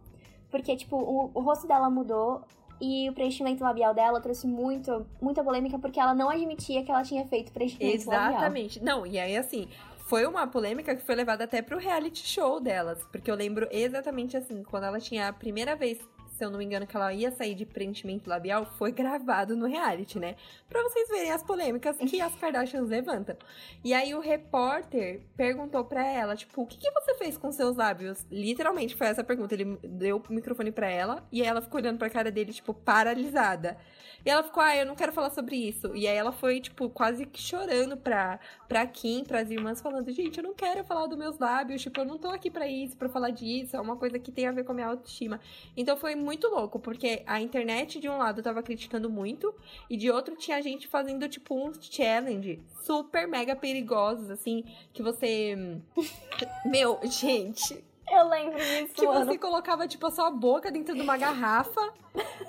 Porque, 0.49 0.75
tipo, 0.75 0.97
o, 0.97 1.31
o 1.33 1.41
rosto 1.41 1.67
dela 1.67 1.89
mudou 1.89 2.41
e 2.81 3.07
o 3.09 3.13
preenchimento 3.13 3.63
labial 3.63 3.93
dela 3.93 4.19
trouxe 4.19 4.47
muito, 4.47 5.05
muita 5.21 5.43
polêmica 5.43 5.77
porque 5.77 5.99
ela 5.99 6.15
não 6.15 6.29
admitia 6.29 6.83
que 6.83 6.89
ela 6.89 7.03
tinha 7.03 7.25
feito 7.27 7.51
preenchimento 7.51 8.09
labial. 8.09 8.31
Exatamente. 8.31 8.83
Não, 8.83 9.05
e 9.05 9.19
aí 9.19 9.37
assim, 9.37 9.67
foi 9.97 10.25
uma 10.25 10.47
polêmica 10.47 10.95
que 10.95 11.03
foi 11.03 11.15
levada 11.15 11.43
até 11.43 11.61
pro 11.61 11.77
reality 11.77 12.27
show 12.27 12.59
delas. 12.59 13.01
Porque 13.11 13.29
eu 13.29 13.35
lembro 13.35 13.67
exatamente 13.71 14.35
assim, 14.35 14.63
quando 14.63 14.85
ela 14.85 14.99
tinha 14.99 15.27
a 15.27 15.33
primeira 15.33 15.75
vez, 15.75 15.99
se 16.41 16.45
eu 16.45 16.49
não 16.49 16.57
me 16.57 16.65
engano, 16.65 16.87
que 16.87 16.97
ela 16.97 17.13
ia 17.13 17.29
sair 17.29 17.53
de 17.53 17.67
preenchimento 17.67 18.27
labial, 18.27 18.65
foi 18.65 18.89
gravado 18.91 19.55
no 19.55 19.67
reality, 19.67 20.17
né? 20.17 20.35
Pra 20.67 20.81
vocês 20.81 21.07
verem 21.07 21.31
as 21.31 21.43
polêmicas 21.43 21.95
que 21.97 22.19
as 22.19 22.33
Kardashians 22.33 22.89
levantam. 22.89 23.37
E 23.83 23.93
aí 23.93 24.15
o 24.15 24.19
repórter 24.19 25.21
perguntou 25.37 25.85
pra 25.85 26.03
ela, 26.03 26.35
tipo, 26.35 26.63
o 26.63 26.65
que, 26.65 26.79
que 26.79 26.89
você 26.89 27.13
fez 27.13 27.37
com 27.37 27.51
seus 27.51 27.77
lábios? 27.77 28.25
Literalmente 28.31 28.95
foi 28.95 29.05
essa 29.05 29.23
pergunta. 29.23 29.53
Ele 29.53 29.77
deu 29.83 30.17
o 30.17 30.33
microfone 30.33 30.71
pra 30.71 30.89
ela 30.89 31.23
e 31.31 31.43
ela 31.43 31.61
ficou 31.61 31.79
olhando 31.79 31.99
pra 31.99 32.09
cara 32.09 32.31
dele, 32.31 32.51
tipo, 32.51 32.73
paralisada. 32.73 33.77
E 34.25 34.29
ela 34.29 34.43
ficou, 34.43 34.61
ah, 34.61 34.75
eu 34.75 34.85
não 34.85 34.95
quero 34.95 35.11
falar 35.11 35.31
sobre 35.31 35.55
isso. 35.55 35.95
E 35.95 36.07
aí 36.07 36.15
ela 36.15 36.31
foi, 36.31 36.59
tipo, 36.59 36.89
quase 36.89 37.25
que 37.25 37.41
chorando 37.41 37.97
pra, 37.97 38.39
pra 38.67 38.85
Kim, 38.85 39.23
pras 39.23 39.49
irmãs, 39.49 39.81
falando, 39.81 40.11
gente, 40.11 40.37
eu 40.37 40.43
não 40.43 40.53
quero 40.53 40.83
falar 40.83 41.07
dos 41.07 41.17
meus 41.17 41.39
lábios, 41.39 41.81
tipo, 41.81 41.99
eu 41.99 42.05
não 42.05 42.17
tô 42.17 42.29
aqui 42.29 42.49
pra 42.49 42.67
isso, 42.67 42.95
pra 42.95 43.09
falar 43.09 43.31
disso, 43.31 43.75
é 43.75 43.81
uma 43.81 43.95
coisa 43.95 44.19
que 44.19 44.31
tem 44.31 44.47
a 44.47 44.51
ver 44.51 44.63
com 44.63 44.71
a 44.71 44.75
minha 44.75 44.87
autoestima. 44.87 45.39
Então 45.75 45.97
foi 45.97 46.15
muito 46.15 46.30
louco, 46.47 46.79
porque 46.79 47.23
a 47.25 47.39
internet, 47.41 47.99
de 47.99 48.07
um 48.09 48.17
lado, 48.17 48.41
tava 48.43 48.61
criticando 48.63 49.09
muito, 49.09 49.53
e 49.89 49.97
de 49.97 50.09
outro 50.11 50.35
tinha 50.35 50.61
gente 50.61 50.87
fazendo, 50.87 51.27
tipo, 51.27 51.55
uns 51.55 51.77
challenge 51.81 52.61
super 52.85 53.27
mega 53.27 53.55
perigosos, 53.55 54.29
assim, 54.29 54.63
que 54.93 55.01
você. 55.03 55.55
Meu, 56.65 56.99
gente, 57.03 57.83
Eu 58.09 58.27
lembro 58.27 58.57
disso, 58.57 58.93
que 58.93 59.05
mano. 59.05 59.25
você 59.25 59.37
colocava, 59.37 59.87
tipo, 59.87 60.05
a 60.07 60.11
sua 60.11 60.29
boca 60.31 60.71
dentro 60.71 60.93
de 60.95 61.01
uma 61.01 61.17
garrafa 61.17 61.93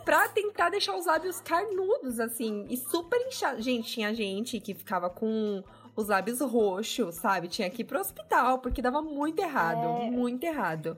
pra 0.05 0.29
tentar 0.29 0.71
deixar 0.71 0.97
os 0.97 1.07
lábios 1.07 1.41
carnudos, 1.41 2.19
assim, 2.19 2.67
e 2.69 2.77
super 2.77 3.21
inchados. 3.27 3.65
Gente, 3.65 3.89
tinha 3.93 4.13
gente 4.15 4.59
que 4.61 4.75
ficava 4.75 5.09
com 5.09 5.63
os 5.95 6.09
lábios 6.09 6.41
roxos, 6.41 7.17
sabe? 7.17 7.49
Tinha 7.49 7.69
que 7.71 7.83
ir 7.83 7.85
pro 7.85 8.01
hospital, 8.01 8.59
porque 8.59 8.81
dava 8.83 9.01
muito 9.03 9.41
errado, 9.41 10.03
É. 10.03 10.11
muito 10.11 10.43
errado. 10.45 10.97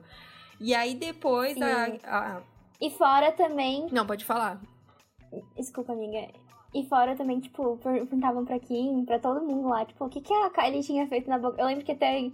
E 0.59 0.73
aí 0.73 0.95
depois 0.95 1.55
a, 1.61 1.85
a- 2.05 2.41
E 2.81 2.89
fora 2.91 3.31
também. 3.31 3.87
Não, 3.91 4.05
pode 4.05 4.25
falar. 4.25 4.59
Desculpa, 5.55 5.93
amiga. 5.93 6.27
E 6.73 6.83
fora 6.85 7.15
também, 7.15 7.39
tipo, 7.39 7.77
per- 7.77 8.05
perguntavam 8.05 8.43
pra 8.43 8.59
Kim, 8.59 9.05
pra 9.05 9.17
todo 9.19 9.45
mundo 9.45 9.69
lá, 9.69 9.85
tipo, 9.85 10.03
o 10.05 10.09
que, 10.09 10.19
que 10.21 10.33
a 10.33 10.49
Kylie 10.49 10.83
tinha 10.83 11.07
feito 11.07 11.29
na 11.29 11.37
boca. 11.39 11.61
Eu 11.61 11.65
lembro 11.67 11.85
que 11.85 11.91
até. 11.93 12.29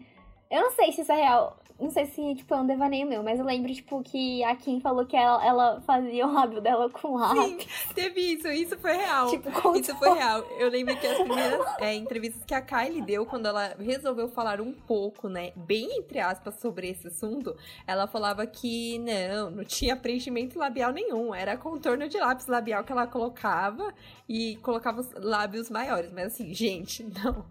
Eu 0.52 0.62
não 0.62 0.72
sei 0.72 0.92
se 0.92 1.02
isso 1.02 1.12
é 1.12 1.16
real. 1.16 1.58
Não 1.82 1.90
sei 1.90 2.06
se, 2.06 2.36
tipo, 2.36 2.54
é 2.54 2.58
um 2.58 2.68
devaneio 2.68 3.08
meu, 3.08 3.24
mas 3.24 3.40
eu 3.40 3.46
lembro, 3.46 3.74
tipo, 3.74 4.04
que 4.04 4.44
a 4.44 4.56
Kim 4.56 4.80
falou 4.80 5.04
que 5.04 5.18
ela, 5.18 5.44
ela 5.44 5.82
fazia 5.82 6.28
o 6.28 6.32
lábio 6.32 6.62
dela 6.62 6.88
com 6.92 7.16
lápis. 7.16 7.64
Sim, 7.64 7.94
teve 7.96 8.22
isso, 8.22 8.48
isso 8.50 8.78
foi 8.78 8.94
real. 8.94 9.32
Tipo, 9.32 9.52
com 9.52 9.76
Isso 9.76 9.96
foi 9.96 10.14
real. 10.14 10.46
Eu 10.60 10.70
lembro 10.70 10.96
que 10.98 11.08
as 11.08 11.18
primeiras 11.18 11.66
é, 11.80 11.96
entrevistas 11.96 12.44
que 12.46 12.54
a 12.54 12.62
Kylie 12.62 13.02
deu, 13.02 13.26
quando 13.26 13.48
ela 13.48 13.76
resolveu 13.80 14.30
falar 14.30 14.62
um 14.62 14.72
pouco, 14.72 15.28
né, 15.28 15.54
bem 15.56 15.98
entre 15.98 16.20
aspas, 16.20 16.60
sobre 16.60 16.88
esse 16.88 17.08
assunto, 17.08 17.58
ela 17.88 18.06
falava 18.06 18.46
que 18.46 19.00
não, 19.00 19.50
não 19.50 19.64
tinha 19.64 19.96
preenchimento 19.96 20.60
labial 20.60 20.92
nenhum. 20.92 21.34
Era 21.34 21.58
contorno 21.58 22.08
de 22.08 22.20
lápis 22.20 22.46
labial 22.46 22.84
que 22.84 22.92
ela 22.92 23.08
colocava 23.08 23.92
e 24.30 24.56
colocava 24.58 25.02
os 25.02 25.12
lábios 25.16 25.72
maiores. 25.72 26.12
Mas 26.12 26.28
assim, 26.28 26.54
gente, 26.54 27.04
não. 27.24 27.44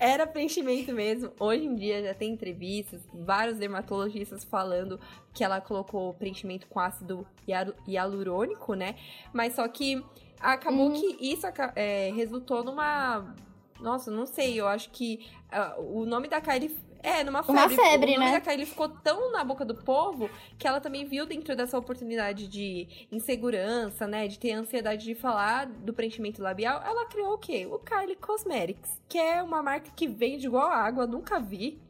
Era 0.00 0.26
preenchimento 0.26 0.92
mesmo. 0.92 1.30
Hoje 1.38 1.64
em 1.64 1.76
dia 1.76 2.02
já 2.02 2.12
tem 2.12 2.36
entrevistas, 2.38 3.00
vários 3.12 3.58
dermatologistas 3.58 4.44
falando 4.44 5.00
que 5.34 5.42
ela 5.42 5.60
colocou 5.60 6.14
preenchimento 6.14 6.66
com 6.68 6.78
ácido 6.80 7.26
hialu- 7.46 7.74
hialurônico, 7.86 8.74
né? 8.74 8.94
Mas 9.32 9.54
só 9.54 9.66
que 9.68 10.02
acabou 10.40 10.86
Uhum. 10.88 10.92
que 10.92 11.30
isso 11.32 11.46
é, 11.74 12.12
resultou 12.14 12.62
numa. 12.62 13.34
Nossa, 13.80 14.10
não 14.10 14.26
sei, 14.26 14.60
eu 14.60 14.66
acho 14.66 14.90
que 14.90 15.28
ah, 15.50 15.74
o 15.78 16.04
nome 16.06 16.28
da 16.28 16.40
Kylie. 16.40 16.74
É, 17.00 17.22
numa 17.22 17.44
febre. 17.44 17.60
Uma 17.62 17.68
febre, 17.68 18.10
o 18.16 18.18
nome 18.18 18.32
né? 18.32 18.32
da 18.32 18.40
Kylie 18.40 18.66
ficou 18.66 18.88
tão 18.88 19.30
na 19.30 19.44
boca 19.44 19.64
do 19.64 19.72
povo 19.72 20.28
que 20.58 20.66
ela 20.66 20.80
também 20.80 21.04
viu 21.06 21.24
dentro 21.26 21.54
dessa 21.54 21.78
oportunidade 21.78 22.48
de 22.48 22.88
insegurança, 23.12 24.04
né? 24.04 24.26
De 24.26 24.36
ter 24.36 24.50
ansiedade 24.52 25.04
de 25.04 25.14
falar 25.14 25.66
do 25.66 25.92
preenchimento 25.94 26.42
labial. 26.42 26.82
Ela 26.84 27.06
criou 27.06 27.34
o 27.34 27.38
quê? 27.38 27.68
O 27.70 27.78
Kylie 27.78 28.16
Cosmetics, 28.16 29.00
que 29.08 29.16
é 29.16 29.40
uma 29.40 29.62
marca 29.62 29.92
que 29.94 30.08
vende 30.08 30.46
igual 30.48 30.66
água, 30.68 31.06
nunca 31.06 31.38
vi. 31.38 31.80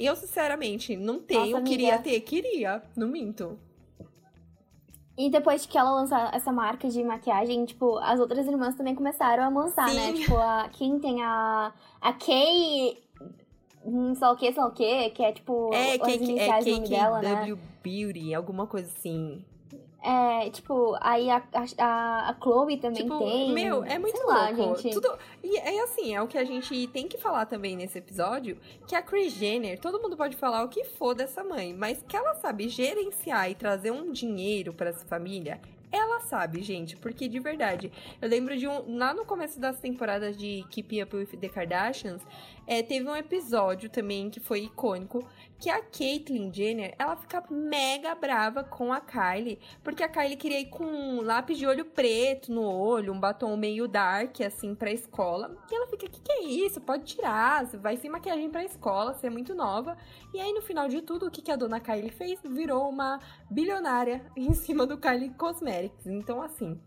Eu, 0.00 0.16
sinceramente, 0.16 0.96
não 0.96 1.20
tenho, 1.20 1.58
amiga. 1.58 1.62
queria 1.62 1.98
ter, 1.98 2.18
queria, 2.20 2.82
não 2.96 3.06
minto. 3.06 3.58
E 5.18 5.28
depois 5.28 5.66
que 5.66 5.76
ela 5.76 5.90
lançou 5.90 6.16
essa 6.32 6.50
marca 6.50 6.88
de 6.88 7.04
maquiagem, 7.04 7.66
tipo, 7.66 7.98
as 7.98 8.18
outras 8.18 8.46
irmãs 8.46 8.74
também 8.74 8.94
começaram 8.94 9.42
a 9.42 9.48
lançar, 9.50 9.90
Sim. 9.90 9.96
né? 9.96 10.12
Tipo, 10.14 10.38
a 10.38 10.70
Kim 10.70 10.98
tem 10.98 11.22
a. 11.22 11.74
A 12.00 12.12
Kay. 12.14 12.98
hum, 13.84 14.14
Sei 14.14 14.26
lá 14.26 14.32
o 14.32 14.36
que, 14.36 14.50
sei 14.50 14.62
lá 14.62 14.68
o 14.68 14.72
que, 14.72 15.10
que 15.10 15.22
é 15.22 15.32
tipo 15.32 15.70
É, 15.74 15.92
as 15.92 15.98
Cake, 15.98 16.10
é 16.10 16.24
iniciais 16.24 16.64
do 16.64 16.70
nome 16.70 16.88
dela, 16.88 17.20
né? 17.20 17.34
KKW 17.44 17.58
Beauty, 17.84 18.34
alguma 18.34 18.66
coisa 18.66 18.88
assim. 18.96 19.44
É, 20.02 20.48
tipo, 20.48 20.96
aí 21.00 21.28
a, 21.28 21.42
a, 21.78 22.30
a 22.30 22.36
Chloe 22.42 22.78
também 22.78 23.02
tipo, 23.02 23.18
tem. 23.18 23.52
meu, 23.52 23.84
é 23.84 23.98
muito 23.98 24.26
lá, 24.26 24.48
louco. 24.50 24.80
gente. 24.80 24.94
Tudo... 24.94 25.18
E 25.44 25.58
é 25.58 25.82
assim, 25.82 26.14
é 26.14 26.22
o 26.22 26.26
que 26.26 26.38
a 26.38 26.44
gente 26.44 26.86
tem 26.88 27.06
que 27.06 27.18
falar 27.18 27.44
também 27.44 27.76
nesse 27.76 27.98
episódio, 27.98 28.56
que 28.86 28.94
a 28.94 29.02
Kris 29.02 29.34
Jenner, 29.34 29.78
todo 29.78 30.00
mundo 30.00 30.16
pode 30.16 30.36
falar 30.36 30.64
o 30.64 30.68
que 30.68 30.84
for 30.84 31.14
dessa 31.14 31.44
mãe, 31.44 31.74
mas 31.74 32.02
que 32.08 32.16
ela 32.16 32.34
sabe 32.34 32.68
gerenciar 32.68 33.50
e 33.50 33.54
trazer 33.54 33.90
um 33.90 34.10
dinheiro 34.10 34.72
pra 34.72 34.88
essa 34.88 35.04
família, 35.04 35.60
ela 35.92 36.20
sabe, 36.20 36.62
gente, 36.62 36.96
porque 36.96 37.28
de 37.28 37.40
verdade, 37.40 37.92
eu 38.20 38.28
lembro 38.28 38.56
de 38.56 38.68
um, 38.68 38.96
lá 38.96 39.12
no 39.12 39.24
começo 39.24 39.58
das 39.58 39.78
temporadas 39.80 40.36
de 40.36 40.64
Keep 40.70 41.02
Up 41.02 41.16
with 41.16 41.26
the 41.38 41.48
Kardashians, 41.48 42.22
é, 42.66 42.82
teve 42.82 43.08
um 43.08 43.16
episódio 43.16 43.90
também 43.90 44.30
que 44.30 44.38
foi 44.38 44.60
icônico, 44.60 45.26
que 45.58 45.68
a 45.68 45.82
Caitlyn 45.82 46.52
Jenner, 46.52 46.94
ela 46.98 47.16
fica 47.16 47.42
mega 47.50 48.14
brava 48.14 48.62
com 48.62 48.92
a 48.92 49.00
Kylie, 49.00 49.58
porque 49.82 50.02
a 50.02 50.08
Kylie 50.08 50.36
queria 50.36 50.60
ir 50.60 50.66
com 50.66 50.84
um 50.84 51.20
lápis 51.20 51.58
de 51.58 51.66
olho 51.66 51.84
preto 51.84 52.52
no 52.52 52.62
olho, 52.62 53.12
um 53.12 53.18
batom 53.18 53.56
meio 53.56 53.88
dark, 53.88 54.40
assim, 54.40 54.74
pra 54.74 54.92
escola. 54.92 55.54
E 55.70 55.74
ela 55.74 55.88
fica, 55.88 56.08
que 56.08 56.20
que 56.20 56.32
é 56.32 56.44
isso? 56.44 56.80
Pode 56.80 57.04
tirar, 57.04 57.66
você 57.66 57.76
vai 57.76 57.96
sem 57.96 58.08
maquiagem 58.08 58.48
pra 58.48 58.64
escola, 58.64 59.12
você 59.12 59.26
é 59.26 59.30
muito 59.30 59.54
nova. 59.54 59.98
E 60.32 60.40
aí, 60.40 60.52
no 60.52 60.62
final 60.62 60.88
de 60.88 61.02
tudo, 61.02 61.26
o 61.26 61.30
que, 61.30 61.42
que 61.42 61.50
a 61.50 61.56
dona 61.56 61.80
Kylie 61.80 62.10
fez? 62.10 62.40
Virou 62.42 62.88
uma 62.88 63.18
bilionária 63.50 64.24
em 64.36 64.54
cima 64.54 64.86
do 64.86 64.96
Kylie 64.96 65.30
Cosmetics. 65.30 65.79
Então, 66.06 66.42
assim, 66.42 66.80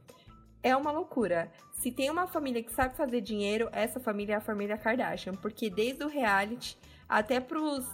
é 0.61 0.75
uma 0.75 0.91
loucura. 0.91 1.51
Se 1.71 1.91
tem 1.91 2.09
uma 2.09 2.27
família 2.27 2.63
que 2.63 2.73
sabe 2.73 2.95
fazer 2.95 3.21
dinheiro, 3.21 3.69
essa 3.71 3.99
família 3.99 4.33
é 4.33 4.37
a 4.37 4.41
família 4.41 4.77
Kardashian. 4.77 5.33
Porque 5.33 5.69
desde 5.69 6.03
o 6.03 6.07
reality 6.07 6.77
até 7.07 7.39
pros, 7.39 7.85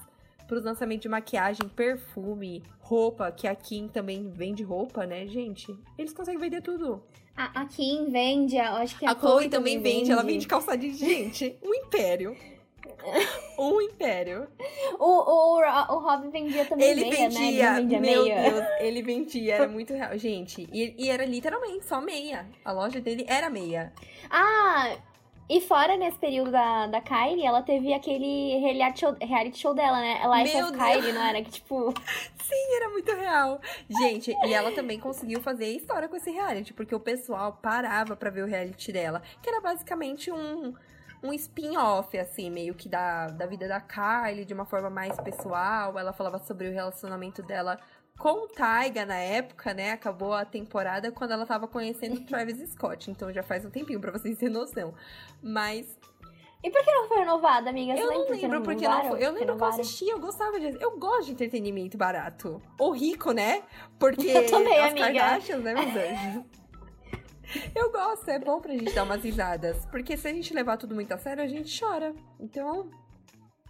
pros 0.48 0.64
lançamentos 0.64 1.02
de 1.02 1.10
maquiagem, 1.10 1.68
perfume, 1.68 2.64
roupa, 2.80 3.32
que 3.32 3.48
a 3.48 3.56
Kim 3.56 3.88
também 3.88 4.30
vende 4.30 4.64
roupa, 4.64 5.06
né, 5.06 5.26
gente? 5.28 5.76
Eles 5.98 6.14
conseguem 6.14 6.40
vender 6.40 6.62
tudo. 6.62 7.04
A, 7.36 7.62
a 7.62 7.66
Kim 7.66 8.10
vende, 8.10 8.58
eu 8.58 8.64
acho 8.64 8.98
que 8.98 9.06
a, 9.06 9.12
A 9.12 9.16
Chloe 9.16 9.50
também 9.50 9.82
vende, 9.82 10.12
ela 10.12 10.24
vende 10.24 10.46
calça 10.46 10.78
de 10.78 10.94
gente. 10.94 11.58
Um 11.64 11.74
império. 11.74 12.36
Um 13.58 13.82
império. 13.82 14.48
O, 14.98 15.06
o, 15.06 15.60
o 15.60 16.00
Robin 16.00 16.30
vendia 16.30 16.66
também 16.66 16.90
Ele 16.90 17.02
meia, 17.06 17.12
né? 17.12 17.28
vendia, 17.30 17.42
Ele 17.42 17.66
não 17.66 17.76
vendia 17.76 18.00
meu 18.00 18.24
meia. 18.24 18.42
Deus, 18.52 18.66
ele 18.80 19.02
vendia, 19.02 19.56
era 19.56 19.68
muito 19.70 19.94
real. 19.94 20.18
Gente, 20.18 20.68
e, 20.72 20.96
e 20.98 21.10
era 21.10 21.26
literalmente 21.26 21.86
só 21.86 22.00
meia. 22.02 22.48
A 22.64 22.72
loja 22.72 23.00
dele 23.00 23.26
era 23.28 23.50
meia. 23.50 23.94
Ah, 24.30 24.98
e 25.50 25.60
fora 25.62 25.98
nesse 25.98 26.18
período 26.20 26.52
da, 26.52 26.86
da 26.86 27.02
Kylie, 27.02 27.44
ela 27.44 27.64
teve 27.64 27.92
aquele 27.92 28.60
reality 28.60 29.00
show, 29.00 29.16
reality 29.20 29.58
show 29.58 29.74
dela, 29.74 30.00
né? 30.00 30.22
Life 30.38 30.56
Meu 30.56 30.68
of 30.68 30.78
Deus. 30.78 30.84
Kylie, 30.94 31.12
não 31.12 31.24
era? 31.24 31.42
Que 31.42 31.50
tipo. 31.52 31.92
Sim, 32.44 32.76
era 32.76 32.90
muito 32.90 33.12
real. 33.14 33.60
Gente, 33.90 34.32
e 34.46 34.54
ela 34.54 34.72
também 34.72 35.00
conseguiu 35.00 35.42
fazer 35.42 35.68
história 35.72 36.08
com 36.08 36.16
esse 36.16 36.30
reality, 36.32 36.74
porque 36.74 36.94
o 36.94 37.00
pessoal 37.00 37.58
parava 37.62 38.16
pra 38.16 38.30
ver 38.30 38.44
o 38.44 38.48
reality 38.48 38.92
dela, 38.92 39.22
que 39.42 39.50
era 39.50 39.60
basicamente 39.60 40.32
um, 40.32 40.74
um 41.22 41.34
spin-off, 41.34 42.18
assim, 42.18 42.50
meio 42.50 42.74
que 42.74 42.88
da, 42.88 43.28
da 43.28 43.46
vida 43.46 43.68
da 43.68 43.82
Kylie, 43.82 44.46
de 44.46 44.54
uma 44.54 44.66
forma 44.66 44.90
mais 44.90 45.16
pessoal. 45.22 45.98
Ela 45.98 46.14
falava 46.14 46.40
sobre 46.40 46.68
o 46.68 46.72
relacionamento 46.72 47.42
dela 47.44 47.78
com 48.18 48.44
o 48.44 48.48
Taiga 48.48 49.06
na 49.06 49.18
época, 49.18 49.74
né? 49.74 49.92
Acabou 49.92 50.34
a 50.34 50.44
temporada 50.46 51.12
quando 51.12 51.32
ela 51.32 51.46
tava 51.46 51.68
conhecendo 51.68 52.18
o 52.18 52.26
Travis 52.26 52.58
Scott. 52.72 53.10
Então 53.10 53.32
já 53.32 53.42
faz 53.42 53.66
um 53.66 53.70
tempinho 53.70 54.00
pra 54.00 54.12
vocês 54.12 54.38
terem 54.38 54.54
noção. 54.54 54.94
Mas 55.42 55.98
E 56.62 56.70
por 56.70 56.84
que 56.84 56.92
não 56.92 57.08
foi 57.08 57.20
renovada, 57.20 57.70
amiga? 57.70 57.96
Você 57.96 58.04
eu 58.04 58.08
não 58.08 58.30
lembro 58.30 58.62
porque 58.62 58.88
não 58.88 59.06
foi. 59.08 59.26
Eu 59.26 59.32
lembro 59.32 59.56
que 59.56 59.64
eu 59.64 59.68
assistia, 59.68 60.12
eu 60.14 60.20
gostava 60.20 60.60
de. 60.60 60.78
Eu 60.82 60.98
gosto 60.98 61.28
de 61.28 61.32
entretenimento 61.32 61.98
barato. 61.98 62.62
Ou 62.78 62.92
rico, 62.92 63.32
né? 63.32 63.64
Porque 63.98 64.28
Eu 64.28 64.46
também, 64.48 64.78
as 64.80 64.92
amiga. 64.92 65.14
Kardashians, 65.14 65.64
né, 65.64 65.74
meus 65.74 65.96
anjos? 65.96 66.59
Eu 67.76 67.92
gosto, 67.92 68.30
é 68.30 68.40
bom 68.40 68.60
pra 68.60 68.74
gente 68.74 68.94
dar 68.94 69.04
umas 69.04 69.24
risadas. 69.24 69.86
Porque 69.88 70.16
se 70.18 70.28
a 70.28 70.34
gente 70.34 70.54
levar 70.54 70.78
tudo 70.78 70.94
muito 70.96 71.12
a 71.12 71.18
sério, 71.18 71.44
a 71.44 71.48
gente 71.48 71.78
chora. 71.80 72.14
Então, 72.40 72.90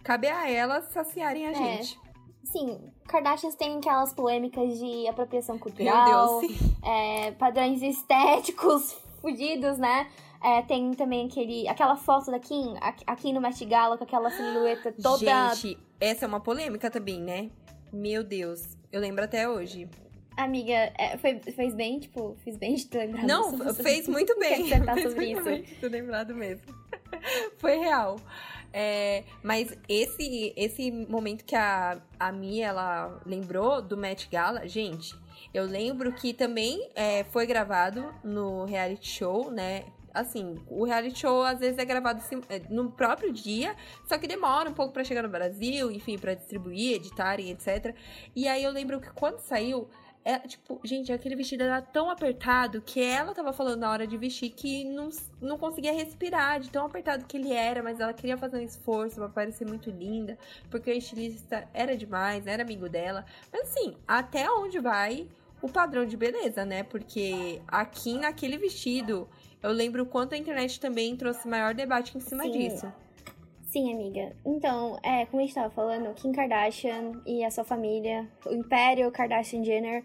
cabe 0.04 0.28
a 0.28 0.48
elas 0.50 0.84
saciarem 0.92 1.46
a 1.46 1.50
É. 1.50 1.54
gente. 1.54 1.98
Sim, 2.44 2.90
Kardashians 3.06 3.54
tem 3.54 3.76
aquelas 3.76 4.12
polêmicas 4.14 4.78
de 4.78 5.06
apropriação 5.06 5.58
cultural. 5.58 6.40
Meu 6.40 6.40
Deus, 6.48 6.58
sim. 6.58 6.76
é, 6.82 7.32
padrões 7.32 7.82
estéticos 7.82 8.92
fudidos, 9.20 9.76
né? 9.78 10.08
É, 10.42 10.62
tem 10.62 10.90
também 10.92 11.26
aquele, 11.26 11.68
aquela 11.68 11.96
foto 11.96 12.30
da 12.30 12.38
Kim, 12.38 12.74
aqui 13.06 13.30
no 13.32 13.42
Met 13.42 13.62
Gala, 13.66 13.98
com 13.98 14.04
aquela 14.04 14.30
silhueta 14.30 14.90
toda... 15.02 15.54
Gente, 15.54 15.78
essa 16.00 16.24
é 16.24 16.28
uma 16.28 16.40
polêmica 16.40 16.90
também, 16.90 17.20
né? 17.20 17.50
Meu 17.92 18.24
Deus, 18.24 18.76
eu 18.90 19.00
lembro 19.02 19.22
até 19.22 19.46
hoje. 19.46 19.86
Amiga, 20.44 20.92
é, 20.98 21.16
foi, 21.18 21.38
fez 21.38 21.74
bem, 21.74 21.98
tipo, 21.98 22.36
fiz 22.44 22.56
bem 22.56 22.74
de 22.74 22.86
ter 22.86 22.98
lembrado 23.06 23.26
Não, 23.26 23.52
disso. 23.56 23.82
Fez 23.82 24.08
muito 24.08 24.38
bem. 24.38 24.62
dissertar 24.62 24.94
fez 24.94 25.08
sobre 25.08 25.26
muito 25.26 25.38
isso? 25.38 25.44
bem 25.50 25.62
ter 25.62 25.88
lembrado 25.88 26.34
mesmo. 26.34 26.74
Foi 27.58 27.76
real. 27.76 28.16
É, 28.72 29.24
mas 29.42 29.76
esse, 29.88 30.52
esse 30.56 30.90
momento 30.90 31.44
que 31.44 31.56
a, 31.56 32.00
a 32.18 32.30
Mia, 32.30 32.68
ela 32.68 33.20
lembrou 33.26 33.82
do 33.82 33.96
Met 33.96 34.28
Gala, 34.30 34.66
gente, 34.68 35.14
eu 35.52 35.64
lembro 35.64 36.12
que 36.12 36.32
também 36.32 36.88
é, 36.94 37.24
foi 37.24 37.46
gravado 37.46 38.14
no 38.22 38.64
reality 38.64 39.08
show, 39.08 39.50
né? 39.50 39.84
Assim, 40.14 40.56
o 40.68 40.84
reality 40.84 41.18
show 41.18 41.42
às 41.42 41.58
vezes 41.60 41.78
é 41.78 41.84
gravado 41.84 42.22
é, 42.48 42.60
no 42.68 42.90
próprio 42.90 43.32
dia, 43.32 43.76
só 44.08 44.18
que 44.18 44.26
demora 44.26 44.68
um 44.68 44.74
pouco 44.74 44.92
pra 44.92 45.04
chegar 45.04 45.22
no 45.22 45.28
Brasil, 45.28 45.90
enfim, 45.90 46.18
pra 46.18 46.34
distribuir, 46.34 46.96
editarem, 46.96 47.50
etc. 47.50 47.94
E 48.34 48.46
aí 48.48 48.62
eu 48.62 48.70
lembro 48.72 49.00
que 49.00 49.10
quando 49.10 49.38
saiu, 49.40 49.88
é, 50.24 50.38
tipo, 50.40 50.78
gente, 50.84 51.12
aquele 51.12 51.34
vestido 51.34 51.62
era 51.62 51.80
tão 51.80 52.10
apertado 52.10 52.82
que 52.82 53.02
ela 53.02 53.34
tava 53.34 53.52
falando 53.52 53.80
na 53.80 53.90
hora 53.90 54.06
de 54.06 54.16
vestir 54.18 54.50
que 54.50 54.84
não, 54.84 55.08
não 55.40 55.56
conseguia 55.56 55.92
respirar 55.92 56.60
de 56.60 56.68
tão 56.70 56.84
apertado 56.84 57.24
que 57.24 57.36
ele 57.36 57.52
era, 57.52 57.82
mas 57.82 58.00
ela 58.00 58.12
queria 58.12 58.36
fazer 58.36 58.58
um 58.58 58.62
esforço 58.62 59.16
pra 59.16 59.28
parecer 59.28 59.66
muito 59.66 59.90
linda, 59.90 60.38
porque 60.70 60.90
o 60.90 60.94
estilista 60.94 61.66
era 61.72 61.96
demais, 61.96 62.46
era 62.46 62.62
amigo 62.62 62.88
dela. 62.88 63.24
Mas 63.50 63.62
assim, 63.62 63.96
até 64.06 64.50
onde 64.50 64.78
vai 64.78 65.26
o 65.62 65.68
padrão 65.68 66.04
de 66.04 66.16
beleza, 66.16 66.64
né? 66.64 66.82
Porque 66.82 67.60
aqui 67.66 68.18
naquele 68.18 68.58
vestido, 68.58 69.26
eu 69.62 69.72
lembro 69.72 70.02
o 70.02 70.06
quanto 70.06 70.34
a 70.34 70.38
internet 70.38 70.78
também 70.78 71.16
trouxe 71.16 71.48
maior 71.48 71.74
debate 71.74 72.16
em 72.16 72.20
cima 72.20 72.44
Sim. 72.44 72.52
disso. 72.52 72.92
Sim, 73.70 73.92
amiga. 73.92 74.34
Então, 74.44 74.98
é, 75.00 75.26
como 75.26 75.40
a 75.40 75.46
gente 75.46 75.54
tava 75.54 75.70
falando, 75.70 76.12
Kim 76.14 76.32
Kardashian 76.32 77.12
e 77.24 77.44
a 77.44 77.50
sua 77.52 77.62
família, 77.62 78.28
o 78.44 78.52
Império 78.52 79.10
Kardashian 79.12 79.62
Jenner, 79.62 80.04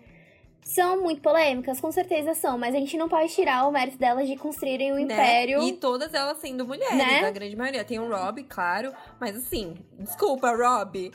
são 0.62 1.02
muito 1.02 1.22
polêmicas, 1.22 1.80
com 1.80 1.92
certeza 1.92 2.36
são, 2.36 2.60
mas 2.60 2.76
a 2.76 2.80
gente 2.80 2.96
não 2.96 3.10
pode 3.10 3.34
tirar 3.34 3.68
o 3.68 3.72
mérito 3.72 3.98
delas 3.98 4.28
de 4.28 4.36
construírem 4.36 4.92
o 4.92 4.96
né? 4.96 5.02
Império. 5.02 5.64
E 5.64 5.74
todas 5.74 6.14
elas 6.14 6.38
sendo 6.38 6.66
mulheres, 6.66 6.96
Né? 6.96 7.26
a 7.26 7.32
grande 7.32 7.56
maioria. 7.56 7.84
Tem 7.84 8.00
o 8.00 8.08
Rob, 8.08 8.44
claro, 8.44 8.94
mas 9.20 9.36
assim, 9.36 9.76
desculpa, 9.98 10.52
Rob. 10.56 11.12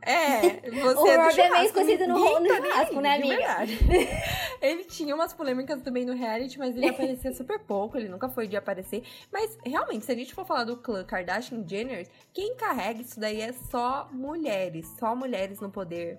É, 0.00 0.70
você 0.70 0.98
O 0.98 1.06
é 1.08 1.16
Rob 1.16 1.40
é 1.40 1.50
mais 1.50 1.72
conhecido 1.72 2.06
no- 2.06 2.40
no 2.40 2.46
tá 2.48 2.60
nem 2.60 2.70
churrasco, 2.70 3.00
né, 3.00 3.14
amiga? 3.16 3.36
verdade. 3.36 3.78
Ele 4.62 4.84
tinha 4.84 5.14
umas 5.14 5.32
polêmicas 5.34 5.82
também 5.82 6.04
no 6.04 6.14
reality, 6.14 6.58
mas 6.58 6.76
ele 6.76 6.88
aparecia 6.88 7.32
super 7.32 7.58
pouco, 7.60 7.96
ele 7.96 8.08
nunca 8.08 8.28
foi 8.28 8.46
de 8.48 8.56
aparecer. 8.56 9.04
Mas, 9.32 9.56
realmente, 9.64 10.04
se 10.04 10.10
a 10.10 10.14
gente 10.16 10.34
for 10.34 10.44
falar 10.44 10.64
do 10.64 10.76
clã 10.76 11.04
Kardashian 11.04 11.64
Jenner, 11.66 12.08
quem 12.32 12.56
carrega 12.56 13.00
isso 13.02 13.20
daí 13.20 13.40
é 13.40 13.52
só 13.52 14.08
mulheres, 14.10 14.86
só 14.98 15.14
mulheres 15.14 15.60
no 15.60 15.70
poder. 15.70 16.18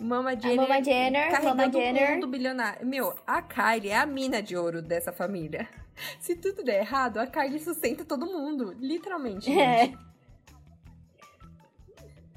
Mama 0.00 0.34
Jenner, 0.38 0.56
Mama 0.68 0.82
Jenner, 0.82 1.30
carregando 1.30 1.56
Mama 1.56 1.68
o 1.68 1.72
Jenner. 1.72 2.10
mundo 2.14 2.26
bilionário. 2.26 2.86
Meu, 2.86 3.14
a 3.26 3.42
Kylie 3.42 3.90
é 3.90 3.96
a 3.98 4.06
mina 4.06 4.40
de 4.42 4.56
ouro 4.56 4.80
dessa 4.80 5.12
família. 5.12 5.68
Se 6.20 6.34
tudo 6.36 6.62
der 6.62 6.80
errado, 6.80 7.18
a 7.18 7.26
Kylie 7.26 7.58
sustenta 7.58 8.04
todo 8.04 8.24
mundo, 8.24 8.74
literalmente. 8.80 9.50
É. 9.52 9.92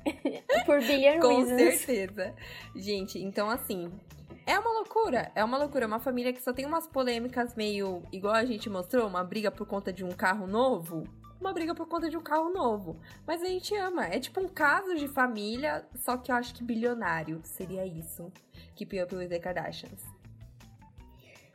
Por 0.66 0.80
billion 0.80 1.20
Com 1.20 1.44
reasons. 1.44 1.82
certeza. 1.82 2.34
Gente, 2.76 3.20
então 3.20 3.50
assim. 3.50 3.92
É 4.46 4.60
uma 4.60 4.72
loucura, 4.72 5.32
é 5.36 5.44
uma 5.44 5.58
loucura. 5.58 5.88
Uma 5.88 6.00
família 6.00 6.34
que 6.34 6.42
só 6.42 6.52
tem 6.52 6.66
umas 6.66 6.86
polêmicas 6.86 7.56
meio. 7.56 8.04
igual 8.12 8.34
a 8.34 8.44
gente 8.44 8.70
mostrou, 8.70 9.08
uma 9.08 9.24
briga 9.24 9.50
por 9.50 9.66
conta 9.66 9.94
de 9.94 10.04
um 10.04 10.12
carro 10.12 10.46
novo. 10.46 11.04
Uma 11.40 11.54
briga 11.54 11.74
por 11.74 11.88
conta 11.88 12.10
de 12.10 12.18
um 12.18 12.22
carro 12.22 12.50
novo. 12.50 12.98
Mas 13.26 13.42
a 13.42 13.46
gente 13.46 13.74
ama. 13.76 14.06
É 14.06 14.20
tipo 14.20 14.42
um 14.42 14.48
caso 14.48 14.96
de 14.96 15.08
família, 15.08 15.86
só 15.96 16.18
que 16.18 16.32
eu 16.32 16.36
acho 16.36 16.54
que 16.54 16.64
bilionário 16.64 17.42
seria 17.44 17.86
isso. 17.86 18.32
Keep 18.76 19.02
Up 19.02 19.16
with 19.16 19.28
the 19.28 19.40
Kardashians. 19.40 20.02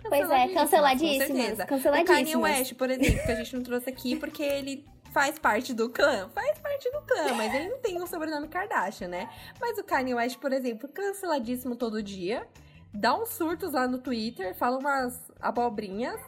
Pois 0.02 0.30
é, 0.30 0.48
Com 0.48 0.54
canceladíssimas. 0.54 1.26
certeza. 1.26 1.64
O 1.64 1.66
Kanye 1.66 1.82
Canceladíssimas. 1.82 2.58
West, 2.58 2.74
por 2.74 2.90
exemplo, 2.90 3.22
que 3.24 3.32
a 3.32 3.34
gente 3.34 3.56
não 3.56 3.62
trouxe 3.62 3.90
aqui 3.90 4.16
porque 4.16 4.42
ele 4.42 4.86
faz 5.12 5.38
parte 5.38 5.74
do 5.74 5.88
clã. 5.90 6.28
Faz 6.30 6.58
parte 6.58 6.90
do 6.90 7.00
clã, 7.02 7.34
mas 7.34 7.54
ele 7.54 7.68
não 7.68 7.78
tem 7.78 8.00
o 8.00 8.06
sobrenome 8.06 8.48
Kardashian, 8.48 9.08
né? 9.08 9.28
Mas 9.60 9.78
o 9.78 9.84
Kanye 9.84 10.14
West, 10.14 10.38
por 10.38 10.52
exemplo, 10.52 10.88
canceladíssimo 10.88 11.76
todo 11.76 12.02
dia. 12.02 12.46
Dá 12.92 13.14
uns 13.14 13.30
surtos 13.30 13.72
lá 13.72 13.86
no 13.86 13.98
Twitter, 13.98 14.54
fala 14.54 14.78
umas 14.78 15.20
abobrinhas. 15.40 16.20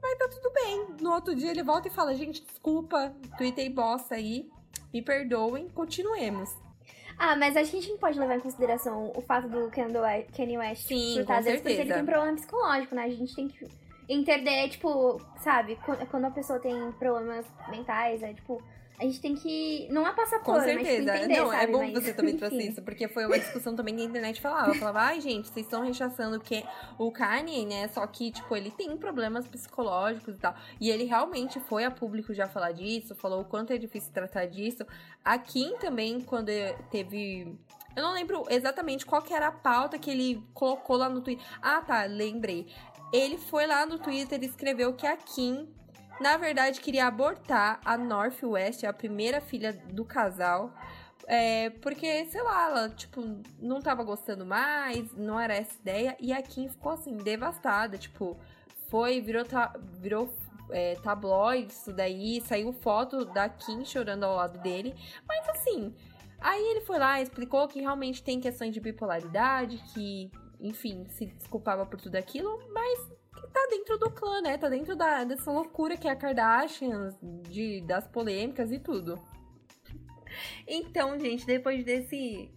Mas 0.00 0.18
tá 0.18 0.28
tudo 0.28 0.52
bem. 0.52 0.86
No 1.00 1.12
outro 1.12 1.34
dia 1.34 1.50
ele 1.50 1.62
volta 1.62 1.88
e 1.88 1.90
fala: 1.90 2.14
gente, 2.14 2.44
desculpa, 2.44 3.12
tuitei 3.36 3.68
bosta 3.68 4.14
aí. 4.14 4.48
Me 4.92 5.02
perdoem, 5.02 5.68
continuemos. 5.68 6.54
Ah, 7.18 7.34
mas 7.34 7.56
acho 7.56 7.70
que 7.70 7.78
a 7.78 7.80
gente 7.80 7.90
não 7.90 7.98
pode 7.98 8.18
levar 8.18 8.36
em 8.36 8.40
consideração 8.40 9.10
o 9.16 9.22
fato 9.22 9.48
do 9.48 9.70
Kanye 9.70 10.58
West, 10.58 10.86
Sim, 10.86 11.14
surtar, 11.14 11.26
com 11.26 11.32
às 11.32 11.44
vezes, 11.46 11.60
porque 11.62 11.80
ele 11.80 11.92
tem 11.92 12.04
problema 12.04 12.34
psicológico, 12.34 12.94
né? 12.94 13.04
A 13.04 13.08
gente 13.08 13.34
tem 13.34 13.48
que 13.48 13.66
entender, 14.08 14.68
tipo, 14.68 15.20
sabe, 15.38 15.78
quando 16.10 16.24
a 16.24 16.30
pessoa 16.30 16.58
tem 16.58 16.92
problemas 16.92 17.46
mentais, 17.68 18.22
é 18.22 18.32
tipo, 18.32 18.62
a 18.98 19.04
gente 19.04 19.20
tem 19.20 19.34
que. 19.34 19.86
Não 19.90 20.06
é 20.06 20.12
passar 20.12 20.40
Com 20.40 20.52
mas 20.52 20.64
tipo, 20.64 20.84
certeza. 20.84 21.16
entender, 21.16 21.36
não, 21.36 21.52
é 21.52 21.60
sabe? 21.60 21.72
bom 21.72 21.78
Mas, 21.78 21.92
que 21.92 22.00
você 22.00 22.14
também 22.14 22.36
trouxe 22.36 22.68
isso, 22.68 22.82
porque 22.82 23.06
foi 23.08 23.26
uma 23.26 23.38
discussão 23.38 23.76
também 23.76 23.94
que 23.94 24.02
a 24.02 24.04
internet 24.04 24.40
falava. 24.40 24.72
Falava, 24.74 25.00
ai, 25.00 25.20
gente, 25.20 25.48
vocês 25.48 25.66
estão 25.66 25.82
rechaçando 25.84 26.40
que 26.40 26.64
o 26.98 27.10
Kanye, 27.10 27.66
né? 27.66 27.88
Só 27.88 28.06
que, 28.06 28.30
tipo, 28.30 28.56
ele 28.56 28.70
tem 28.70 28.96
problemas 28.96 29.46
psicológicos 29.46 30.36
e 30.36 30.38
tal. 30.38 30.54
E 30.80 30.90
ele 30.90 31.04
realmente 31.04 31.60
foi 31.60 31.84
a 31.84 31.90
público 31.90 32.32
já 32.32 32.48
falar 32.48 32.72
disso, 32.72 33.14
falou 33.14 33.42
o 33.42 33.44
quanto 33.44 33.72
é 33.72 33.76
difícil 33.76 34.12
tratar 34.14 34.46
disso. 34.46 34.86
A 35.22 35.36
Kim 35.38 35.76
também, 35.76 36.20
quando 36.20 36.50
teve. 36.90 37.54
Eu 37.94 38.02
não 38.02 38.12
lembro 38.12 38.44
exatamente 38.50 39.04
qual 39.04 39.22
que 39.22 39.32
era 39.32 39.48
a 39.48 39.52
pauta 39.52 39.98
que 39.98 40.10
ele 40.10 40.42
colocou 40.54 40.96
lá 40.96 41.08
no 41.08 41.20
Twitter. 41.20 41.44
Ah, 41.60 41.80
tá, 41.80 42.04
lembrei. 42.04 42.66
Ele 43.16 43.38
foi 43.38 43.66
lá 43.66 43.86
no 43.86 43.98
Twitter 43.98 44.42
e 44.42 44.46
escreveu 44.46 44.92
que 44.92 45.06
a 45.06 45.16
Kim 45.16 45.68
na 46.20 46.36
verdade, 46.36 46.80
queria 46.80 47.06
abortar 47.06 47.78
a 47.84 47.98
Northwest, 47.98 48.84
a 48.84 48.92
primeira 48.92 49.40
filha 49.40 49.72
do 49.72 50.04
casal. 50.04 50.72
É, 51.26 51.70
porque, 51.82 52.24
sei 52.26 52.42
lá, 52.42 52.70
ela, 52.70 52.88
tipo, 52.88 53.20
não 53.58 53.80
tava 53.82 54.02
gostando 54.02 54.46
mais, 54.46 55.12
não 55.14 55.38
era 55.38 55.54
essa 55.54 55.74
ideia. 55.78 56.16
E 56.20 56.32
a 56.32 56.40
Kim 56.40 56.68
ficou, 56.68 56.92
assim, 56.92 57.16
devastada. 57.16 57.98
Tipo, 57.98 58.38
foi, 58.88 59.20
virou, 59.20 59.44
ta, 59.44 59.74
virou 60.00 60.32
é, 60.70 60.94
tabloide 60.96 61.72
isso 61.72 61.92
daí, 61.92 62.40
saiu 62.40 62.72
foto 62.72 63.24
da 63.24 63.48
Kim 63.48 63.84
chorando 63.84 64.24
ao 64.24 64.36
lado 64.36 64.58
dele. 64.60 64.94
Mas 65.28 65.48
assim, 65.48 65.94
aí 66.40 66.62
ele 66.62 66.80
foi 66.82 66.98
lá, 66.98 67.20
explicou 67.20 67.66
que 67.68 67.80
realmente 67.80 68.22
tem 68.22 68.40
questões 68.40 68.72
de 68.72 68.80
bipolaridade, 68.80 69.78
que, 69.92 70.30
enfim, 70.60 71.06
se 71.10 71.26
desculpava 71.26 71.84
por 71.86 72.00
tudo 72.00 72.16
aquilo, 72.16 72.58
mas 72.72 72.98
tá 73.52 73.66
dentro 73.70 73.98
do 73.98 74.10
clã, 74.10 74.40
né? 74.40 74.56
Tá 74.58 74.68
dentro 74.68 74.96
da, 74.96 75.24
dessa 75.24 75.50
loucura 75.50 75.96
que 75.96 76.08
é 76.08 76.10
a 76.10 76.16
Kardashian, 76.16 77.14
de, 77.48 77.80
das 77.82 78.06
polêmicas 78.06 78.72
e 78.72 78.78
tudo. 78.78 79.18
Então, 80.66 81.18
gente, 81.18 81.46
depois 81.46 81.84
desse 81.84 82.50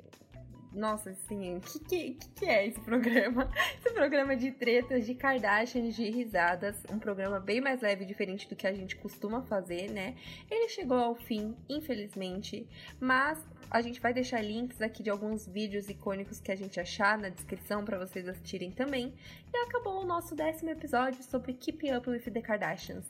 nossa, 0.71 1.09
assim, 1.09 1.57
o 1.57 1.61
que, 1.61 1.79
que, 1.79 2.13
que, 2.35 2.45
é 2.45 2.67
esse 2.67 2.79
programa? 2.81 3.49
Esse 3.79 3.91
programa 3.91 4.35
de 4.35 4.51
tretas, 4.51 5.05
de 5.05 5.15
Kardashian, 5.15 5.89
de 5.89 6.09
risadas. 6.09 6.75
Um 6.91 6.99
programa 6.99 7.39
bem 7.39 7.59
mais 7.59 7.81
leve 7.81 8.05
diferente 8.05 8.47
do 8.47 8.55
que 8.55 8.67
a 8.67 8.73
gente 8.73 8.95
costuma 8.95 9.41
fazer, 9.41 9.89
né? 9.91 10.15
Ele 10.49 10.69
chegou 10.69 10.97
ao 10.97 11.15
fim, 11.15 11.55
infelizmente. 11.67 12.67
Mas 12.99 13.43
a 13.69 13.81
gente 13.81 13.99
vai 13.99 14.13
deixar 14.13 14.41
links 14.41 14.81
aqui 14.81 15.03
de 15.03 15.09
alguns 15.09 15.47
vídeos 15.47 15.89
icônicos 15.89 16.39
que 16.39 16.51
a 16.51 16.55
gente 16.55 16.79
achar 16.79 17.17
na 17.17 17.29
descrição 17.29 17.85
para 17.85 17.97
vocês 17.97 18.27
assistirem 18.27 18.71
também. 18.71 19.13
E 19.53 19.57
acabou 19.57 20.01
o 20.01 20.05
nosso 20.05 20.35
décimo 20.35 20.71
episódio 20.71 21.23
sobre 21.23 21.53
Keep 21.53 21.91
Up 21.93 22.09
with 22.09 22.21
the 22.21 22.41
Kardashians. 22.41 23.05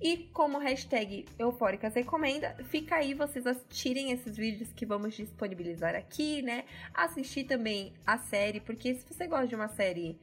E 0.00 0.28
como 0.32 0.58
hashtag 0.58 1.26
Eufóricas 1.38 1.94
recomenda, 1.94 2.54
fica 2.68 2.96
aí 2.96 3.14
vocês 3.14 3.46
assistirem 3.46 4.12
esses 4.12 4.36
vídeos 4.36 4.72
que 4.72 4.86
vamos 4.86 5.14
disponibilizar 5.14 5.94
aqui, 5.96 6.40
né? 6.40 6.64
Assistir 6.94 7.44
também 7.44 7.92
a 8.06 8.16
série, 8.16 8.60
porque 8.60 8.94
se 8.94 9.04
você 9.04 9.26
gosta 9.26 9.48
de 9.48 9.56
uma 9.56 9.68
série, 9.68 10.16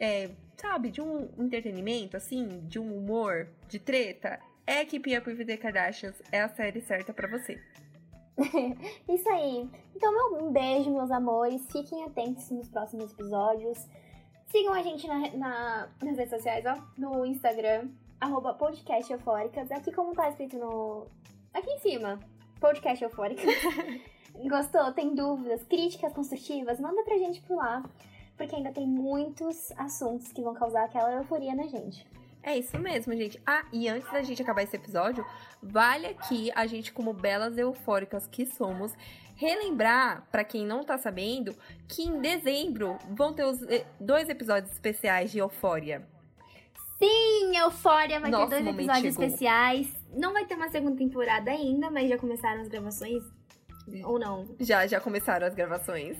é, 0.00 0.30
sabe, 0.56 0.90
de 0.90 1.00
um 1.00 1.28
entretenimento, 1.38 2.16
assim, 2.16 2.64
de 2.66 2.80
um 2.80 2.98
humor, 2.98 3.48
de 3.68 3.78
treta, 3.78 4.40
é 4.66 4.84
Keep 4.84 5.16
Up 5.16 5.30
with 5.30 5.44
the 5.44 5.56
Kardashians 5.56 6.20
é 6.32 6.40
a 6.40 6.48
série 6.48 6.80
certa 6.80 7.14
para 7.14 7.28
você. 7.28 7.62
Isso 9.08 9.28
aí. 9.30 9.68
Então, 9.94 10.12
meu, 10.12 10.44
um 10.44 10.52
beijo, 10.52 10.90
meus 10.90 11.10
amores. 11.10 11.66
Fiquem 11.70 12.04
atentos 12.04 12.50
nos 12.50 12.68
próximos 12.68 13.12
episódios. 13.12 13.86
Sigam 14.46 14.74
a 14.74 14.82
gente 14.82 15.06
na, 15.08 15.30
na, 15.32 15.88
nas 16.02 16.16
redes 16.16 16.30
sociais, 16.30 16.64
ó, 16.66 16.76
no 16.96 17.26
Instagram, 17.26 17.88
arroba 18.20 18.54
podcast 18.54 19.12
eufóricas. 19.12 19.70
Aqui 19.72 19.92
como 19.92 20.14
tá 20.14 20.28
escrito 20.28 20.56
no. 20.58 21.06
Aqui 21.52 21.70
em 21.70 21.78
cima. 21.78 22.20
Podcast 22.60 23.02
eufóricas. 23.02 23.44
Gostou? 24.48 24.92
Tem 24.92 25.14
dúvidas, 25.14 25.64
críticas 25.64 26.12
construtivas? 26.12 26.78
Manda 26.78 27.02
pra 27.04 27.18
gente 27.18 27.40
por 27.42 27.56
lá. 27.56 27.82
Porque 28.36 28.54
ainda 28.54 28.70
tem 28.70 28.86
muitos 28.86 29.72
assuntos 29.78 30.30
que 30.30 30.42
vão 30.42 30.52
causar 30.52 30.84
aquela 30.84 31.12
euforia 31.14 31.54
na 31.54 31.66
gente. 31.66 32.06
É 32.46 32.56
isso 32.56 32.78
mesmo, 32.78 33.12
gente. 33.16 33.42
Ah, 33.44 33.64
e 33.72 33.88
antes 33.88 34.08
da 34.12 34.22
gente 34.22 34.40
acabar 34.40 34.62
esse 34.62 34.76
episódio, 34.76 35.26
vale 35.60 36.06
aqui 36.06 36.52
a 36.54 36.64
gente, 36.64 36.92
como 36.92 37.12
belas 37.12 37.58
eufóricas 37.58 38.24
que 38.28 38.46
somos, 38.46 38.94
relembrar, 39.34 40.24
para 40.30 40.44
quem 40.44 40.64
não 40.64 40.84
tá 40.84 40.96
sabendo, 40.96 41.56
que 41.88 42.02
em 42.04 42.20
dezembro 42.20 42.98
vão 43.10 43.32
ter 43.32 43.44
os 43.44 43.60
eh, 43.64 43.84
dois 43.98 44.28
episódios 44.28 44.72
especiais 44.72 45.32
de 45.32 45.38
Eufória. 45.38 46.06
Sim, 47.00 47.56
Eufória 47.56 48.20
vai 48.20 48.30
Nossa, 48.30 48.56
ter 48.56 48.62
dois 48.62 48.76
episódios 48.76 49.14
chegou. 49.14 49.24
especiais. 49.24 50.06
Não 50.14 50.32
vai 50.32 50.46
ter 50.46 50.54
uma 50.54 50.68
segunda 50.68 50.96
temporada 50.96 51.50
ainda, 51.50 51.90
mas 51.90 52.08
já 52.08 52.16
começaram 52.16 52.60
as 52.60 52.68
gravações. 52.68 53.24
Ou 54.04 54.18
não? 54.18 54.46
Já, 54.60 54.86
já 54.86 55.00
começaram 55.00 55.46
as 55.46 55.54
gravações. 55.54 56.16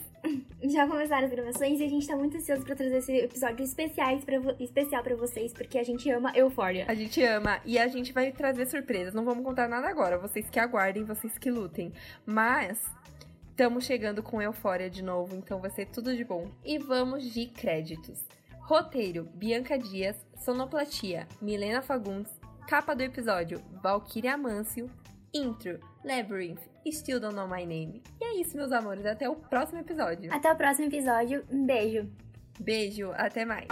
já 0.62 0.86
começaram 0.86 1.24
as 1.26 1.30
gravações 1.30 1.80
e 1.80 1.84
a 1.84 1.88
gente 1.88 2.06
tá 2.06 2.16
muito 2.16 2.36
ansioso 2.36 2.64
pra 2.64 2.74
trazer 2.74 2.98
esse 2.98 3.12
episódio 3.16 3.64
especiais 3.64 4.24
pra, 4.24 4.36
especial 4.60 5.02
pra 5.02 5.16
vocês, 5.16 5.52
porque 5.52 5.78
a 5.78 5.82
gente 5.82 6.08
ama 6.10 6.32
Eufória. 6.34 6.84
A 6.88 6.94
gente 6.94 7.22
ama 7.22 7.60
e 7.64 7.78
a 7.78 7.88
gente 7.88 8.12
vai 8.12 8.30
trazer 8.32 8.66
surpresas. 8.66 9.14
Não 9.14 9.24
vamos 9.24 9.44
contar 9.44 9.68
nada 9.68 9.88
agora, 9.88 10.18
vocês 10.18 10.48
que 10.48 10.58
aguardem, 10.58 11.04
vocês 11.04 11.36
que 11.38 11.50
lutem. 11.50 11.92
Mas 12.24 12.84
estamos 13.50 13.84
chegando 13.84 14.22
com 14.22 14.40
Eufória 14.40 14.88
de 14.88 15.02
novo, 15.02 15.34
então 15.34 15.60
vai 15.60 15.70
ser 15.70 15.86
tudo 15.86 16.16
de 16.16 16.24
bom. 16.24 16.50
E 16.64 16.78
vamos 16.78 17.24
de 17.32 17.46
créditos. 17.46 18.24
Roteiro: 18.60 19.28
Bianca 19.34 19.78
Dias, 19.78 20.16
Sonoplastia: 20.36 21.26
Milena 21.40 21.82
Fagundes, 21.82 22.32
capa 22.66 22.94
do 22.94 23.02
episódio: 23.02 23.62
Valkyria 23.82 24.34
Amâncio, 24.34 24.90
intro: 25.32 25.78
Labyrinth, 26.04 26.60
Still 26.92 27.20
Don't 27.20 27.34
Know 27.34 27.48
My 27.48 27.64
Name. 27.64 28.02
E 28.20 28.24
é 28.24 28.40
isso, 28.40 28.56
meus 28.56 28.72
amores, 28.72 29.04
até 29.06 29.28
o 29.28 29.36
próximo 29.36 29.80
episódio. 29.80 30.32
Até 30.32 30.52
o 30.52 30.56
próximo 30.56 30.86
episódio, 30.88 31.44
um 31.50 31.66
beijo. 31.66 32.08
Beijo, 32.58 33.12
até 33.14 33.44
mais. 33.44 33.66